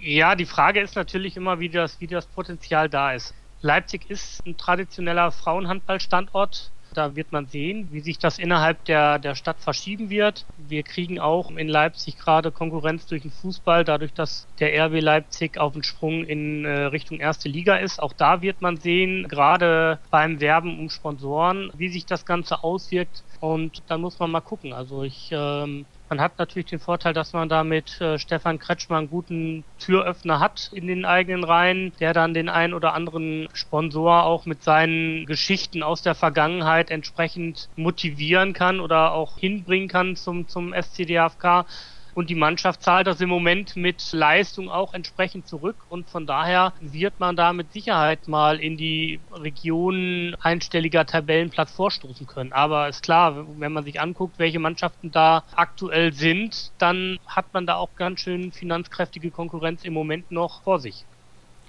Ja, 0.02 0.34
die 0.34 0.46
Frage 0.46 0.80
ist 0.80 0.96
natürlich 0.96 1.36
immer, 1.36 1.60
wie 1.60 1.68
das, 1.68 2.00
wie 2.00 2.06
das 2.06 2.26
Potenzial 2.26 2.88
da 2.88 3.12
ist. 3.12 3.34
Leipzig 3.60 4.08
ist 4.08 4.46
ein 4.46 4.56
traditioneller 4.56 5.30
Frauenhandballstandort. 5.30 6.72
Da 6.94 7.14
wird 7.14 7.32
man 7.32 7.46
sehen, 7.46 7.88
wie 7.92 8.00
sich 8.00 8.18
das 8.18 8.38
innerhalb 8.38 8.82
der, 8.86 9.18
der 9.18 9.34
Stadt 9.34 9.60
verschieben 9.60 10.08
wird. 10.08 10.46
Wir 10.56 10.82
kriegen 10.84 11.20
auch 11.20 11.50
in 11.50 11.68
Leipzig 11.68 12.16
gerade 12.16 12.50
Konkurrenz 12.50 13.06
durch 13.06 13.22
den 13.22 13.30
Fußball, 13.30 13.84
dadurch, 13.84 14.14
dass 14.14 14.48
der 14.58 14.86
RB 14.86 15.00
Leipzig 15.02 15.58
auf 15.58 15.74
dem 15.74 15.82
Sprung 15.82 16.24
in 16.24 16.64
äh, 16.64 16.84
Richtung 16.84 17.20
erste 17.20 17.48
Liga 17.50 17.76
ist. 17.76 18.02
Auch 18.02 18.14
da 18.14 18.40
wird 18.40 18.62
man 18.62 18.78
sehen, 18.78 19.28
gerade 19.28 20.00
beim 20.10 20.40
Werben 20.40 20.80
um 20.80 20.88
Sponsoren, 20.88 21.70
wie 21.74 21.90
sich 21.90 22.06
das 22.06 22.24
Ganze 22.24 22.64
auswirkt. 22.64 23.22
Und 23.38 23.82
dann 23.90 24.00
muss 24.00 24.18
man 24.18 24.30
mal 24.30 24.40
gucken. 24.40 24.72
Also 24.72 25.02
ich 25.02 25.28
ähm, 25.30 25.86
man 26.10 26.20
hat 26.20 26.38
natürlich 26.38 26.68
den 26.68 26.80
Vorteil, 26.80 27.14
dass 27.14 27.32
man 27.32 27.48
da 27.48 27.62
mit 27.62 28.00
äh, 28.00 28.18
Stefan 28.18 28.58
Kretschmer 28.58 28.98
einen 28.98 29.08
guten 29.08 29.64
Türöffner 29.78 30.40
hat 30.40 30.70
in 30.72 30.88
den 30.88 31.04
eigenen 31.04 31.44
Reihen, 31.44 31.92
der 32.00 32.12
dann 32.12 32.34
den 32.34 32.48
einen 32.48 32.74
oder 32.74 32.94
anderen 32.94 33.48
Sponsor 33.54 34.24
auch 34.24 34.44
mit 34.44 34.64
seinen 34.64 35.24
Geschichten 35.24 35.84
aus 35.84 36.02
der 36.02 36.16
Vergangenheit 36.16 36.90
entsprechend 36.90 37.68
motivieren 37.76 38.52
kann 38.52 38.80
oder 38.80 39.12
auch 39.12 39.38
hinbringen 39.38 39.88
kann 39.88 40.16
zum, 40.16 40.48
zum 40.48 40.74
SCDFK. 40.74 41.64
Und 42.14 42.30
die 42.30 42.34
Mannschaft 42.34 42.82
zahlt 42.82 43.06
das 43.06 43.20
im 43.20 43.28
Moment 43.28 43.76
mit 43.76 44.12
Leistung 44.12 44.68
auch 44.68 44.94
entsprechend 44.94 45.46
zurück. 45.46 45.84
Und 45.88 46.10
von 46.10 46.26
daher 46.26 46.72
wird 46.80 47.20
man 47.20 47.36
da 47.36 47.52
mit 47.52 47.72
Sicherheit 47.72 48.28
mal 48.28 48.58
in 48.60 48.76
die 48.76 49.20
Region 49.30 50.34
einstelliger 50.40 51.06
Tabellenplatz 51.06 51.72
vorstoßen 51.72 52.26
können. 52.26 52.52
Aber 52.52 52.88
ist 52.88 53.02
klar, 53.02 53.46
wenn 53.58 53.72
man 53.72 53.84
sich 53.84 54.00
anguckt, 54.00 54.38
welche 54.38 54.58
Mannschaften 54.58 55.10
da 55.10 55.44
aktuell 55.54 56.12
sind, 56.12 56.72
dann 56.78 57.18
hat 57.26 57.52
man 57.52 57.66
da 57.66 57.76
auch 57.76 57.94
ganz 57.94 58.20
schön 58.20 58.52
finanzkräftige 58.52 59.30
Konkurrenz 59.30 59.84
im 59.84 59.92
Moment 59.92 60.30
noch 60.30 60.62
vor 60.62 60.78
sich. 60.80 61.06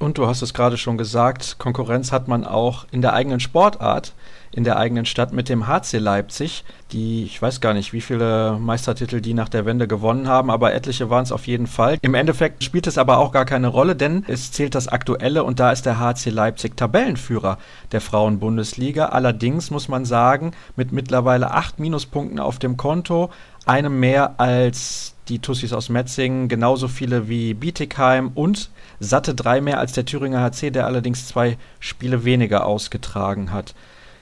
Und 0.01 0.17
du 0.17 0.25
hast 0.25 0.41
es 0.41 0.55
gerade 0.55 0.77
schon 0.77 0.97
gesagt, 0.97 1.57
Konkurrenz 1.59 2.11
hat 2.11 2.27
man 2.27 2.43
auch 2.43 2.87
in 2.89 3.03
der 3.03 3.13
eigenen 3.13 3.39
Sportart, 3.39 4.13
in 4.51 4.63
der 4.63 4.77
eigenen 4.77 5.05
Stadt 5.05 5.31
mit 5.31 5.47
dem 5.47 5.67
HC 5.67 5.99
Leipzig, 5.99 6.65
die, 6.91 7.23
ich 7.23 7.39
weiß 7.39 7.61
gar 7.61 7.75
nicht, 7.75 7.93
wie 7.93 8.01
viele 8.01 8.57
Meistertitel 8.59 9.21
die 9.21 9.35
nach 9.35 9.47
der 9.47 9.65
Wende 9.67 9.87
gewonnen 9.87 10.27
haben, 10.27 10.49
aber 10.49 10.73
etliche 10.73 11.11
waren 11.11 11.21
es 11.21 11.31
auf 11.31 11.45
jeden 11.45 11.67
Fall. 11.67 11.99
Im 12.01 12.15
Endeffekt 12.15 12.63
spielt 12.63 12.87
es 12.87 12.97
aber 12.97 13.19
auch 13.19 13.31
gar 13.31 13.45
keine 13.45 13.67
Rolle, 13.67 13.95
denn 13.95 14.25
es 14.27 14.51
zählt 14.51 14.73
das 14.73 14.87
Aktuelle 14.87 15.43
und 15.43 15.59
da 15.59 15.71
ist 15.71 15.85
der 15.85 15.99
HC 15.99 16.31
Leipzig 16.31 16.75
Tabellenführer 16.75 17.59
der 17.91 18.01
Frauenbundesliga. 18.01 19.05
Allerdings 19.05 19.69
muss 19.69 19.87
man 19.87 20.05
sagen, 20.05 20.53
mit 20.75 20.91
mittlerweile 20.91 21.51
acht 21.51 21.79
Minuspunkten 21.79 22.39
auf 22.39 22.57
dem 22.57 22.75
Konto, 22.75 23.29
einem 23.67 23.99
mehr 23.99 24.39
als 24.39 25.13
die 25.27 25.39
Tussis 25.39 25.73
aus 25.73 25.89
Metzingen, 25.89 26.47
genauso 26.49 26.87
viele 26.87 27.29
wie 27.29 27.53
Bietigheim 27.53 28.31
und 28.33 28.71
satte 29.01 29.33
drei 29.33 29.61
mehr 29.61 29.79
als 29.79 29.93
der 29.93 30.05
Thüringer 30.05 30.41
HC, 30.41 30.69
der 30.69 30.85
allerdings 30.85 31.27
zwei 31.27 31.57
Spiele 31.79 32.23
weniger 32.23 32.65
ausgetragen 32.65 33.51
hat. 33.51 33.73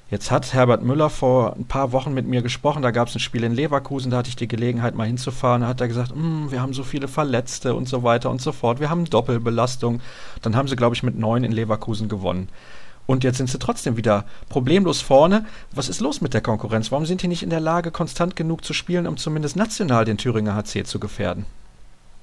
Jetzt 0.09 0.31
hat 0.31 0.53
Herbert 0.53 0.81
Müller 0.81 1.09
vor 1.09 1.55
ein 1.55 1.65
paar 1.65 1.91
Wochen 1.91 2.13
mit 2.13 2.25
mir 2.25 2.41
gesprochen. 2.41 2.81
Da 2.81 2.89
gab 2.89 3.09
es 3.09 3.15
ein 3.15 3.19
Spiel 3.19 3.43
in 3.43 3.53
Leverkusen, 3.53 4.09
da 4.09 4.17
hatte 4.17 4.29
ich 4.29 4.37
die 4.37 4.47
Gelegenheit, 4.47 4.95
mal 4.95 5.05
hinzufahren. 5.05 5.61
Da 5.61 5.67
hat 5.67 5.81
er 5.81 5.87
gesagt, 5.87 6.15
mm, 6.15 6.49
wir 6.49 6.61
haben 6.61 6.73
so 6.73 6.83
viele 6.83 7.07
Verletzte 7.07 7.75
und 7.75 7.87
so 7.87 8.01
weiter 8.01 8.31
und 8.31 8.41
so 8.41 8.51
fort. 8.51 8.79
Wir 8.79 8.89
haben 8.89 9.05
Doppelbelastung. 9.05 10.01
Dann 10.41 10.55
haben 10.55 10.67
sie, 10.67 10.77
glaube 10.77 10.95
ich, 10.95 11.03
mit 11.03 11.19
neun 11.19 11.43
in 11.43 11.51
Leverkusen 11.51 12.09
gewonnen. 12.09 12.47
Und 13.05 13.23
jetzt 13.23 13.37
sind 13.37 13.49
sie 13.49 13.59
trotzdem 13.59 13.97
wieder 13.97 14.25
problemlos 14.47 15.01
vorne. 15.01 15.45
Was 15.75 15.89
ist 15.89 15.99
los 15.99 16.21
mit 16.21 16.33
der 16.33 16.41
Konkurrenz? 16.41 16.91
Warum 16.91 17.05
sind 17.05 17.21
die 17.21 17.27
nicht 17.27 17.43
in 17.43 17.49
der 17.49 17.59
Lage, 17.59 17.91
konstant 17.91 18.35
genug 18.35 18.63
zu 18.63 18.73
spielen, 18.73 19.07
um 19.07 19.17
zumindest 19.17 19.57
national 19.57 20.05
den 20.05 20.17
Thüringer 20.17 20.55
HC 20.55 20.85
zu 20.85 20.99
gefährden? 20.99 21.45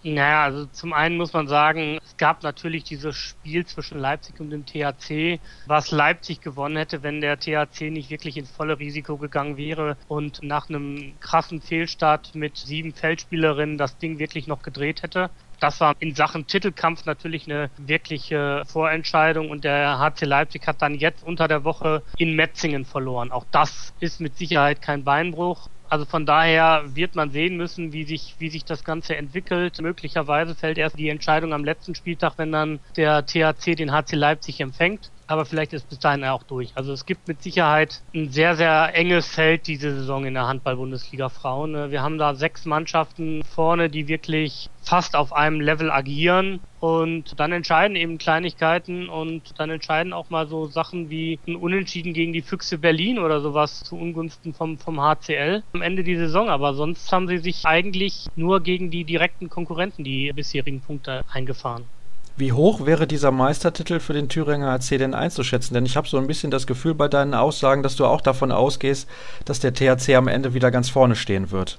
Naja, 0.08 0.44
also 0.44 0.66
zum 0.66 0.92
einen 0.92 1.16
muss 1.16 1.32
man 1.32 1.48
sagen, 1.48 1.98
es 2.04 2.16
gab 2.16 2.44
natürlich 2.44 2.84
dieses 2.84 3.16
Spiel 3.16 3.66
zwischen 3.66 3.98
Leipzig 3.98 4.38
und 4.38 4.50
dem 4.50 4.64
THC, 4.64 5.40
was 5.64 5.90
Leipzig 5.90 6.40
gewonnen 6.40 6.76
hätte, 6.76 7.02
wenn 7.02 7.20
der 7.20 7.40
THC 7.40 7.90
nicht 7.90 8.08
wirklich 8.08 8.36
ins 8.36 8.52
volle 8.52 8.78
Risiko 8.78 9.18
gegangen 9.18 9.56
wäre 9.56 9.98
und 10.06 10.44
nach 10.44 10.68
einem 10.68 11.18
krassen 11.18 11.60
Fehlstart 11.60 12.36
mit 12.36 12.56
sieben 12.56 12.94
Feldspielerinnen 12.94 13.78
das 13.78 13.98
Ding 13.98 14.20
wirklich 14.20 14.46
noch 14.46 14.62
gedreht 14.62 15.02
hätte. 15.02 15.32
Das 15.60 15.80
war 15.80 15.94
in 15.98 16.14
Sachen 16.14 16.46
Titelkampf 16.46 17.06
natürlich 17.06 17.46
eine 17.46 17.70
wirkliche 17.76 18.62
Vorentscheidung 18.66 19.50
und 19.50 19.64
der 19.64 19.98
HC 19.98 20.26
Leipzig 20.26 20.66
hat 20.66 20.82
dann 20.82 20.94
jetzt 20.94 21.24
unter 21.24 21.48
der 21.48 21.64
Woche 21.64 22.02
in 22.18 22.34
Metzingen 22.34 22.84
verloren. 22.84 23.30
Auch 23.32 23.46
das 23.50 23.94
ist 24.00 24.20
mit 24.20 24.36
Sicherheit 24.36 24.82
kein 24.82 25.04
Beinbruch. 25.04 25.68
Also 25.88 26.04
von 26.04 26.26
daher 26.26 26.82
wird 26.96 27.14
man 27.14 27.30
sehen 27.30 27.56
müssen, 27.56 27.92
wie 27.92 28.04
sich, 28.04 28.34
wie 28.38 28.50
sich 28.50 28.64
das 28.64 28.82
Ganze 28.82 29.16
entwickelt. 29.16 29.80
Möglicherweise 29.80 30.54
fällt 30.54 30.78
erst 30.78 30.98
die 30.98 31.08
Entscheidung 31.08 31.52
am 31.52 31.64
letzten 31.64 31.94
Spieltag, 31.94 32.34
wenn 32.38 32.50
dann 32.50 32.80
der 32.96 33.24
THC 33.24 33.76
den 33.76 33.92
HC 33.92 34.16
Leipzig 34.16 34.60
empfängt. 34.60 35.12
Aber 35.28 35.44
vielleicht 35.44 35.72
ist 35.72 35.88
bis 35.88 35.98
dahin 35.98 36.24
auch 36.24 36.44
durch. 36.44 36.76
Also 36.76 36.92
es 36.92 37.04
gibt 37.04 37.26
mit 37.26 37.42
Sicherheit 37.42 38.04
ein 38.14 38.30
sehr, 38.30 38.54
sehr 38.54 38.94
enges 38.94 39.26
Feld 39.26 39.66
diese 39.66 39.92
Saison 39.92 40.24
in 40.24 40.34
der 40.34 40.46
Handball-Bundesliga 40.46 41.28
Frauen. 41.30 41.90
Wir 41.90 42.02
haben 42.02 42.18
da 42.18 42.34
sechs 42.36 42.64
Mannschaften 42.64 43.42
vorne, 43.42 43.90
die 43.90 44.06
wirklich 44.06 44.68
fast 44.80 45.16
auf 45.16 45.32
einem 45.32 45.60
Level 45.60 45.90
agieren 45.90 46.60
und 46.78 47.40
dann 47.40 47.50
entscheiden 47.50 47.96
eben 47.96 48.18
Kleinigkeiten 48.18 49.08
und 49.08 49.58
dann 49.58 49.70
entscheiden 49.70 50.12
auch 50.12 50.30
mal 50.30 50.46
so 50.46 50.66
Sachen 50.66 51.10
wie 51.10 51.40
ein 51.48 51.56
Unentschieden 51.56 52.12
gegen 52.12 52.32
die 52.32 52.42
Füchse 52.42 52.78
Berlin 52.78 53.18
oder 53.18 53.40
sowas 53.40 53.82
zu 53.82 53.96
Ungunsten 53.96 54.54
vom, 54.54 54.78
vom 54.78 55.00
HCL 55.00 55.64
am 55.72 55.82
Ende 55.82 56.04
die 56.04 56.16
Saison. 56.16 56.48
Aber 56.48 56.74
sonst 56.74 57.10
haben 57.10 57.26
sie 57.26 57.38
sich 57.38 57.64
eigentlich 57.64 58.28
nur 58.36 58.62
gegen 58.62 58.92
die 58.92 59.04
direkten 59.04 59.48
Konkurrenten 59.48 60.04
die 60.04 60.32
bisherigen 60.32 60.82
Punkte 60.82 61.24
eingefahren. 61.28 61.90
Wie 62.38 62.52
hoch 62.52 62.84
wäre 62.84 63.06
dieser 63.06 63.30
Meistertitel 63.30 63.98
für 63.98 64.12
den 64.12 64.28
Thüringer 64.28 64.70
HC 64.70 64.98
denn 64.98 65.14
einzuschätzen? 65.14 65.72
Denn 65.72 65.86
ich 65.86 65.96
habe 65.96 66.06
so 66.06 66.18
ein 66.18 66.26
bisschen 66.26 66.50
das 66.50 66.66
Gefühl 66.66 66.92
bei 66.92 67.08
deinen 67.08 67.32
Aussagen, 67.32 67.82
dass 67.82 67.96
du 67.96 68.04
auch 68.04 68.20
davon 68.20 68.52
ausgehst, 68.52 69.08
dass 69.46 69.60
der 69.60 69.72
THC 69.72 70.16
am 70.16 70.28
Ende 70.28 70.52
wieder 70.52 70.70
ganz 70.70 70.90
vorne 70.90 71.16
stehen 71.16 71.50
wird. 71.50 71.78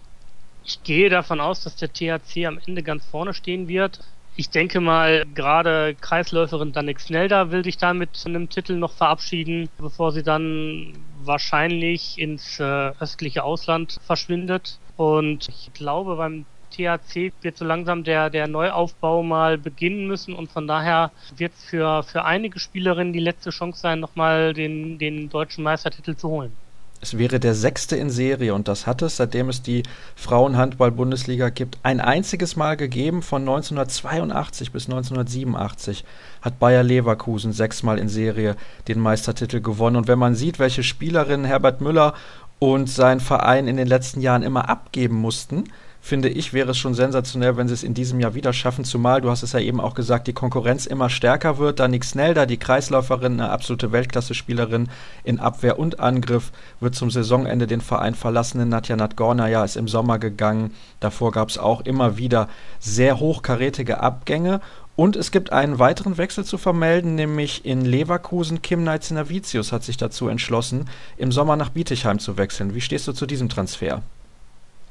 Ich 0.65 0.81
gehe 0.83 1.11
davon 1.11 1.39
aus, 1.39 1.63
dass 1.63 1.75
der 1.75 1.93
THC 1.93 2.47
am 2.47 2.59
Ende 2.65 2.81
ganz 2.81 3.05
vorne 3.05 3.35
stehen 3.35 3.67
wird. 3.67 3.99
Ich 4.35 4.49
denke 4.49 4.81
mal, 4.81 5.25
gerade 5.35 5.95
Kreisläuferin 6.01 6.71
Danik 6.71 6.99
Snelda 6.99 7.51
will 7.51 7.63
sich 7.63 7.77
da 7.77 7.93
mit 7.93 8.09
einem 8.25 8.49
Titel 8.49 8.73
noch 8.73 8.93
verabschieden, 8.93 9.69
bevor 9.77 10.11
sie 10.11 10.23
dann 10.23 10.93
wahrscheinlich 11.23 12.19
ins 12.19 12.59
äh, 12.59 12.91
östliche 12.99 13.43
Ausland 13.43 13.99
verschwindet. 14.05 14.79
Und 14.95 15.49
ich 15.49 15.71
glaube, 15.73 16.15
beim 16.15 16.45
THC 16.77 17.33
wird 17.41 17.57
so 17.57 17.65
langsam 17.65 18.03
der, 18.03 18.29
der 18.29 18.47
Neuaufbau 18.47 19.23
mal 19.23 19.57
beginnen 19.57 20.07
müssen 20.07 20.33
und 20.33 20.51
von 20.51 20.67
daher 20.67 21.11
wird 21.35 21.53
es 21.53 21.65
für, 21.65 22.03
für 22.03 22.23
einige 22.23 22.59
Spielerinnen 22.59 23.13
die 23.13 23.19
letzte 23.19 23.49
Chance 23.49 23.81
sein, 23.81 23.99
nochmal 23.99 24.53
den, 24.53 24.97
den 24.99 25.29
deutschen 25.29 25.63
Meistertitel 25.63 26.15
zu 26.15 26.29
holen. 26.29 26.51
Es 26.99 27.17
wäre 27.17 27.39
der 27.39 27.53
sechste 27.53 27.95
in 27.95 28.09
Serie 28.09 28.55
und 28.55 28.67
das 28.67 28.87
hat 28.87 29.03
es, 29.03 29.17
seitdem 29.17 29.49
es 29.49 29.61
die 29.61 29.83
Frauenhandball-Bundesliga 30.15 31.49
gibt, 31.49 31.77
ein 31.83 32.01
einziges 32.01 32.55
Mal 32.55 32.75
gegeben. 32.75 33.21
Von 33.21 33.43
1982 33.43 34.71
bis 34.71 34.85
1987 34.85 36.03
hat 36.41 36.57
Bayer 36.57 36.81
Leverkusen 36.81 37.53
sechsmal 37.53 37.99
in 37.99 38.09
Serie 38.09 38.55
den 38.87 38.99
Meistertitel 38.99 39.61
gewonnen. 39.61 39.95
Und 39.95 40.07
wenn 40.07 40.17
man 40.17 40.33
sieht, 40.33 40.57
welche 40.57 40.81
Spielerinnen 40.81 41.45
Herbert 41.45 41.81
Müller 41.81 42.15
und 42.57 42.89
sein 42.89 43.19
Verein 43.19 43.67
in 43.67 43.77
den 43.77 43.87
letzten 43.87 44.21
Jahren 44.21 44.41
immer 44.41 44.67
abgeben 44.67 45.15
mussten, 45.17 45.65
finde 46.07 46.29
ich, 46.29 46.53
wäre 46.53 46.71
es 46.71 46.77
schon 46.77 46.93
sensationell, 46.93 47.57
wenn 47.57 47.67
sie 47.67 47.73
es 47.73 47.83
in 47.83 47.93
diesem 47.93 48.19
Jahr 48.19 48.33
wieder 48.33 48.53
schaffen, 48.53 48.85
zumal, 48.85 49.21
du 49.21 49.29
hast 49.29 49.43
es 49.43 49.51
ja 49.51 49.59
eben 49.59 49.79
auch 49.79 49.93
gesagt, 49.93 50.27
die 50.27 50.33
Konkurrenz 50.33 50.85
immer 50.85 51.09
stärker 51.09 51.57
wird. 51.59 51.79
Da 51.79 51.87
Nick 51.87 52.05
Snelda, 52.05 52.45
die 52.45 52.57
Kreisläuferin, 52.57 53.33
eine 53.33 53.49
absolute 53.49 53.91
Weltklasse-Spielerin 53.91 54.89
in 55.23 55.39
Abwehr 55.39 55.77
und 55.77 55.99
Angriff, 55.99 56.51
wird 56.79 56.95
zum 56.95 57.11
Saisonende 57.11 57.67
den 57.67 57.81
Verein 57.81 58.15
verlassen. 58.15 58.67
Nadja 58.67 58.95
Nadgornaja 58.95 59.63
ist 59.63 59.75
im 59.75 59.87
Sommer 59.87 60.17
gegangen. 60.17 60.73
Davor 60.99 61.31
gab 61.31 61.49
es 61.49 61.57
auch 61.57 61.81
immer 61.81 62.17
wieder 62.17 62.47
sehr 62.79 63.19
hochkarätige 63.19 63.99
Abgänge. 63.99 64.61
Und 64.95 65.15
es 65.15 65.29
gibt 65.29 65.51
einen 65.51 65.77
weiteren 65.77 66.17
Wechsel 66.17 66.43
zu 66.43 66.57
vermelden, 66.57 67.13
nämlich 67.13 67.65
in 67.65 67.81
Leverkusen. 67.81 68.63
Kim 68.63 68.83
Neitzinavicius 68.83 69.71
hat 69.71 69.83
sich 69.83 69.97
dazu 69.97 70.27
entschlossen, 70.27 70.85
im 71.17 71.31
Sommer 71.31 71.55
nach 71.55 71.69
Bietigheim 71.69 72.17
zu 72.17 72.37
wechseln. 72.37 72.73
Wie 72.73 72.81
stehst 72.81 73.07
du 73.07 73.11
zu 73.11 73.27
diesem 73.27 73.47
Transfer? 73.47 74.01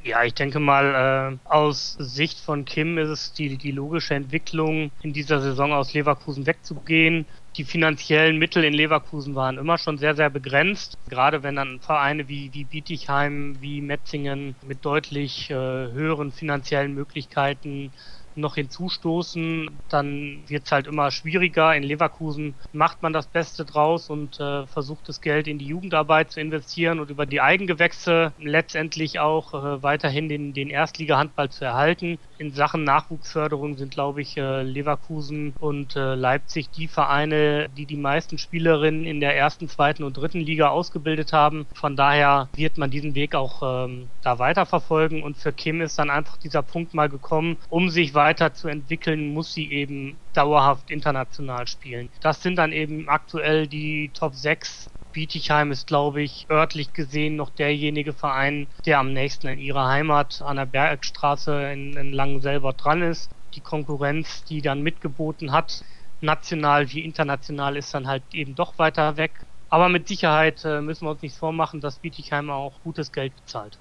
Ja, 0.07 0.23
ich 0.23 0.35
denke 0.35 0.61
mal, 0.61 1.41
äh, 1.43 1.49
aus 1.49 1.95
Sicht 1.95 2.39
von 2.39 2.65
Kim 2.65 2.97
ist 2.97 3.09
es 3.09 3.33
die, 3.33 3.59
die 3.59 3.73
logische 3.73 4.15
Entwicklung, 4.15 4.93
in 5.03 5.13
dieser 5.13 5.41
Saison 5.41 5.73
aus 5.73 5.95
Leverkusen 5.95 6.47
wegzugehen. 6.47 7.27
Die 7.57 7.65
finanziellen 7.65 8.39
Mittel 8.39 8.63
in 8.63 8.73
Leverkusen 8.73 9.35
waren 9.35 9.59
immer 9.59 9.79
schon 9.79 9.99
sehr, 9.99 10.15
sehr 10.15 10.31
begrenzt. 10.31 10.95
Gerade 11.09 11.43
wenn 11.43 11.57
dann 11.57 11.81
Vereine 11.81 12.29
wie, 12.29 12.55
wie 12.55 12.65
Bietigheim, 12.65 13.61
wie 13.61 13.81
Metzingen 13.81 14.55
mit 14.63 14.85
deutlich 14.85 15.51
äh, 15.51 15.55
höheren 15.55 16.31
finanziellen 16.31 16.95
Möglichkeiten 16.95 17.93
noch 18.37 18.57
hinzustoßen, 18.57 19.83
dann 19.89 20.45
wird 20.49 20.67
es 20.67 20.73
halt 20.73 20.87
immer 20.87 21.11
schwieriger. 21.11 21.75
In 21.75 21.83
Leverkusen 21.83 22.59
macht 22.73 23.03
man 23.03 23.13
das 23.13 23.27
Beste 23.29 23.65
draus 23.65 24.11
und 24.11 24.39
äh, 24.41 24.67
versucht 24.67 25.09
das 25.09 25.21
Geld 25.21 25.47
in 25.49 25.59
die 25.59 25.67
Jugendarbeit 25.67 26.31
zu 26.31 26.41
investieren 26.41 27.01
und 27.01 27.11
über 27.11 27.27
die 27.27 27.41
Eigengewächse 27.41 28.35
letztendlich 28.39 29.19
auch 29.19 29.55
äh, 29.55 29.83
weiterhin 29.83 30.29
den, 30.29 30.53
den 30.55 30.71
Erstliga-Handball 30.71 31.51
zu 31.51 31.65
erhalten. 31.65 32.19
In 32.39 32.53
Sachen 32.53 32.85
Nachwuchsförderung 32.85 33.77
sind, 33.77 33.93
glaube 33.93 34.23
ich, 34.23 34.37
äh, 34.37 34.63
Leverkusen 34.63 35.55
und 35.59 35.97
äh, 35.97 36.15
Leipzig 36.15 36.71
die 36.71 36.89
Vereine, 36.89 37.69
die 37.77 37.87
die 37.87 37.97
meisten 37.97 38.39
Spielerinnen 38.39 39.05
in 39.05 39.21
der 39.21 39.37
ersten, 39.37 39.69
zweiten 39.69 40.05
und 40.05 40.17
dritten 40.17 40.41
Liga 40.41 40.69
ausgebildet 40.69 41.33
haben. 41.33 41.67
Von 41.75 41.97
daher 41.97 42.49
wird 42.55 42.79
man 42.79 42.91
diesen 42.91 43.15
Weg 43.15 43.35
auch 43.35 43.63
ähm, 43.87 44.09
da 44.23 44.39
weiterverfolgen 44.39 45.23
und 45.23 45.37
für 45.37 45.53
Kim 45.53 45.81
ist 45.81 45.99
dann 45.99 46.11
einfach 46.11 46.37
dieser 46.37 46.63
Punkt 46.63 46.95
mal 46.95 47.09
gekommen, 47.09 47.57
um 47.69 47.89
sich 47.91 48.15
weiter 48.15 48.47
weiterzuentwickeln, 48.47 49.33
muss 49.33 49.53
sie 49.53 49.71
eben 49.71 50.19
dauerhaft 50.33 50.91
international 50.91 51.67
spielen. 51.67 52.11
Das 52.21 52.43
sind 52.43 52.57
dann 52.57 52.73
eben 52.73 53.09
aktuell 53.09 53.67
die 53.67 54.11
Top 54.15 54.35
6 54.35 54.89
Bietigheim 55.17 55.73
ist, 55.73 55.87
glaube 55.87 56.21
ich, 56.21 56.47
örtlich 56.51 56.93
gesehen 56.93 57.37
noch 57.37 57.49
derjenige 57.49 58.13
Verein, 58.13 58.69
der 58.85 58.99
am 58.99 59.15
nächsten 59.15 59.47
in 59.47 59.59
ihrer 59.59 59.89
Heimat 59.89 60.43
an 60.43 60.59
der 60.59 60.67
Bergstraße 60.67 61.73
in, 61.73 61.97
in 61.97 62.13
Langen 62.13 62.43
selber 62.43 62.75
dran 62.75 63.01
ist. 63.01 63.31
Die 63.55 63.63
Konkurrenz, 63.63 64.45
die 64.45 64.61
dann 64.61 64.83
mitgeboten 64.83 65.53
hat, 65.53 65.83
national 66.21 66.91
wie 66.93 67.03
international, 67.03 67.79
ist 67.79 67.95
dann 67.95 68.07
halt 68.07 68.25
eben 68.35 68.55
doch 68.55 68.79
weiter 68.79 69.17
weg. 69.17 69.47
Aber 69.71 69.89
mit 69.89 70.07
Sicherheit 70.07 70.63
äh, 70.67 70.83
müssen 70.83 71.07
wir 71.07 71.13
uns 71.13 71.23
nichts 71.23 71.39
vormachen, 71.39 71.81
dass 71.81 71.99
Bietigheim 71.99 72.51
auch 72.51 72.83
gutes 72.83 73.11
Geld 73.11 73.37
bezahlt 73.37 73.81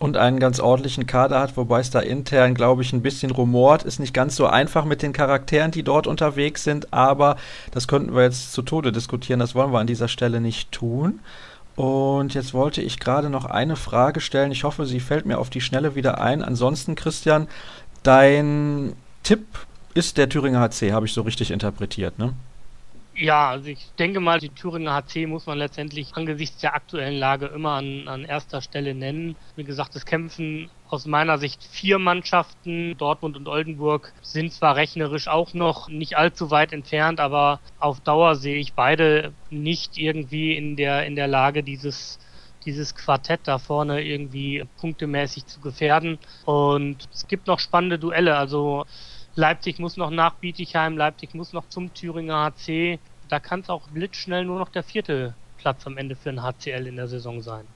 und 0.00 0.16
einen 0.16 0.40
ganz 0.40 0.58
ordentlichen 0.60 1.06
Kader 1.06 1.38
hat, 1.38 1.58
wobei 1.58 1.78
es 1.78 1.90
da 1.90 2.00
intern, 2.00 2.54
glaube 2.54 2.82
ich, 2.82 2.92
ein 2.94 3.02
bisschen 3.02 3.30
rumort. 3.30 3.84
Ist 3.84 4.00
nicht 4.00 4.14
ganz 4.14 4.34
so 4.34 4.46
einfach 4.46 4.86
mit 4.86 5.02
den 5.02 5.12
Charakteren, 5.12 5.70
die 5.70 5.82
dort 5.82 6.06
unterwegs 6.06 6.64
sind, 6.64 6.92
aber 6.92 7.36
das 7.70 7.86
könnten 7.86 8.14
wir 8.16 8.22
jetzt 8.22 8.52
zu 8.52 8.62
Tode 8.62 8.92
diskutieren. 8.92 9.40
Das 9.40 9.54
wollen 9.54 9.72
wir 9.72 9.78
an 9.78 9.86
dieser 9.86 10.08
Stelle 10.08 10.40
nicht 10.40 10.72
tun. 10.72 11.20
Und 11.76 12.32
jetzt 12.32 12.54
wollte 12.54 12.80
ich 12.80 12.98
gerade 12.98 13.28
noch 13.28 13.44
eine 13.44 13.76
Frage 13.76 14.20
stellen. 14.20 14.52
Ich 14.52 14.64
hoffe, 14.64 14.86
sie 14.86 15.00
fällt 15.00 15.26
mir 15.26 15.38
auf 15.38 15.50
die 15.50 15.60
Schnelle 15.60 15.94
wieder 15.94 16.18
ein. 16.18 16.42
Ansonsten, 16.42 16.94
Christian, 16.94 17.46
dein 18.02 18.94
Tipp 19.22 19.44
ist 19.92 20.16
der 20.16 20.30
Thüringer 20.30 20.60
HC, 20.60 20.92
habe 20.92 21.04
ich 21.04 21.12
so 21.12 21.22
richtig 21.22 21.50
interpretiert, 21.50 22.18
ne? 22.18 22.32
Ja, 23.12 23.50
also 23.50 23.68
ich 23.68 23.92
denke 23.98 24.20
mal, 24.20 24.38
die 24.38 24.54
Thüringer 24.54 24.94
HC 24.94 25.26
muss 25.26 25.46
man 25.46 25.58
letztendlich 25.58 26.14
angesichts 26.14 26.58
der 26.58 26.74
aktuellen 26.74 27.18
Lage 27.18 27.46
immer 27.46 27.72
an, 27.72 28.06
an 28.08 28.24
erster 28.24 28.62
Stelle 28.62 28.94
nennen. 28.94 29.36
Wie 29.56 29.64
gesagt, 29.64 29.96
es 29.96 30.06
kämpfen 30.06 30.70
aus 30.86 31.06
meiner 31.06 31.36
Sicht 31.38 31.64
vier 31.64 31.98
Mannschaften. 31.98 32.96
Dortmund 32.96 33.36
und 33.36 33.48
Oldenburg 33.48 34.14
sind 34.22 34.52
zwar 34.52 34.76
rechnerisch 34.76 35.26
auch 35.28 35.54
noch 35.54 35.88
nicht 35.88 36.16
allzu 36.16 36.50
weit 36.50 36.72
entfernt, 36.72 37.18
aber 37.20 37.60
auf 37.78 38.00
Dauer 38.00 38.36
sehe 38.36 38.56
ich 38.58 38.74
beide 38.74 39.34
nicht 39.50 39.98
irgendwie 39.98 40.56
in 40.56 40.76
der, 40.76 41.04
in 41.06 41.16
der 41.16 41.26
Lage, 41.28 41.62
dieses 41.64 42.18
dieses 42.64 42.94
Quartett 42.94 43.40
da 43.48 43.58
vorne 43.58 44.02
irgendwie 44.04 44.64
punktemäßig 44.76 45.46
zu 45.46 45.60
gefährden. 45.60 46.18
Und 46.44 47.08
es 47.12 47.26
gibt 47.26 47.46
noch 47.46 47.58
spannende 47.58 47.98
Duelle. 47.98 48.36
Also 48.36 48.84
Leipzig 49.36 49.78
muss 49.78 49.96
noch 49.96 50.10
nach 50.10 50.34
Bietigheim, 50.34 50.96
Leipzig 50.96 51.34
muss 51.34 51.52
noch 51.52 51.68
zum 51.68 51.94
Thüringer 51.94 52.52
HC. 52.52 52.98
Da 53.28 53.38
kann 53.38 53.60
es 53.60 53.70
auch 53.70 53.88
blitzschnell 53.88 54.44
nur 54.44 54.58
noch 54.58 54.70
der 54.70 54.82
vierte 54.82 55.34
Platz 55.58 55.86
am 55.86 55.96
Ende 55.96 56.16
für 56.16 56.30
ein 56.30 56.42
HCL 56.42 56.86
in 56.86 56.96
der 56.96 57.06
Saison 57.06 57.40
sein. 57.40 57.66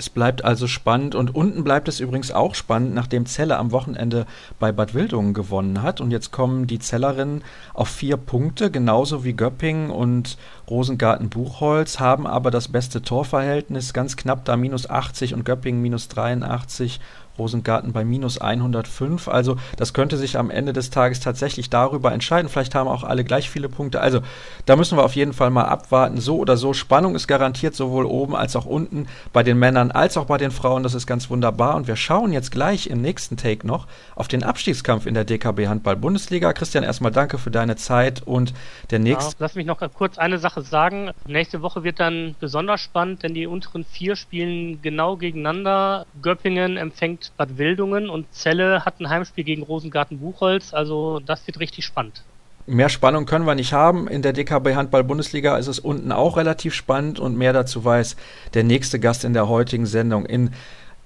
Es 0.00 0.08
bleibt 0.08 0.42
also 0.42 0.66
spannend 0.66 1.14
und 1.14 1.34
unten 1.34 1.62
bleibt 1.62 1.86
es 1.86 2.00
übrigens 2.00 2.32
auch 2.32 2.54
spannend, 2.54 2.94
nachdem 2.94 3.26
Celle 3.26 3.58
am 3.58 3.70
Wochenende 3.70 4.24
bei 4.58 4.72
Bad 4.72 4.94
Wildungen 4.94 5.34
gewonnen 5.34 5.82
hat. 5.82 6.00
Und 6.00 6.10
jetzt 6.10 6.30
kommen 6.30 6.66
die 6.66 6.78
Zellerinnen 6.78 7.44
auf 7.74 7.88
vier 7.88 8.16
Punkte, 8.16 8.70
genauso 8.70 9.24
wie 9.24 9.34
Göppingen 9.34 9.90
und 9.90 10.38
Rosengarten-Buchholz, 10.70 12.00
haben 12.00 12.26
aber 12.26 12.50
das 12.50 12.68
beste 12.68 13.02
Torverhältnis, 13.02 13.92
ganz 13.92 14.16
knapp 14.16 14.46
da 14.46 14.56
minus 14.56 14.88
80 14.88 15.34
und 15.34 15.44
Göppingen 15.44 15.82
minus 15.82 16.08
83 16.08 16.98
Rosengarten 17.40 17.92
bei 17.92 18.04
minus 18.04 18.38
105. 18.38 19.28
Also 19.28 19.56
das 19.76 19.94
könnte 19.94 20.18
sich 20.18 20.36
am 20.36 20.50
Ende 20.50 20.74
des 20.74 20.90
Tages 20.90 21.20
tatsächlich 21.20 21.70
darüber 21.70 22.12
entscheiden. 22.12 22.50
Vielleicht 22.50 22.74
haben 22.74 22.88
auch 22.88 23.02
alle 23.02 23.24
gleich 23.24 23.48
viele 23.48 23.70
Punkte. 23.70 24.00
Also 24.00 24.20
da 24.66 24.76
müssen 24.76 24.98
wir 24.98 25.04
auf 25.04 25.16
jeden 25.16 25.32
Fall 25.32 25.50
mal 25.50 25.64
abwarten. 25.64 26.20
So 26.20 26.36
oder 26.36 26.58
so, 26.58 26.74
Spannung 26.74 27.14
ist 27.14 27.26
garantiert 27.26 27.74
sowohl 27.74 28.04
oben 28.04 28.36
als 28.36 28.56
auch 28.56 28.66
unten 28.66 29.06
bei 29.32 29.42
den 29.42 29.58
Männern 29.58 29.90
als 29.90 30.18
auch 30.18 30.26
bei 30.26 30.36
den 30.36 30.50
Frauen. 30.50 30.82
Das 30.82 30.94
ist 30.94 31.06
ganz 31.06 31.30
wunderbar. 31.30 31.76
Und 31.76 31.88
wir 31.88 31.96
schauen 31.96 32.32
jetzt 32.32 32.50
gleich 32.50 32.88
im 32.88 33.00
nächsten 33.00 33.36
Take 33.36 33.66
noch 33.66 33.86
auf 34.14 34.28
den 34.28 34.42
Abstiegskampf 34.42 35.06
in 35.06 35.14
der 35.14 35.24
DKB 35.24 35.66
Handball 35.66 35.96
Bundesliga. 35.96 36.52
Christian, 36.52 36.84
erstmal 36.84 37.12
danke 37.12 37.38
für 37.38 37.50
deine 37.50 37.76
Zeit 37.76 38.22
und 38.26 38.52
der 38.90 38.98
nächste. 38.98 39.32
Ja, 39.32 39.36
lass 39.38 39.54
mich 39.54 39.66
noch 39.66 39.80
kurz 39.94 40.18
eine 40.18 40.38
Sache 40.38 40.62
sagen. 40.62 41.10
Nächste 41.26 41.62
Woche 41.62 41.84
wird 41.84 42.00
dann 42.00 42.34
besonders 42.38 42.80
spannend, 42.80 43.22
denn 43.22 43.34
die 43.34 43.46
unteren 43.46 43.84
vier 43.84 44.16
spielen 44.16 44.82
genau 44.82 45.16
gegeneinander. 45.16 46.06
Göppingen 46.20 46.76
empfängt 46.76 47.29
Bad 47.36 47.58
Wildungen 47.58 48.10
und 48.10 48.32
Celle 48.32 48.84
hat 48.84 49.00
ein 49.00 49.08
Heimspiel 49.08 49.44
gegen 49.44 49.62
Rosengarten-Buchholz. 49.62 50.74
Also 50.74 51.20
das 51.20 51.46
wird 51.46 51.60
richtig 51.60 51.84
spannend. 51.84 52.22
Mehr 52.66 52.88
Spannung 52.88 53.26
können 53.26 53.46
wir 53.46 53.54
nicht 53.54 53.72
haben. 53.72 54.06
In 54.06 54.22
der 54.22 54.32
DKB 54.32 54.74
Handball 54.74 55.02
Bundesliga 55.02 55.56
ist 55.56 55.66
es 55.66 55.78
unten 55.78 56.12
auch 56.12 56.36
relativ 56.36 56.74
spannend 56.74 57.18
und 57.18 57.36
mehr 57.36 57.52
dazu 57.52 57.84
weiß 57.84 58.16
der 58.54 58.64
nächste 58.64 59.00
Gast 59.00 59.24
in 59.24 59.32
der 59.32 59.48
heutigen 59.48 59.86
Sendung 59.86 60.26
in 60.26 60.50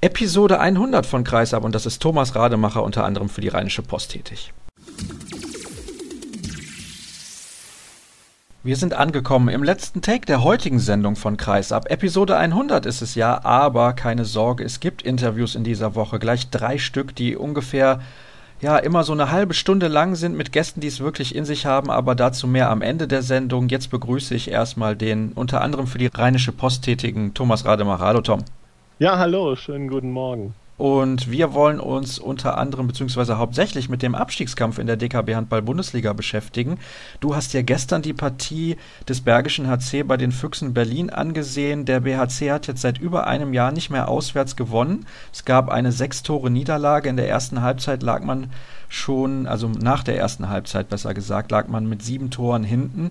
Episode 0.00 0.60
100 0.60 1.06
von 1.06 1.24
Kreisab 1.24 1.64
und 1.64 1.74
das 1.74 1.86
ist 1.86 2.02
Thomas 2.02 2.34
Rademacher 2.34 2.82
unter 2.82 3.04
anderem 3.04 3.30
für 3.30 3.40
die 3.40 3.48
Rheinische 3.48 3.80
Post 3.80 4.10
tätig. 4.10 4.52
Wir 8.66 8.76
sind 8.76 8.94
angekommen 8.94 9.50
im 9.50 9.62
letzten 9.62 10.00
Take 10.00 10.24
der 10.24 10.42
heutigen 10.42 10.78
Sendung 10.78 11.16
von 11.16 11.36
Kreisab. 11.36 11.90
Episode 11.90 12.38
100 12.38 12.86
ist 12.86 13.02
es 13.02 13.14
ja, 13.14 13.44
aber 13.44 13.92
keine 13.92 14.24
Sorge, 14.24 14.64
es 14.64 14.80
gibt 14.80 15.02
Interviews 15.02 15.54
in 15.54 15.64
dieser 15.64 15.94
Woche, 15.94 16.18
gleich 16.18 16.48
drei 16.48 16.78
Stück, 16.78 17.14
die 17.14 17.36
ungefähr 17.36 18.00
ja 18.62 18.78
immer 18.78 19.04
so 19.04 19.12
eine 19.12 19.30
halbe 19.30 19.52
Stunde 19.52 19.88
lang 19.88 20.14
sind 20.14 20.34
mit 20.34 20.50
Gästen, 20.50 20.80
die 20.80 20.86
es 20.86 21.00
wirklich 21.00 21.34
in 21.34 21.44
sich 21.44 21.66
haben, 21.66 21.90
aber 21.90 22.14
dazu 22.14 22.46
mehr 22.46 22.70
am 22.70 22.80
Ende 22.80 23.06
der 23.06 23.20
Sendung. 23.20 23.68
Jetzt 23.68 23.90
begrüße 23.90 24.34
ich 24.34 24.50
erstmal 24.50 24.96
den 24.96 25.32
unter 25.32 25.60
anderem 25.60 25.86
für 25.86 25.98
die 25.98 26.06
Rheinische 26.06 26.52
Post 26.52 26.84
tätigen 26.84 27.34
Thomas 27.34 27.66
Rademacher. 27.66 28.06
Hallo 28.06 28.22
Tom. 28.22 28.46
Ja, 28.98 29.18
hallo, 29.18 29.56
schönen 29.56 29.88
guten 29.88 30.10
Morgen. 30.10 30.54
Und 30.76 31.30
wir 31.30 31.54
wollen 31.54 31.78
uns 31.78 32.18
unter 32.18 32.58
anderem 32.58 32.88
beziehungsweise 32.88 33.38
hauptsächlich 33.38 33.88
mit 33.88 34.02
dem 34.02 34.16
Abstiegskampf 34.16 34.78
in 34.78 34.88
der 34.88 34.96
DKB 34.96 35.36
Handball 35.36 35.62
Bundesliga 35.62 36.12
beschäftigen. 36.12 36.78
Du 37.20 37.36
hast 37.36 37.52
ja 37.52 37.62
gestern 37.62 38.02
die 38.02 38.12
Partie 38.12 38.76
des 39.08 39.20
Bergischen 39.20 39.68
HC 39.68 40.02
bei 40.02 40.16
den 40.16 40.32
Füchsen 40.32 40.74
Berlin 40.74 41.10
angesehen. 41.10 41.84
Der 41.84 42.00
BHC 42.00 42.50
hat 42.50 42.66
jetzt 42.66 42.80
seit 42.80 42.98
über 42.98 43.28
einem 43.28 43.54
Jahr 43.54 43.70
nicht 43.70 43.90
mehr 43.90 44.08
auswärts 44.08 44.56
gewonnen. 44.56 45.06
Es 45.32 45.44
gab 45.44 45.68
eine 45.68 45.92
sechs 45.92 46.24
Tore 46.24 46.50
Niederlage. 46.50 47.08
In 47.08 47.16
der 47.16 47.28
ersten 47.28 47.62
Halbzeit 47.62 48.02
lag 48.02 48.24
man 48.24 48.50
schon, 48.88 49.46
also 49.46 49.68
nach 49.68 50.02
der 50.02 50.18
ersten 50.18 50.48
Halbzeit 50.48 50.88
besser 50.88 51.14
gesagt, 51.14 51.52
lag 51.52 51.68
man 51.68 51.88
mit 51.88 52.02
sieben 52.02 52.30
Toren 52.30 52.64
hinten. 52.64 53.10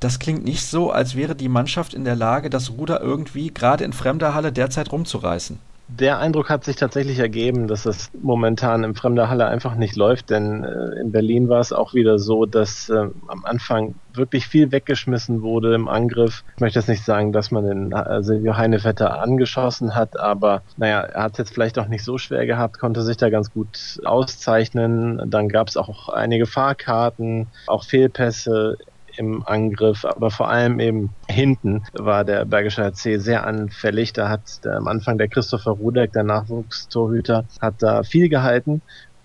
Das 0.00 0.18
klingt 0.18 0.44
nicht 0.44 0.64
so, 0.64 0.90
als 0.90 1.14
wäre 1.14 1.36
die 1.36 1.50
Mannschaft 1.50 1.92
in 1.92 2.04
der 2.04 2.16
Lage, 2.16 2.48
das 2.48 2.70
Ruder 2.70 3.02
irgendwie 3.02 3.52
gerade 3.52 3.84
in 3.84 3.92
fremder 3.92 4.34
Halle 4.34 4.50
derzeit 4.50 4.90
rumzureißen 4.90 5.58
der 5.88 6.18
Eindruck 6.18 6.48
hat 6.48 6.64
sich 6.64 6.76
tatsächlich 6.76 7.18
ergeben, 7.18 7.68
dass 7.68 7.86
es 7.86 8.10
momentan 8.20 8.84
im 8.84 8.94
Fremder 8.94 9.28
Halle 9.28 9.46
einfach 9.46 9.74
nicht 9.74 9.96
läuft, 9.96 10.30
denn 10.30 10.64
äh, 10.64 11.00
in 11.00 11.12
Berlin 11.12 11.48
war 11.48 11.60
es 11.60 11.72
auch 11.72 11.94
wieder 11.94 12.18
so, 12.18 12.46
dass 12.46 12.88
äh, 12.88 13.08
am 13.28 13.44
Anfang 13.44 13.94
wirklich 14.14 14.46
viel 14.46 14.72
weggeschmissen 14.72 15.42
wurde 15.42 15.74
im 15.74 15.88
Angriff. 15.88 16.44
Ich 16.54 16.60
möchte 16.60 16.78
jetzt 16.78 16.88
nicht 16.88 17.04
sagen, 17.04 17.32
dass 17.32 17.50
man 17.50 17.64
den 17.64 17.92
äh, 17.92 18.22
Silvio 18.22 18.56
Heinevetter 18.56 19.20
angeschossen 19.20 19.94
hat, 19.94 20.18
aber 20.18 20.62
naja, 20.76 21.00
er 21.00 21.24
hat 21.24 21.32
es 21.32 21.38
jetzt 21.38 21.54
vielleicht 21.54 21.78
auch 21.78 21.88
nicht 21.88 22.04
so 22.04 22.18
schwer 22.18 22.46
gehabt, 22.46 22.78
konnte 22.78 23.02
sich 23.02 23.16
da 23.16 23.30
ganz 23.30 23.52
gut 23.52 24.00
auszeichnen. 24.04 25.30
Dann 25.30 25.48
gab 25.48 25.68
es 25.68 25.76
auch 25.76 26.08
einige 26.08 26.46
Fahrkarten, 26.46 27.48
auch 27.66 27.84
Fehlpässe 27.84 28.78
im 29.16 29.46
Angriff, 29.46 30.04
aber 30.04 30.30
vor 30.30 30.48
allem 30.48 30.80
eben 30.80 31.10
hinten 31.28 31.84
war 31.92 32.24
der 32.24 32.44
Bergische 32.44 32.84
HC 32.84 33.18
sehr 33.18 33.46
anfällig. 33.46 34.12
Da 34.12 34.28
hat 34.28 34.64
der, 34.64 34.76
am 34.76 34.88
Anfang 34.88 35.18
der 35.18 35.28
Christopher 35.28 35.72
Rudek, 35.72 36.12
der 36.12 36.24
Nachwuchstorhüter, 36.24 37.44
hat 37.60 37.74
da 37.78 38.02
viel 38.02 38.28
gehalten 38.28 38.82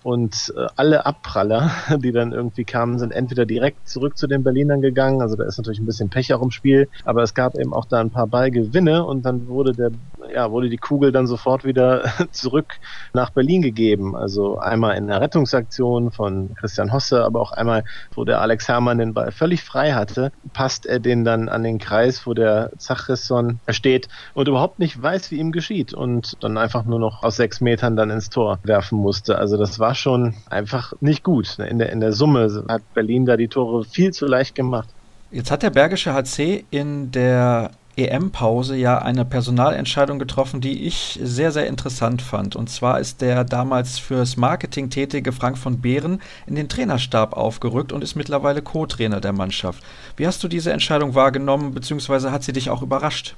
und 0.08 0.54
äh, 0.56 0.66
alle 0.74 1.04
Abpraller, 1.04 1.70
die 1.98 2.12
dann 2.12 2.32
irgendwie 2.32 2.64
kamen, 2.64 2.98
sind 2.98 3.12
entweder 3.12 3.44
direkt 3.44 3.86
zurück 3.86 4.16
zu 4.16 4.26
den 4.26 4.42
Berlinern 4.42 4.80
gegangen, 4.80 5.20
also 5.20 5.36
da 5.36 5.44
ist 5.44 5.58
natürlich 5.58 5.80
ein 5.80 5.84
bisschen 5.84 6.08
Pech 6.08 6.32
auch 6.32 6.40
im 6.40 6.50
Spiel, 6.50 6.88
aber 7.04 7.22
es 7.22 7.34
gab 7.34 7.58
eben 7.58 7.74
auch 7.74 7.84
da 7.84 8.00
ein 8.00 8.10
paar 8.10 8.26
Ballgewinne 8.26 9.04
und 9.04 9.26
dann 9.26 9.48
wurde 9.48 9.74
der, 9.74 9.90
ja, 10.34 10.50
wurde 10.50 10.70
die 10.70 10.78
Kugel 10.78 11.12
dann 11.12 11.26
sofort 11.26 11.64
wieder 11.64 12.04
zurück 12.30 12.76
nach 13.12 13.28
Berlin 13.28 13.60
gegeben. 13.60 14.16
Also 14.16 14.58
einmal 14.58 14.96
in 14.96 15.08
der 15.08 15.20
Rettungsaktion 15.20 16.10
von 16.10 16.54
Christian 16.54 16.90
Hosse, 16.90 17.22
aber 17.22 17.42
auch 17.42 17.52
einmal, 17.52 17.84
wo 18.14 18.24
der 18.24 18.40
Alex 18.40 18.66
Hermann 18.66 18.96
den 18.96 19.12
Ball 19.12 19.30
völlig 19.30 19.62
frei 19.62 19.92
hatte, 19.92 20.32
passt 20.54 20.86
er 20.86 21.00
den 21.00 21.22
dann 21.26 21.50
an 21.50 21.62
den 21.62 21.76
Kreis, 21.76 22.26
wo 22.26 22.32
der 22.32 22.70
Zachrisson 22.78 23.60
steht 23.68 24.08
und 24.32 24.48
überhaupt 24.48 24.78
nicht 24.78 25.02
weiß, 25.02 25.30
wie 25.32 25.36
ihm 25.36 25.52
geschieht 25.52 25.92
und 25.92 26.42
dann 26.42 26.56
einfach 26.56 26.86
nur 26.86 26.98
noch 26.98 27.22
aus 27.22 27.36
sechs 27.36 27.60
Metern 27.60 27.94
dann 27.94 28.08
ins 28.08 28.30
Tor 28.30 28.58
werfen 28.62 28.98
musste. 28.98 29.36
Also 29.36 29.58
das 29.58 29.78
war 29.78 29.97
schon 29.98 30.34
einfach 30.48 30.92
nicht 31.00 31.22
gut. 31.22 31.58
In 31.58 31.78
der, 31.78 31.90
in 31.90 32.00
der 32.00 32.12
Summe 32.12 32.64
hat 32.68 32.82
Berlin 32.94 33.26
da 33.26 33.36
die 33.36 33.48
Tore 33.48 33.84
viel 33.84 34.12
zu 34.12 34.26
leicht 34.26 34.54
gemacht. 34.54 34.88
Jetzt 35.30 35.50
hat 35.50 35.62
der 35.62 35.70
Bergische 35.70 36.14
HC 36.14 36.64
in 36.70 37.10
der 37.10 37.72
EM-Pause 37.98 38.76
ja 38.76 38.98
eine 38.98 39.24
Personalentscheidung 39.24 40.18
getroffen, 40.18 40.60
die 40.60 40.86
ich 40.86 41.18
sehr, 41.22 41.50
sehr 41.50 41.66
interessant 41.66 42.22
fand. 42.22 42.54
Und 42.54 42.70
zwar 42.70 43.00
ist 43.00 43.20
der 43.20 43.44
damals 43.44 43.98
fürs 43.98 44.36
Marketing 44.36 44.88
tätige 44.88 45.32
Frank 45.32 45.58
von 45.58 45.80
Behren 45.80 46.22
in 46.46 46.54
den 46.54 46.68
Trainerstab 46.68 47.36
aufgerückt 47.36 47.92
und 47.92 48.04
ist 48.04 48.14
mittlerweile 48.14 48.62
Co-Trainer 48.62 49.20
der 49.20 49.32
Mannschaft. 49.32 49.82
Wie 50.16 50.26
hast 50.26 50.42
du 50.44 50.48
diese 50.48 50.72
Entscheidung 50.72 51.14
wahrgenommen, 51.14 51.74
beziehungsweise 51.74 52.30
hat 52.30 52.44
sie 52.44 52.52
dich 52.52 52.70
auch 52.70 52.82
überrascht? 52.82 53.34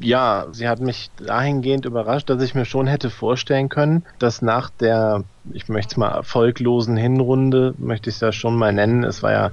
Ja, 0.00 0.46
sie 0.52 0.68
hat 0.68 0.80
mich 0.80 1.10
dahingehend 1.24 1.84
überrascht, 1.84 2.30
dass 2.30 2.42
ich 2.42 2.54
mir 2.54 2.64
schon 2.64 2.86
hätte 2.86 3.10
vorstellen 3.10 3.68
können, 3.68 4.04
dass 4.18 4.42
nach 4.42 4.70
der, 4.70 5.24
ich 5.52 5.68
möchte 5.68 5.92
es 5.92 5.96
mal 5.96 6.08
erfolglosen 6.08 6.96
Hinrunde, 6.96 7.74
möchte 7.78 8.10
ich 8.10 8.16
es 8.16 8.20
ja 8.20 8.32
schon 8.32 8.56
mal 8.56 8.72
nennen, 8.72 9.04
es 9.04 9.22
war 9.22 9.32
ja 9.32 9.50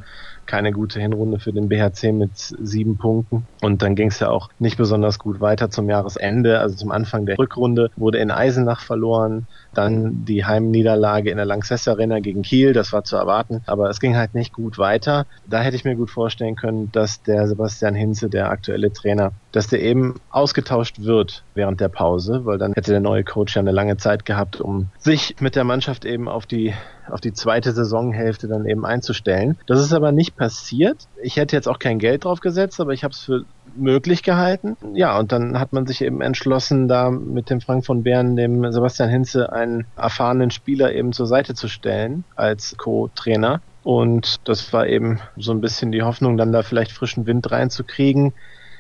keine 0.48 0.72
gute 0.72 1.00
Hinrunde 1.00 1.40
für 1.40 1.54
den 1.54 1.70
BHC 1.70 2.14
mit 2.14 2.32
sieben 2.36 2.98
Punkten. 2.98 3.46
Und 3.62 3.82
dann 3.82 3.96
ging 3.96 4.08
es 4.08 4.20
ja 4.20 4.30
auch 4.30 4.50
nicht 4.58 4.78
besonders 4.78 5.20
gut 5.20 5.42
weiter 5.42 5.70
zum 5.70 5.90
Jahresende. 5.90 6.60
Also 6.60 6.76
zum 6.76 6.92
Anfang 6.92 7.26
der 7.26 7.38
Rückrunde 7.38 7.92
wurde 7.96 8.18
in 8.18 8.32
Eisenach 8.32 8.82
verloren. 8.82 9.46
Dann 9.74 10.26
die 10.26 10.46
Heimniederlage 10.46 11.30
in 11.30 11.38
der 11.38 11.46
Lanxess 11.46 11.88
gegen 12.22 12.42
Kiel, 12.42 12.74
das 12.74 12.94
war 12.94 13.04
zu 13.04 13.16
erwarten, 13.16 13.62
aber 13.68 13.90
es 13.90 14.00
ging 14.00 14.16
halt 14.16 14.34
nicht 14.34 14.54
gut 14.54 14.80
weiter. 14.80 15.26
Da 15.48 15.60
hätte 15.60 15.76
ich 15.76 15.86
mir 15.86 15.96
gut 15.96 16.10
vorstellen 16.10 16.56
können, 16.56 16.92
dass 16.92 17.22
der 17.22 17.48
Sebastian 17.48 17.94
Hinze, 17.94 18.30
der 18.30 18.50
aktuelle 18.50 18.92
Trainer, 18.92 19.34
dass 19.58 19.66
der 19.66 19.82
eben 19.82 20.14
ausgetauscht 20.30 21.00
wird 21.00 21.44
während 21.56 21.82
der 21.82 21.90
Pause, 21.90 22.46
weil 22.46 22.60
dann 22.60 22.74
hätte 22.74 22.92
der 22.92 23.00
neue 23.00 23.24
Coach 23.24 23.56
ja 23.56 23.60
eine 23.60 23.72
lange 23.72 23.98
Zeit 23.98 24.24
gehabt, 24.24 24.62
um 24.62 24.90
sich 25.00 25.36
mit 25.40 25.56
der 25.56 25.64
Mannschaft 25.64 26.06
eben 26.06 26.30
auf 26.30 26.46
die 26.46 26.76
auf 27.10 27.22
die 27.22 27.34
zweite 27.34 27.72
Saisonhälfte 27.72 28.48
dann 28.48 28.68
eben 28.68 28.86
einzustellen. 28.86 29.58
Das 29.66 29.80
ist 29.80 29.94
aber 29.94 30.12
nicht 30.12 30.36
passiert. 30.36 31.08
Ich 31.24 31.38
hätte 31.38 31.56
jetzt 31.56 31.68
auch 31.68 31.80
kein 31.80 31.98
Geld 31.98 32.26
drauf 32.26 32.40
gesetzt, 32.40 32.80
aber 32.80 32.94
ich 32.94 33.04
habe 33.04 33.14
es 33.14 33.22
für 33.22 33.46
möglich 33.76 34.22
gehalten. 34.22 34.78
Ja, 34.94 35.18
und 35.18 35.32
dann 35.32 35.60
hat 35.60 35.74
man 35.74 35.88
sich 35.88 36.04
eben 36.04 36.22
entschlossen, 36.22 36.88
da 36.88 37.10
mit 37.10 37.50
dem 37.50 37.60
Frank 37.60 37.84
von 37.84 38.04
Bern, 38.04 38.36
dem 38.36 38.72
Sebastian 38.72 39.10
Hinze, 39.10 39.52
einen 39.52 39.88
erfahrenen 39.96 40.52
Spieler 40.52 40.94
eben 40.94 41.14
zur 41.14 41.26
Seite 41.26 41.56
zu 41.56 41.68
stellen 41.68 42.26
als 42.36 42.78
Co-Trainer. 42.78 43.62
Und 43.84 44.42
das 44.44 44.72
war 44.74 44.86
eben 44.86 45.20
so 45.36 45.52
ein 45.52 45.62
bisschen 45.62 45.92
die 45.92 46.04
Hoffnung, 46.04 46.38
dann 46.38 46.52
da 46.52 46.62
vielleicht 46.62 46.92
frischen 46.92 47.26
Wind 47.26 47.50
reinzukriegen. 47.50 48.34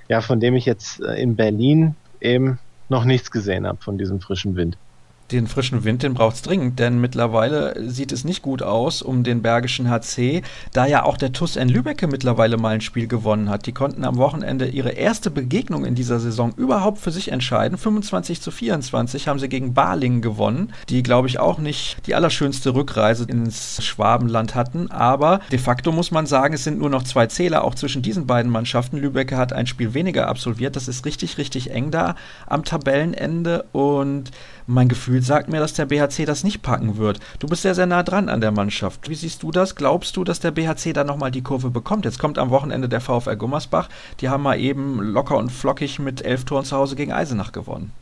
Ja, 0.07 0.21
von 0.21 0.39
dem 0.39 0.55
ich 0.55 0.65
jetzt 0.65 1.01
äh, 1.01 1.21
in 1.21 1.35
Berlin 1.35 1.95
eben 2.21 2.59
noch 2.89 3.03
nichts 3.03 3.31
gesehen 3.31 3.67
habe 3.67 3.81
von 3.81 3.97
diesem 3.97 4.21
frischen 4.21 4.55
Wind 4.55 4.77
den 5.31 5.47
frischen 5.47 5.83
Wind, 5.83 6.03
den 6.03 6.13
braucht 6.13 6.35
es 6.35 6.41
dringend, 6.41 6.79
denn 6.79 6.99
mittlerweile 6.99 7.89
sieht 7.89 8.11
es 8.11 8.23
nicht 8.23 8.41
gut 8.41 8.63
aus 8.63 9.01
um 9.01 9.23
den 9.23 9.41
Bergischen 9.41 9.89
HC, 9.89 10.41
da 10.73 10.85
ja 10.85 11.03
auch 11.03 11.17
der 11.17 11.33
TUS 11.33 11.55
N 11.55 11.69
Lübecke 11.69 12.07
mittlerweile 12.07 12.57
mal 12.57 12.75
ein 12.75 12.81
Spiel 12.81 13.07
gewonnen 13.07 13.49
hat. 13.49 13.65
Die 13.65 13.73
konnten 13.73 14.05
am 14.05 14.17
Wochenende 14.17 14.67
ihre 14.67 14.91
erste 14.91 15.29
Begegnung 15.29 15.85
in 15.85 15.95
dieser 15.95 16.19
Saison 16.19 16.53
überhaupt 16.55 16.99
für 16.99 17.11
sich 17.11 17.31
entscheiden. 17.31 17.77
25 17.77 18.41
zu 18.41 18.51
24 18.51 19.27
haben 19.27 19.39
sie 19.39 19.49
gegen 19.49 19.73
Balingen 19.73 20.21
gewonnen, 20.21 20.73
die 20.89 21.03
glaube 21.03 21.27
ich 21.27 21.39
auch 21.39 21.59
nicht 21.59 21.97
die 22.07 22.15
allerschönste 22.15 22.73
Rückreise 22.73 23.25
ins 23.25 23.83
Schwabenland 23.83 24.55
hatten, 24.55 24.89
aber 24.91 25.41
de 25.51 25.59
facto 25.59 25.91
muss 25.91 26.11
man 26.11 26.25
sagen, 26.25 26.53
es 26.53 26.63
sind 26.63 26.79
nur 26.79 26.89
noch 26.89 27.03
zwei 27.03 27.27
Zähler 27.27 27.63
auch 27.63 27.75
zwischen 27.75 28.01
diesen 28.01 28.27
beiden 28.27 28.51
Mannschaften. 28.51 28.97
Lübecke 28.97 29.37
hat 29.37 29.51
ein 29.53 29.67
Spiel 29.67 29.93
weniger 29.93 30.27
absolviert, 30.27 30.75
das 30.75 30.87
ist 30.87 31.05
richtig, 31.05 31.37
richtig 31.37 31.71
eng 31.71 31.91
da 31.91 32.15
am 32.45 32.63
Tabellenende 32.63 33.65
und 33.73 34.31
mein 34.67 34.89
Gefühl 34.89 35.21
sagt 35.21 35.49
mir, 35.49 35.59
dass 35.59 35.73
der 35.73 35.85
BHC 35.85 36.25
das 36.25 36.43
nicht 36.43 36.61
packen 36.61 36.97
wird. 36.97 37.19
Du 37.39 37.47
bist 37.47 37.61
sehr, 37.61 37.73
sehr 37.73 37.85
nah 37.85 38.03
dran 38.03 38.27
an 38.27 38.41
der 38.41 38.51
Mannschaft. 38.51 39.09
Wie 39.09 39.15
siehst 39.15 39.41
du 39.41 39.51
das? 39.51 39.75
Glaubst 39.75 40.17
du, 40.17 40.25
dass 40.25 40.41
der 40.41 40.51
BHC 40.51 40.93
da 40.93 41.05
nochmal 41.05 41.31
die 41.31 41.41
Kurve 41.41 41.69
bekommt? 41.69 42.05
Jetzt 42.05 42.19
kommt 42.19 42.37
am 42.37 42.49
Wochenende 42.49 42.89
der 42.89 43.01
VfR 43.01 43.37
Gummersbach. 43.37 43.87
Die 44.19 44.29
haben 44.29 44.43
mal 44.43 44.59
eben 44.59 45.01
locker 45.01 45.37
und 45.37 45.51
flockig 45.51 45.99
mit 45.99 46.23
elf 46.23 46.43
Toren 46.43 46.65
zu 46.65 46.75
Hause 46.75 46.97
gegen 46.97 47.13
Eisenach 47.13 47.53
gewonnen. 47.53 47.93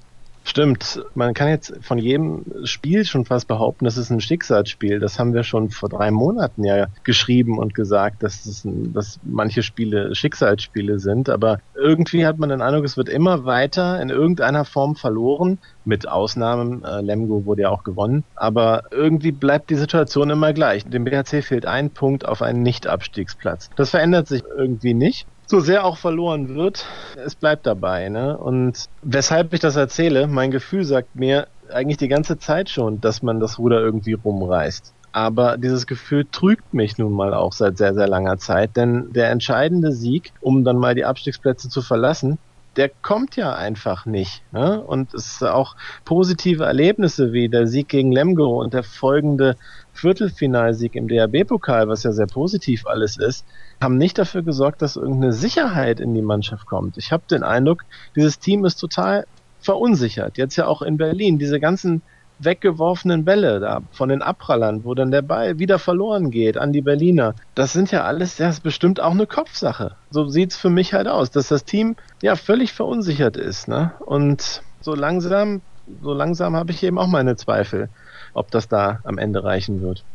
Stimmt, 0.48 1.04
man 1.16 1.34
kann 1.34 1.48
jetzt 1.48 1.74
von 1.82 1.98
jedem 1.98 2.46
Spiel 2.66 3.04
schon 3.04 3.26
fast 3.26 3.48
behaupten, 3.48 3.84
das 3.84 3.98
ist 3.98 4.12
ein 4.12 4.22
Schicksalsspiel. 4.22 5.00
Das 5.00 5.18
haben 5.18 5.34
wir 5.34 5.44
schon 5.44 5.72
vor 5.72 5.90
drei 5.90 6.12
Monaten 6.12 6.64
ja 6.64 6.86
geschrieben 7.04 7.58
und 7.58 7.74
gesagt, 7.74 8.22
dass, 8.22 8.46
es 8.46 8.62
dass 8.64 9.20
manche 9.24 9.64
Spiele 9.64 10.14
Schicksalsspiele 10.14 11.00
sind. 11.00 11.30
Aber 11.30 11.60
irgendwie 11.74 12.28
hat 12.28 12.38
man 12.38 12.50
den 12.50 12.62
Eindruck, 12.62 12.86
es 12.86 12.96
wird 12.96 13.10
immer 13.10 13.46
weiter 13.46 14.00
in 14.00 14.12
irgendeiner 14.12 14.66
Form 14.66 14.96
verloren. 14.96 15.58
Mit 15.84 16.08
Ausnahmen, 16.08 16.84
äh, 16.84 17.02
Lemgo 17.02 17.46
wurde 17.46 17.64
ja 17.64 17.70
auch 17.70 17.84
gewonnen. 17.84 18.24
Aber 18.36 18.84
irgendwie 18.92 19.32
bleibt 19.32 19.72
die 19.72 19.76
Situation 19.76 20.30
immer 20.30 20.54
gleich. 20.54 20.86
Dem 20.86 21.06
BHC 21.06 21.42
fehlt 21.42 21.66
ein 21.66 21.90
Punkt 21.90 22.24
auf 22.24 22.44
einen 22.44 22.62
Nicht-Abstiegsplatz. 22.62 23.72
Das 23.76 23.90
verändert 23.90 24.28
sich 24.28 24.44
irgendwie 24.56 24.94
nicht 24.94 25.28
so 25.48 25.60
sehr 25.60 25.86
auch 25.86 25.98
verloren 25.98 26.56
wird, 26.56 26.86
es 27.16 27.36
bleibt 27.36 27.66
dabei. 27.66 28.10
Ne? 28.10 28.38
Und 28.38 28.86
weshalb 29.02 29.54
ich 29.54 29.60
das 29.60 29.76
erzähle, 29.76 30.28
mein 30.28 30.52
Gefühl 30.52 30.84
sagt 30.84 31.16
mir 31.16 31.48
eigentlich 31.72 31.98
die 31.98 32.08
ganze 32.08 32.38
Zeit 32.38 32.70
schon, 32.70 33.02
dass 33.02 33.22
man 33.22 33.40
das 33.40 33.60
Ruder 33.60 33.80
irgendwie 33.80 34.14
rumreißt. 34.14 34.94
Aber 35.12 35.58
dieses 35.58 35.88
Gefühl 35.88 36.28
trügt 36.30 36.74
mich 36.74 36.98
nun 36.98 37.14
mal 37.14 37.34
auch 37.34 37.54
seit 37.54 37.78
sehr, 37.78 37.94
sehr 37.94 38.08
langer 38.08 38.38
Zeit, 38.38 38.76
denn 38.76 39.14
der 39.14 39.30
entscheidende 39.30 39.94
Sieg, 39.94 40.34
um 40.42 40.66
dann 40.66 40.78
mal 40.78 40.94
die 40.94 41.06
Abstiegsplätze 41.06 41.70
zu 41.70 41.82
verlassen, 41.82 42.38
der 42.76 42.90
kommt 42.90 43.36
ja 43.36 43.54
einfach 43.54 44.06
nicht. 44.06 44.44
Ne? 44.52 44.82
Und 44.82 45.14
es 45.14 45.34
ist 45.34 45.44
auch 45.44 45.76
positive 46.04 46.66
Erlebnisse 46.66 47.32
wie 47.32 47.50
der 47.50 47.68
Sieg 47.68 47.90
gegen 47.90 48.12
Lemgo 48.12 48.62
und 48.62 48.74
der 48.74 48.84
folgende 48.84 49.56
Viertelfinalsieg 49.94 50.96
im 50.96 51.08
DRB-Pokal, 51.08 51.88
was 51.88 52.04
ja 52.04 52.12
sehr 52.12 52.28
positiv 52.28 52.86
alles 52.86 53.18
ist, 53.18 53.46
haben 53.82 53.98
nicht 53.98 54.18
dafür 54.18 54.44
gesorgt, 54.44 54.82
dass 54.82 54.98
irgendeine 54.98 55.34
Sicherheit 55.34 56.00
in 56.00 56.14
die 56.14 56.22
Mannschaft 56.22 56.66
kommt. 56.66 56.98
Ich 56.98 57.12
habe 57.12 57.24
den 57.30 57.44
Eindruck, 57.44 57.84
dieses 58.16 58.40
Team 58.40 58.66
ist 58.66 58.76
total 58.76 59.26
verunsichert. 59.60 60.38
Jetzt 60.38 60.58
ja 60.58 60.68
auch 60.68 60.82
in 60.82 60.98
Berlin, 60.98 61.40
diese 61.40 61.60
ganzen 61.60 62.02
weggeworfenen 62.40 63.26
Bälle 63.26 63.60
da 63.60 63.82
von 63.92 64.10
den 64.10 64.22
Abprallern, 64.22 64.84
wo 64.84 64.94
dann 64.94 65.12
der 65.12 65.22
Ball 65.22 65.60
wieder 65.60 65.80
verloren 65.80 66.32
geht 66.32 66.58
an 66.58 66.74
die 66.74 66.82
Berliner. 66.82 67.36
Das 67.56 67.74
sind 67.74 67.92
ja 67.92 68.04
alles, 68.04 68.38
das 68.38 68.56
ist 68.56 68.64
bestimmt 68.64 69.00
auch 69.00 69.12
eine 69.12 69.28
Kopfsache. 69.28 69.96
So 70.10 70.28
sieht's 70.28 70.58
für 70.58 70.70
mich 70.70 70.94
halt 70.94 71.08
aus, 71.08 71.32
dass 71.32 71.48
das 71.48 71.66
Team 71.66 71.96
ja 72.22 72.36
völlig 72.36 72.74
verunsichert 72.74 73.38
ist, 73.38 73.68
ne? 73.68 73.94
Und 74.00 74.62
so 74.82 74.96
langsam, 74.96 75.62
so 76.02 76.14
langsam 76.14 76.56
habe 76.56 76.72
ich 76.72 76.84
eben 76.84 77.00
auch 77.00 77.08
meine 77.08 77.36
Zweifel, 77.36 77.90
ob 78.34 78.52
das 78.52 78.68
da 78.68 79.00
am 79.04 79.18
Ende 79.18 79.44
reichen 79.44 79.82
wird. 79.82 80.06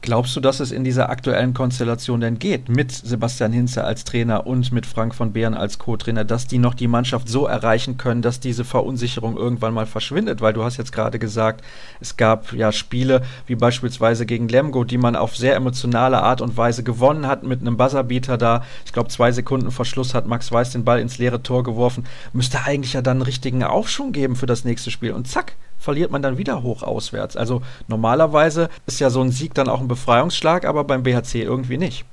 Glaubst 0.00 0.36
du, 0.36 0.40
dass 0.40 0.60
es 0.60 0.70
in 0.70 0.84
dieser 0.84 1.10
aktuellen 1.10 1.54
Konstellation 1.54 2.20
denn 2.20 2.38
geht, 2.38 2.68
mit 2.68 2.92
Sebastian 2.92 3.52
Hinze 3.52 3.82
als 3.82 4.04
Trainer 4.04 4.46
und 4.46 4.70
mit 4.70 4.86
Frank 4.86 5.12
von 5.12 5.32
Beeren 5.32 5.54
als 5.54 5.78
Co-Trainer, 5.80 6.24
dass 6.24 6.46
die 6.46 6.58
noch 6.58 6.74
die 6.74 6.86
Mannschaft 6.86 7.28
so 7.28 7.46
erreichen 7.46 7.98
können, 7.98 8.22
dass 8.22 8.38
diese 8.38 8.64
Verunsicherung 8.64 9.36
irgendwann 9.36 9.74
mal 9.74 9.86
verschwindet? 9.86 10.40
Weil 10.40 10.52
du 10.52 10.62
hast 10.62 10.76
jetzt 10.76 10.92
gerade 10.92 11.18
gesagt, 11.18 11.64
es 12.00 12.16
gab 12.16 12.52
ja 12.52 12.70
Spiele 12.70 13.22
wie 13.46 13.56
beispielsweise 13.56 14.24
gegen 14.24 14.46
Lemgo, 14.46 14.84
die 14.84 14.98
man 14.98 15.16
auf 15.16 15.36
sehr 15.36 15.56
emotionale 15.56 16.22
Art 16.22 16.40
und 16.40 16.56
Weise 16.56 16.84
gewonnen 16.84 17.26
hat 17.26 17.42
mit 17.42 17.60
einem 17.60 17.76
Buzzerbeater 17.76 18.38
da. 18.38 18.64
Ich 18.86 18.92
glaube, 18.92 19.08
zwei 19.08 19.32
Sekunden 19.32 19.72
vor 19.72 19.84
Schluss 19.84 20.14
hat 20.14 20.28
Max 20.28 20.52
Weiß 20.52 20.70
den 20.70 20.84
Ball 20.84 21.00
ins 21.00 21.18
leere 21.18 21.42
Tor 21.42 21.64
geworfen. 21.64 22.06
Müsste 22.32 22.64
eigentlich 22.64 22.92
ja 22.92 23.02
dann 23.02 23.18
einen 23.18 23.22
richtigen 23.22 23.64
Aufschwung 23.64 24.12
geben 24.12 24.36
für 24.36 24.46
das 24.46 24.64
nächste 24.64 24.92
Spiel. 24.92 25.12
Und 25.12 25.26
zack, 25.26 25.56
verliert 25.78 26.10
man 26.10 26.22
dann 26.22 26.38
wieder 26.38 26.62
hoch 26.62 26.82
auswärts. 26.82 27.36
Also 27.36 27.62
normalerweise 27.86 28.68
ist 28.86 29.00
ja 29.00 29.10
so 29.10 29.20
ein 29.20 29.30
Sieg 29.30 29.54
dann 29.54 29.68
auch 29.68 29.80
ein 29.80 29.88
Befreiungsschlag, 29.88 30.64
aber 30.64 30.84
beim 30.84 31.02
BHC 31.02 31.42
irgendwie 31.42 31.78
nicht. 31.78 32.04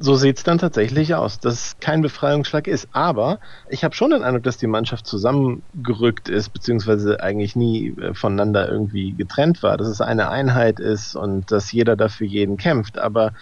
So 0.00 0.14
sieht 0.14 0.38
es 0.38 0.44
dann 0.44 0.58
tatsächlich 0.58 1.16
aus, 1.16 1.40
dass 1.40 1.54
es 1.54 1.76
kein 1.80 2.02
Befreiungsschlag 2.02 2.68
ist. 2.68 2.88
Aber 2.92 3.40
ich 3.68 3.82
habe 3.82 3.96
schon 3.96 4.10
den 4.10 4.22
Eindruck, 4.22 4.44
dass 4.44 4.56
die 4.56 4.68
Mannschaft 4.68 5.08
zusammengerückt 5.08 6.28
ist, 6.28 6.50
beziehungsweise 6.50 7.20
eigentlich 7.20 7.56
nie 7.56 7.88
äh, 8.00 8.14
voneinander 8.14 8.68
irgendwie 8.68 9.12
getrennt 9.12 9.64
war, 9.64 9.76
dass 9.76 9.88
es 9.88 10.00
eine 10.00 10.30
Einheit 10.30 10.78
ist 10.78 11.16
und 11.16 11.50
dass 11.50 11.72
jeder 11.72 11.96
dafür 11.96 12.28
jeden 12.28 12.58
kämpft. 12.58 12.96
Aber 12.96 13.32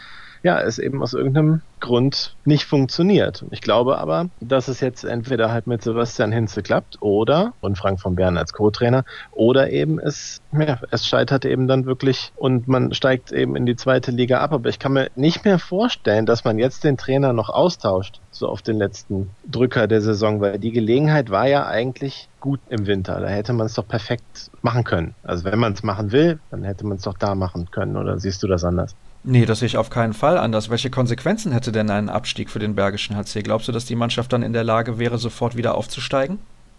ja, 0.42 0.60
es 0.60 0.78
eben 0.78 1.02
aus 1.02 1.14
irgendeinem 1.14 1.62
Grund 1.80 2.34
nicht 2.44 2.64
funktioniert. 2.64 3.44
Ich 3.50 3.60
glaube 3.60 3.98
aber, 3.98 4.30
dass 4.40 4.68
es 4.68 4.80
jetzt 4.80 5.04
entweder 5.04 5.52
halt 5.52 5.66
mit 5.66 5.82
Sebastian 5.82 6.32
Hinze 6.32 6.62
klappt 6.62 7.02
oder, 7.02 7.52
und 7.60 7.76
Frank 7.76 8.00
von 8.00 8.14
Bern 8.16 8.38
als 8.38 8.52
Co-Trainer, 8.52 9.04
oder 9.32 9.70
eben 9.70 9.98
es, 9.98 10.40
ja, 10.52 10.78
es 10.90 11.06
scheitert 11.06 11.44
eben 11.44 11.68
dann 11.68 11.84
wirklich 11.84 12.32
und 12.36 12.66
man 12.66 12.94
steigt 12.94 13.30
eben 13.30 13.56
in 13.56 13.66
die 13.66 13.76
zweite 13.76 14.10
Liga 14.10 14.40
ab. 14.40 14.52
Aber 14.52 14.68
ich 14.68 14.78
kann 14.78 14.94
mir 14.94 15.10
nicht 15.16 15.44
mehr 15.44 15.58
vorstellen, 15.58 16.26
dass 16.26 16.44
man 16.44 16.58
jetzt 16.58 16.84
den 16.84 16.96
Trainer 16.96 17.32
noch 17.32 17.50
austauscht, 17.50 18.20
so 18.30 18.48
auf 18.48 18.62
den 18.62 18.78
letzten 18.78 19.30
Drücker 19.50 19.86
der 19.86 20.00
Saison, 20.00 20.40
weil 20.40 20.58
die 20.58 20.72
Gelegenheit 20.72 21.30
war 21.30 21.46
ja 21.46 21.66
eigentlich 21.66 22.28
gut 22.40 22.60
im 22.68 22.86
Winter. 22.86 23.20
Da 23.20 23.28
hätte 23.28 23.52
man 23.52 23.66
es 23.66 23.74
doch 23.74 23.86
perfekt 23.86 24.50
machen 24.62 24.84
können. 24.84 25.14
Also 25.22 25.44
wenn 25.44 25.58
man 25.58 25.72
es 25.72 25.82
machen 25.82 26.12
will, 26.12 26.38
dann 26.50 26.64
hätte 26.64 26.86
man 26.86 26.96
es 26.96 27.02
doch 27.02 27.18
da 27.18 27.34
machen 27.34 27.70
können. 27.70 27.96
Oder 27.96 28.18
siehst 28.18 28.42
du 28.42 28.46
das 28.46 28.64
anders? 28.64 28.94
Nee, 29.28 29.44
das 29.44 29.58
sehe 29.58 29.66
ich 29.66 29.76
auf 29.76 29.90
keinen 29.90 30.12
Fall 30.12 30.38
anders. 30.38 30.70
Welche 30.70 30.88
Konsequenzen 30.88 31.50
hätte 31.50 31.72
denn 31.72 31.90
ein 31.90 32.08
Abstieg 32.08 32.48
für 32.48 32.60
den 32.60 32.76
Bergischen 32.76 33.16
HC? 33.16 33.42
Glaubst 33.42 33.66
du, 33.66 33.72
dass 33.72 33.84
die 33.84 33.96
Mannschaft 33.96 34.32
dann 34.32 34.44
in 34.44 34.52
der 34.52 34.62
Lage 34.62 35.00
wäre, 35.00 35.18
sofort 35.18 35.56
wieder 35.56 35.74
aufzusteigen? 35.74 36.38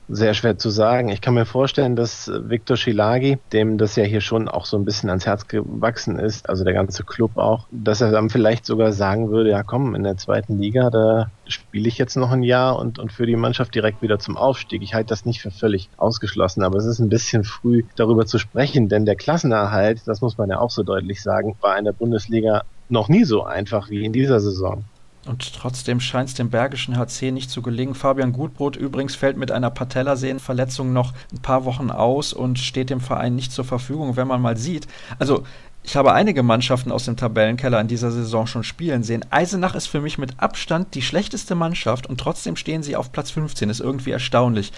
Sehr 0.10 0.34
schwer 0.34 0.58
zu 0.58 0.70
sagen. 0.70 1.10
Ich 1.10 1.20
kann 1.20 1.34
mir 1.34 1.46
vorstellen, 1.46 1.98
dass 1.98 2.32
Viktor 2.34 2.78
Schilagi, 2.78 3.40
dem 3.52 3.78
das 3.78 3.98
ja 3.98 4.06
hier 4.06 4.22
schon 4.22 4.48
auch 4.48 4.66
so 4.66 4.78
ein 4.78 4.86
bisschen 4.86 5.10
ans 5.10 5.26
Herz 5.26 5.50
gewachsen 5.50 6.18
ist, 6.18 6.50
also 6.50 6.64
der 6.64 6.74
ganze 6.74 7.04
Club 7.04 7.36
auch, 7.36 7.68
dass 7.72 8.00
er 8.00 8.12
dann 8.12 8.30
vielleicht 8.30 8.66
sogar 8.66 8.94
sagen 8.94 9.32
würde, 9.32 9.50
ja 9.50 9.64
komm, 9.64 9.96
in 9.96 10.04
der 10.04 10.16
zweiten 10.16 10.60
Liga, 10.60 10.90
da 10.90 11.30
spiele 11.46 11.90
ich 11.90 11.98
jetzt 11.98 12.16
noch 12.16 12.32
ein 12.32 12.44
Jahr 12.44 12.80
und, 12.80 13.00
und 13.00 13.12
für 13.12 13.26
die 13.26 13.36
Mannschaft 13.36 13.76
direkt 13.76 14.02
wieder 14.02 14.18
zum 14.18 14.38
Aufstieg. 14.38 14.82
Ich 14.82 14.94
halte 14.94 15.10
das 15.10 15.26
nicht 15.26 15.42
für 15.42 15.52
völlig 15.52 15.90
ausgeschlossen, 15.98 16.64
aber 16.64 16.78
es 16.78 16.86
ist 16.86 17.00
ein 17.00 17.10
bisschen 17.10 17.44
früh 17.44 17.84
darüber 17.98 18.26
zu 18.26 18.38
sprechen, 18.38 18.88
denn 18.88 19.06
der 19.06 19.18
Klassenerhalt, 19.18 20.04
das 20.06 20.22
muss 20.22 20.38
man 20.38 20.50
ja 20.50 20.60
auch 20.60 20.72
so 20.72 20.84
deutlich 20.84 21.22
sagen, 21.22 21.58
war 21.60 21.78
in 21.78 21.84
der 21.84 21.92
Bundesliga 21.92 22.64
noch 22.88 23.10
nie 23.10 23.26
so 23.26 23.44
einfach 23.44 23.90
wie 23.90 24.06
in 24.06 24.14
dieser 24.14 24.40
Saison. 24.40 24.86
Und 25.28 25.54
trotzdem 25.54 26.00
scheint 26.00 26.30
es 26.30 26.36
dem 26.36 26.50
Bergischen 26.50 26.98
HC 26.98 27.32
nicht 27.32 27.50
zu 27.50 27.62
gelingen. 27.62 27.96
Fabian 27.96 28.34
Gutbrot 28.34 28.76
übrigens 28.76 29.16
fällt 29.16 29.38
mit 29.38 29.52
einer 29.52 29.70
Patellasehnenverletzung 29.70 30.94
noch 30.94 31.14
ein 31.32 31.42
paar 31.42 31.66
Wochen 31.66 31.92
aus 31.92 32.34
und 32.34 32.60
steht 32.60 32.90
dem 32.90 33.02
Verein 33.02 33.36
nicht 33.36 33.52
zur 33.52 33.66
Verfügung, 33.66 34.16
wenn 34.16 34.28
man 34.28 34.42
mal 34.42 34.58
sieht. 34.58 34.88
Also, 35.20 35.44
ich 35.84 35.96
habe 35.96 36.14
einige 36.14 36.44
Mannschaften 36.44 36.92
aus 36.92 37.06
dem 37.06 37.16
Tabellenkeller 37.16 37.80
in 37.80 37.88
dieser 37.88 38.12
Saison 38.12 38.46
schon 38.46 38.64
spielen 38.64 39.04
sehen. 39.04 39.26
Eisenach 39.30 39.74
ist 39.74 39.88
für 39.88 40.02
mich 40.02 40.18
mit 40.18 40.34
Abstand 40.38 40.96
die 40.96 41.02
schlechteste 41.02 41.56
Mannschaft 41.56 42.08
und 42.08 42.20
trotzdem 42.20 42.58
stehen 42.58 42.84
sie 42.84 42.96
auf 42.96 43.12
Platz 43.12 43.32
15. 43.32 43.70
Ist 43.70 43.80
irgendwie 43.80 44.12
erstaunlich. 44.12 44.74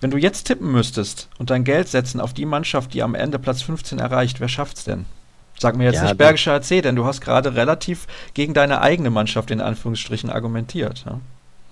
Wenn 0.00 0.10
du 0.10 0.16
jetzt 0.16 0.44
tippen 0.44 0.70
müsstest 0.70 1.28
und 1.38 1.50
dein 1.50 1.64
Geld 1.64 1.88
setzen 1.88 2.20
auf 2.20 2.32
die 2.32 2.46
Mannschaft, 2.46 2.94
die 2.94 3.02
am 3.02 3.14
Ende 3.14 3.38
Platz 3.38 3.62
15 3.62 3.98
erreicht, 3.98 4.40
wer 4.40 4.48
schafft's 4.48 4.84
denn? 4.84 5.06
Sag 5.60 5.76
mir 5.76 5.84
jetzt 5.84 5.96
ja, 5.96 6.04
nicht 6.04 6.18
Bergischer 6.18 6.54
AC, 6.54 6.82
denn 6.82 6.94
du 6.94 7.04
hast 7.04 7.20
gerade 7.20 7.54
relativ 7.54 8.06
gegen 8.34 8.54
deine 8.54 8.80
eigene 8.80 9.10
Mannschaft 9.10 9.50
in 9.50 9.60
Anführungsstrichen 9.60 10.30
argumentiert. 10.30 11.04
Ja? 11.06 11.20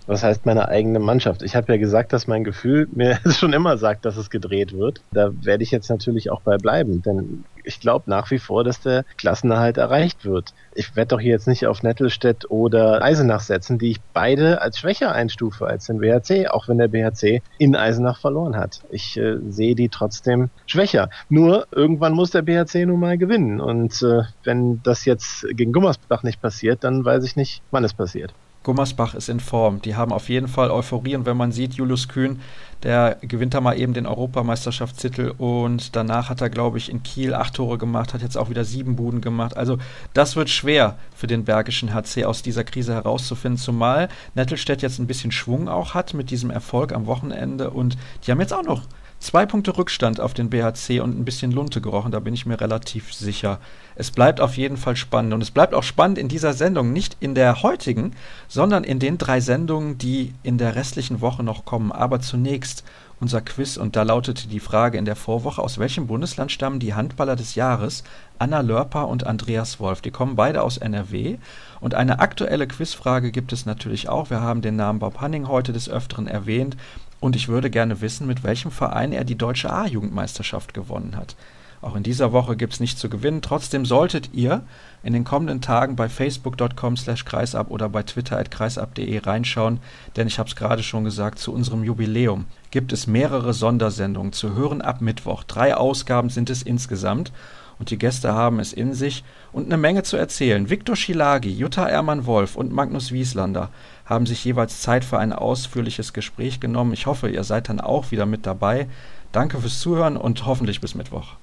Was 0.06 0.22
heißt 0.22 0.46
meine 0.46 0.68
eigene 0.68 1.00
Mannschaft? 1.00 1.42
Ich 1.42 1.56
habe 1.56 1.72
ja 1.72 1.78
gesagt, 1.78 2.12
dass 2.12 2.26
mein 2.26 2.44
Gefühl 2.44 2.88
mir 2.92 3.18
schon 3.30 3.52
immer 3.52 3.76
sagt, 3.76 4.04
dass 4.04 4.16
es 4.16 4.30
gedreht 4.30 4.72
wird. 4.76 5.00
Da 5.12 5.30
werde 5.44 5.62
ich 5.62 5.70
jetzt 5.70 5.90
natürlich 5.90 6.30
auch 6.30 6.40
bei 6.40 6.56
bleiben, 6.56 7.02
denn 7.02 7.44
ich 7.64 7.80
glaube 7.80 8.08
nach 8.08 8.30
wie 8.30 8.38
vor, 8.38 8.62
dass 8.62 8.80
der 8.80 9.04
Klassenerhalt 9.16 9.76
erreicht 9.76 10.24
wird. 10.24 10.54
Ich 10.74 10.94
werde 10.94 11.08
doch 11.08 11.20
hier 11.20 11.32
jetzt 11.32 11.48
nicht 11.48 11.66
auf 11.66 11.82
Nettelstedt 11.82 12.48
oder 12.50 13.02
Eisenach 13.02 13.40
setzen, 13.40 13.78
die 13.78 13.90
ich 13.90 14.00
beide 14.12 14.62
als 14.62 14.78
schwächer 14.78 15.12
einstufe 15.12 15.66
als 15.66 15.86
den 15.86 15.98
BHC, 15.98 16.48
auch 16.48 16.68
wenn 16.68 16.78
der 16.78 16.88
BHC 16.88 17.42
in 17.58 17.74
Eisenach 17.74 18.20
verloren 18.20 18.56
hat. 18.56 18.82
Ich 18.90 19.16
äh, 19.16 19.38
sehe 19.48 19.74
die 19.74 19.88
trotzdem 19.88 20.50
schwächer. 20.66 21.10
Nur 21.28 21.66
irgendwann 21.72 22.12
muss 22.12 22.30
der 22.30 22.42
BHC 22.42 22.86
nun 22.86 23.00
mal 23.00 23.18
gewinnen. 23.18 23.60
Und 23.60 24.00
äh, 24.02 24.22
wenn 24.44 24.80
das 24.84 25.04
jetzt 25.04 25.46
gegen 25.50 25.72
Gummersbach 25.72 26.22
nicht 26.22 26.40
passiert, 26.40 26.84
dann 26.84 27.04
weiß 27.04 27.24
ich 27.24 27.34
nicht, 27.34 27.62
wann 27.72 27.84
es 27.84 27.94
passiert. 27.94 28.32
Gummersbach 28.66 29.14
ist 29.14 29.28
in 29.28 29.38
Form. 29.38 29.80
Die 29.80 29.94
haben 29.94 30.12
auf 30.12 30.28
jeden 30.28 30.48
Fall 30.48 30.72
Euphorie 30.72 31.14
und 31.14 31.24
wenn 31.24 31.36
man 31.36 31.52
sieht, 31.52 31.74
Julius 31.74 32.08
Kühn, 32.08 32.40
der 32.82 33.16
gewinnt 33.20 33.54
da 33.54 33.60
mal 33.60 33.78
eben 33.78 33.94
den 33.94 34.06
Europameisterschaftstitel 34.06 35.32
und 35.38 35.94
danach 35.94 36.30
hat 36.30 36.40
er, 36.40 36.50
glaube 36.50 36.76
ich, 36.76 36.90
in 36.90 37.04
Kiel 37.04 37.32
acht 37.32 37.54
Tore 37.54 37.78
gemacht, 37.78 38.12
hat 38.12 38.22
jetzt 38.22 38.36
auch 38.36 38.50
wieder 38.50 38.64
sieben 38.64 38.96
Buden 38.96 39.20
gemacht. 39.20 39.56
Also 39.56 39.78
das 40.14 40.34
wird 40.34 40.50
schwer 40.50 40.98
für 41.14 41.28
den 41.28 41.44
Bergischen 41.44 41.94
HC 41.94 42.24
aus 42.24 42.42
dieser 42.42 42.64
Krise 42.64 42.92
herauszufinden, 42.92 43.56
zumal 43.56 44.08
Nettelstedt 44.34 44.82
jetzt 44.82 44.98
ein 44.98 45.06
bisschen 45.06 45.30
Schwung 45.30 45.68
auch 45.68 45.94
hat 45.94 46.12
mit 46.12 46.30
diesem 46.32 46.50
Erfolg 46.50 46.92
am 46.92 47.06
Wochenende 47.06 47.70
und 47.70 47.96
die 48.26 48.32
haben 48.32 48.40
jetzt 48.40 48.52
auch 48.52 48.64
noch 48.64 48.82
Zwei 49.18 49.46
Punkte 49.46 49.76
Rückstand 49.76 50.20
auf 50.20 50.34
den 50.34 50.50
BHC 50.50 51.00
und 51.00 51.18
ein 51.18 51.24
bisschen 51.24 51.50
Lunte 51.50 51.80
gerochen, 51.80 52.12
da 52.12 52.20
bin 52.20 52.34
ich 52.34 52.44
mir 52.44 52.60
relativ 52.60 53.14
sicher. 53.14 53.58
Es 53.94 54.10
bleibt 54.10 54.42
auf 54.42 54.58
jeden 54.58 54.76
Fall 54.76 54.94
spannend 54.94 55.32
und 55.32 55.42
es 55.42 55.50
bleibt 55.50 55.72
auch 55.72 55.82
spannend 55.82 56.18
in 56.18 56.28
dieser 56.28 56.52
Sendung, 56.52 56.92
nicht 56.92 57.16
in 57.20 57.34
der 57.34 57.62
heutigen, 57.62 58.12
sondern 58.46 58.84
in 58.84 58.98
den 58.98 59.16
drei 59.16 59.40
Sendungen, 59.40 59.96
die 59.96 60.34
in 60.42 60.58
der 60.58 60.76
restlichen 60.76 61.22
Woche 61.22 61.42
noch 61.42 61.64
kommen. 61.64 61.92
Aber 61.92 62.20
zunächst 62.20 62.84
unser 63.18 63.40
Quiz 63.40 63.78
und 63.78 63.96
da 63.96 64.02
lautete 64.02 64.46
die 64.48 64.60
Frage 64.60 64.98
in 64.98 65.06
der 65.06 65.16
Vorwoche, 65.16 65.62
aus 65.62 65.78
welchem 65.78 66.06
Bundesland 66.06 66.52
stammen 66.52 66.78
die 66.78 66.92
Handballer 66.92 67.34
des 67.34 67.54
Jahres 67.54 68.04
Anna 68.38 68.60
Lörper 68.60 69.08
und 69.08 69.26
Andreas 69.26 69.80
Wolf. 69.80 70.02
Die 70.02 70.10
kommen 70.10 70.36
beide 70.36 70.62
aus 70.62 70.76
NRW 70.76 71.38
und 71.80 71.94
eine 71.94 72.18
aktuelle 72.18 72.66
Quizfrage 72.66 73.32
gibt 73.32 73.54
es 73.54 73.64
natürlich 73.64 74.10
auch. 74.10 74.28
Wir 74.28 74.42
haben 74.42 74.60
den 74.60 74.76
Namen 74.76 74.98
Bob 74.98 75.22
Hanning 75.22 75.48
heute 75.48 75.72
des 75.72 75.88
Öfteren 75.88 76.26
erwähnt 76.26 76.76
und 77.20 77.36
ich 77.36 77.48
würde 77.48 77.70
gerne 77.70 78.00
wissen, 78.00 78.26
mit 78.26 78.44
welchem 78.44 78.70
Verein 78.70 79.12
er 79.12 79.24
die 79.24 79.36
deutsche 79.36 79.72
A-Jugendmeisterschaft 79.72 80.74
gewonnen 80.74 81.16
hat. 81.16 81.36
Auch 81.82 81.94
in 81.94 82.02
dieser 82.02 82.32
Woche 82.32 82.56
gibt 82.56 82.72
es 82.72 82.80
nichts 82.80 83.00
zu 83.00 83.08
gewinnen. 83.08 83.42
Trotzdem 83.42 83.84
solltet 83.84 84.30
ihr 84.32 84.62
in 85.02 85.12
den 85.12 85.24
kommenden 85.24 85.60
Tagen 85.60 85.94
bei 85.94 86.08
facebook.com 86.08 86.96
slash 86.96 87.24
kreisab 87.24 87.70
oder 87.70 87.88
bei 87.88 88.02
twitter 88.02 88.38
at 88.38 88.50
kreisab.de 88.50 89.18
reinschauen, 89.18 89.78
denn 90.16 90.26
ich 90.26 90.38
habe 90.38 90.48
es 90.48 90.56
gerade 90.56 90.82
schon 90.82 91.04
gesagt, 91.04 91.38
zu 91.38 91.52
unserem 91.52 91.84
Jubiläum 91.84 92.46
gibt 92.70 92.92
es 92.92 93.06
mehrere 93.06 93.52
Sondersendungen 93.52 94.32
zu 94.32 94.54
hören 94.54 94.82
ab 94.82 95.00
Mittwoch. 95.00 95.44
Drei 95.44 95.76
Ausgaben 95.76 96.30
sind 96.30 96.50
es 96.50 96.62
insgesamt 96.62 97.30
und 97.78 97.90
die 97.90 97.98
Gäste 97.98 98.32
haben 98.32 98.58
es 98.58 98.72
in 98.72 98.94
sich 98.94 99.22
und 99.52 99.66
eine 99.66 99.76
Menge 99.76 100.02
zu 100.02 100.16
erzählen. 100.16 100.70
Viktor 100.70 100.96
Schilagi, 100.96 101.50
Jutta 101.50 101.86
Ermann-Wolf 101.86 102.56
und 102.56 102.72
Magnus 102.72 103.12
Wieslander 103.12 103.70
haben 104.06 104.24
sich 104.24 104.44
jeweils 104.44 104.80
Zeit 104.80 105.04
für 105.04 105.18
ein 105.18 105.32
ausführliches 105.32 106.12
Gespräch 106.12 106.60
genommen. 106.60 106.92
Ich 106.92 107.06
hoffe, 107.06 107.28
ihr 107.28 107.44
seid 107.44 107.68
dann 107.68 107.80
auch 107.80 108.10
wieder 108.12 108.24
mit 108.24 108.46
dabei. 108.46 108.86
Danke 109.32 109.58
fürs 109.58 109.80
Zuhören 109.80 110.16
und 110.16 110.46
hoffentlich 110.46 110.80
bis 110.80 110.94
Mittwoch. 110.94 111.34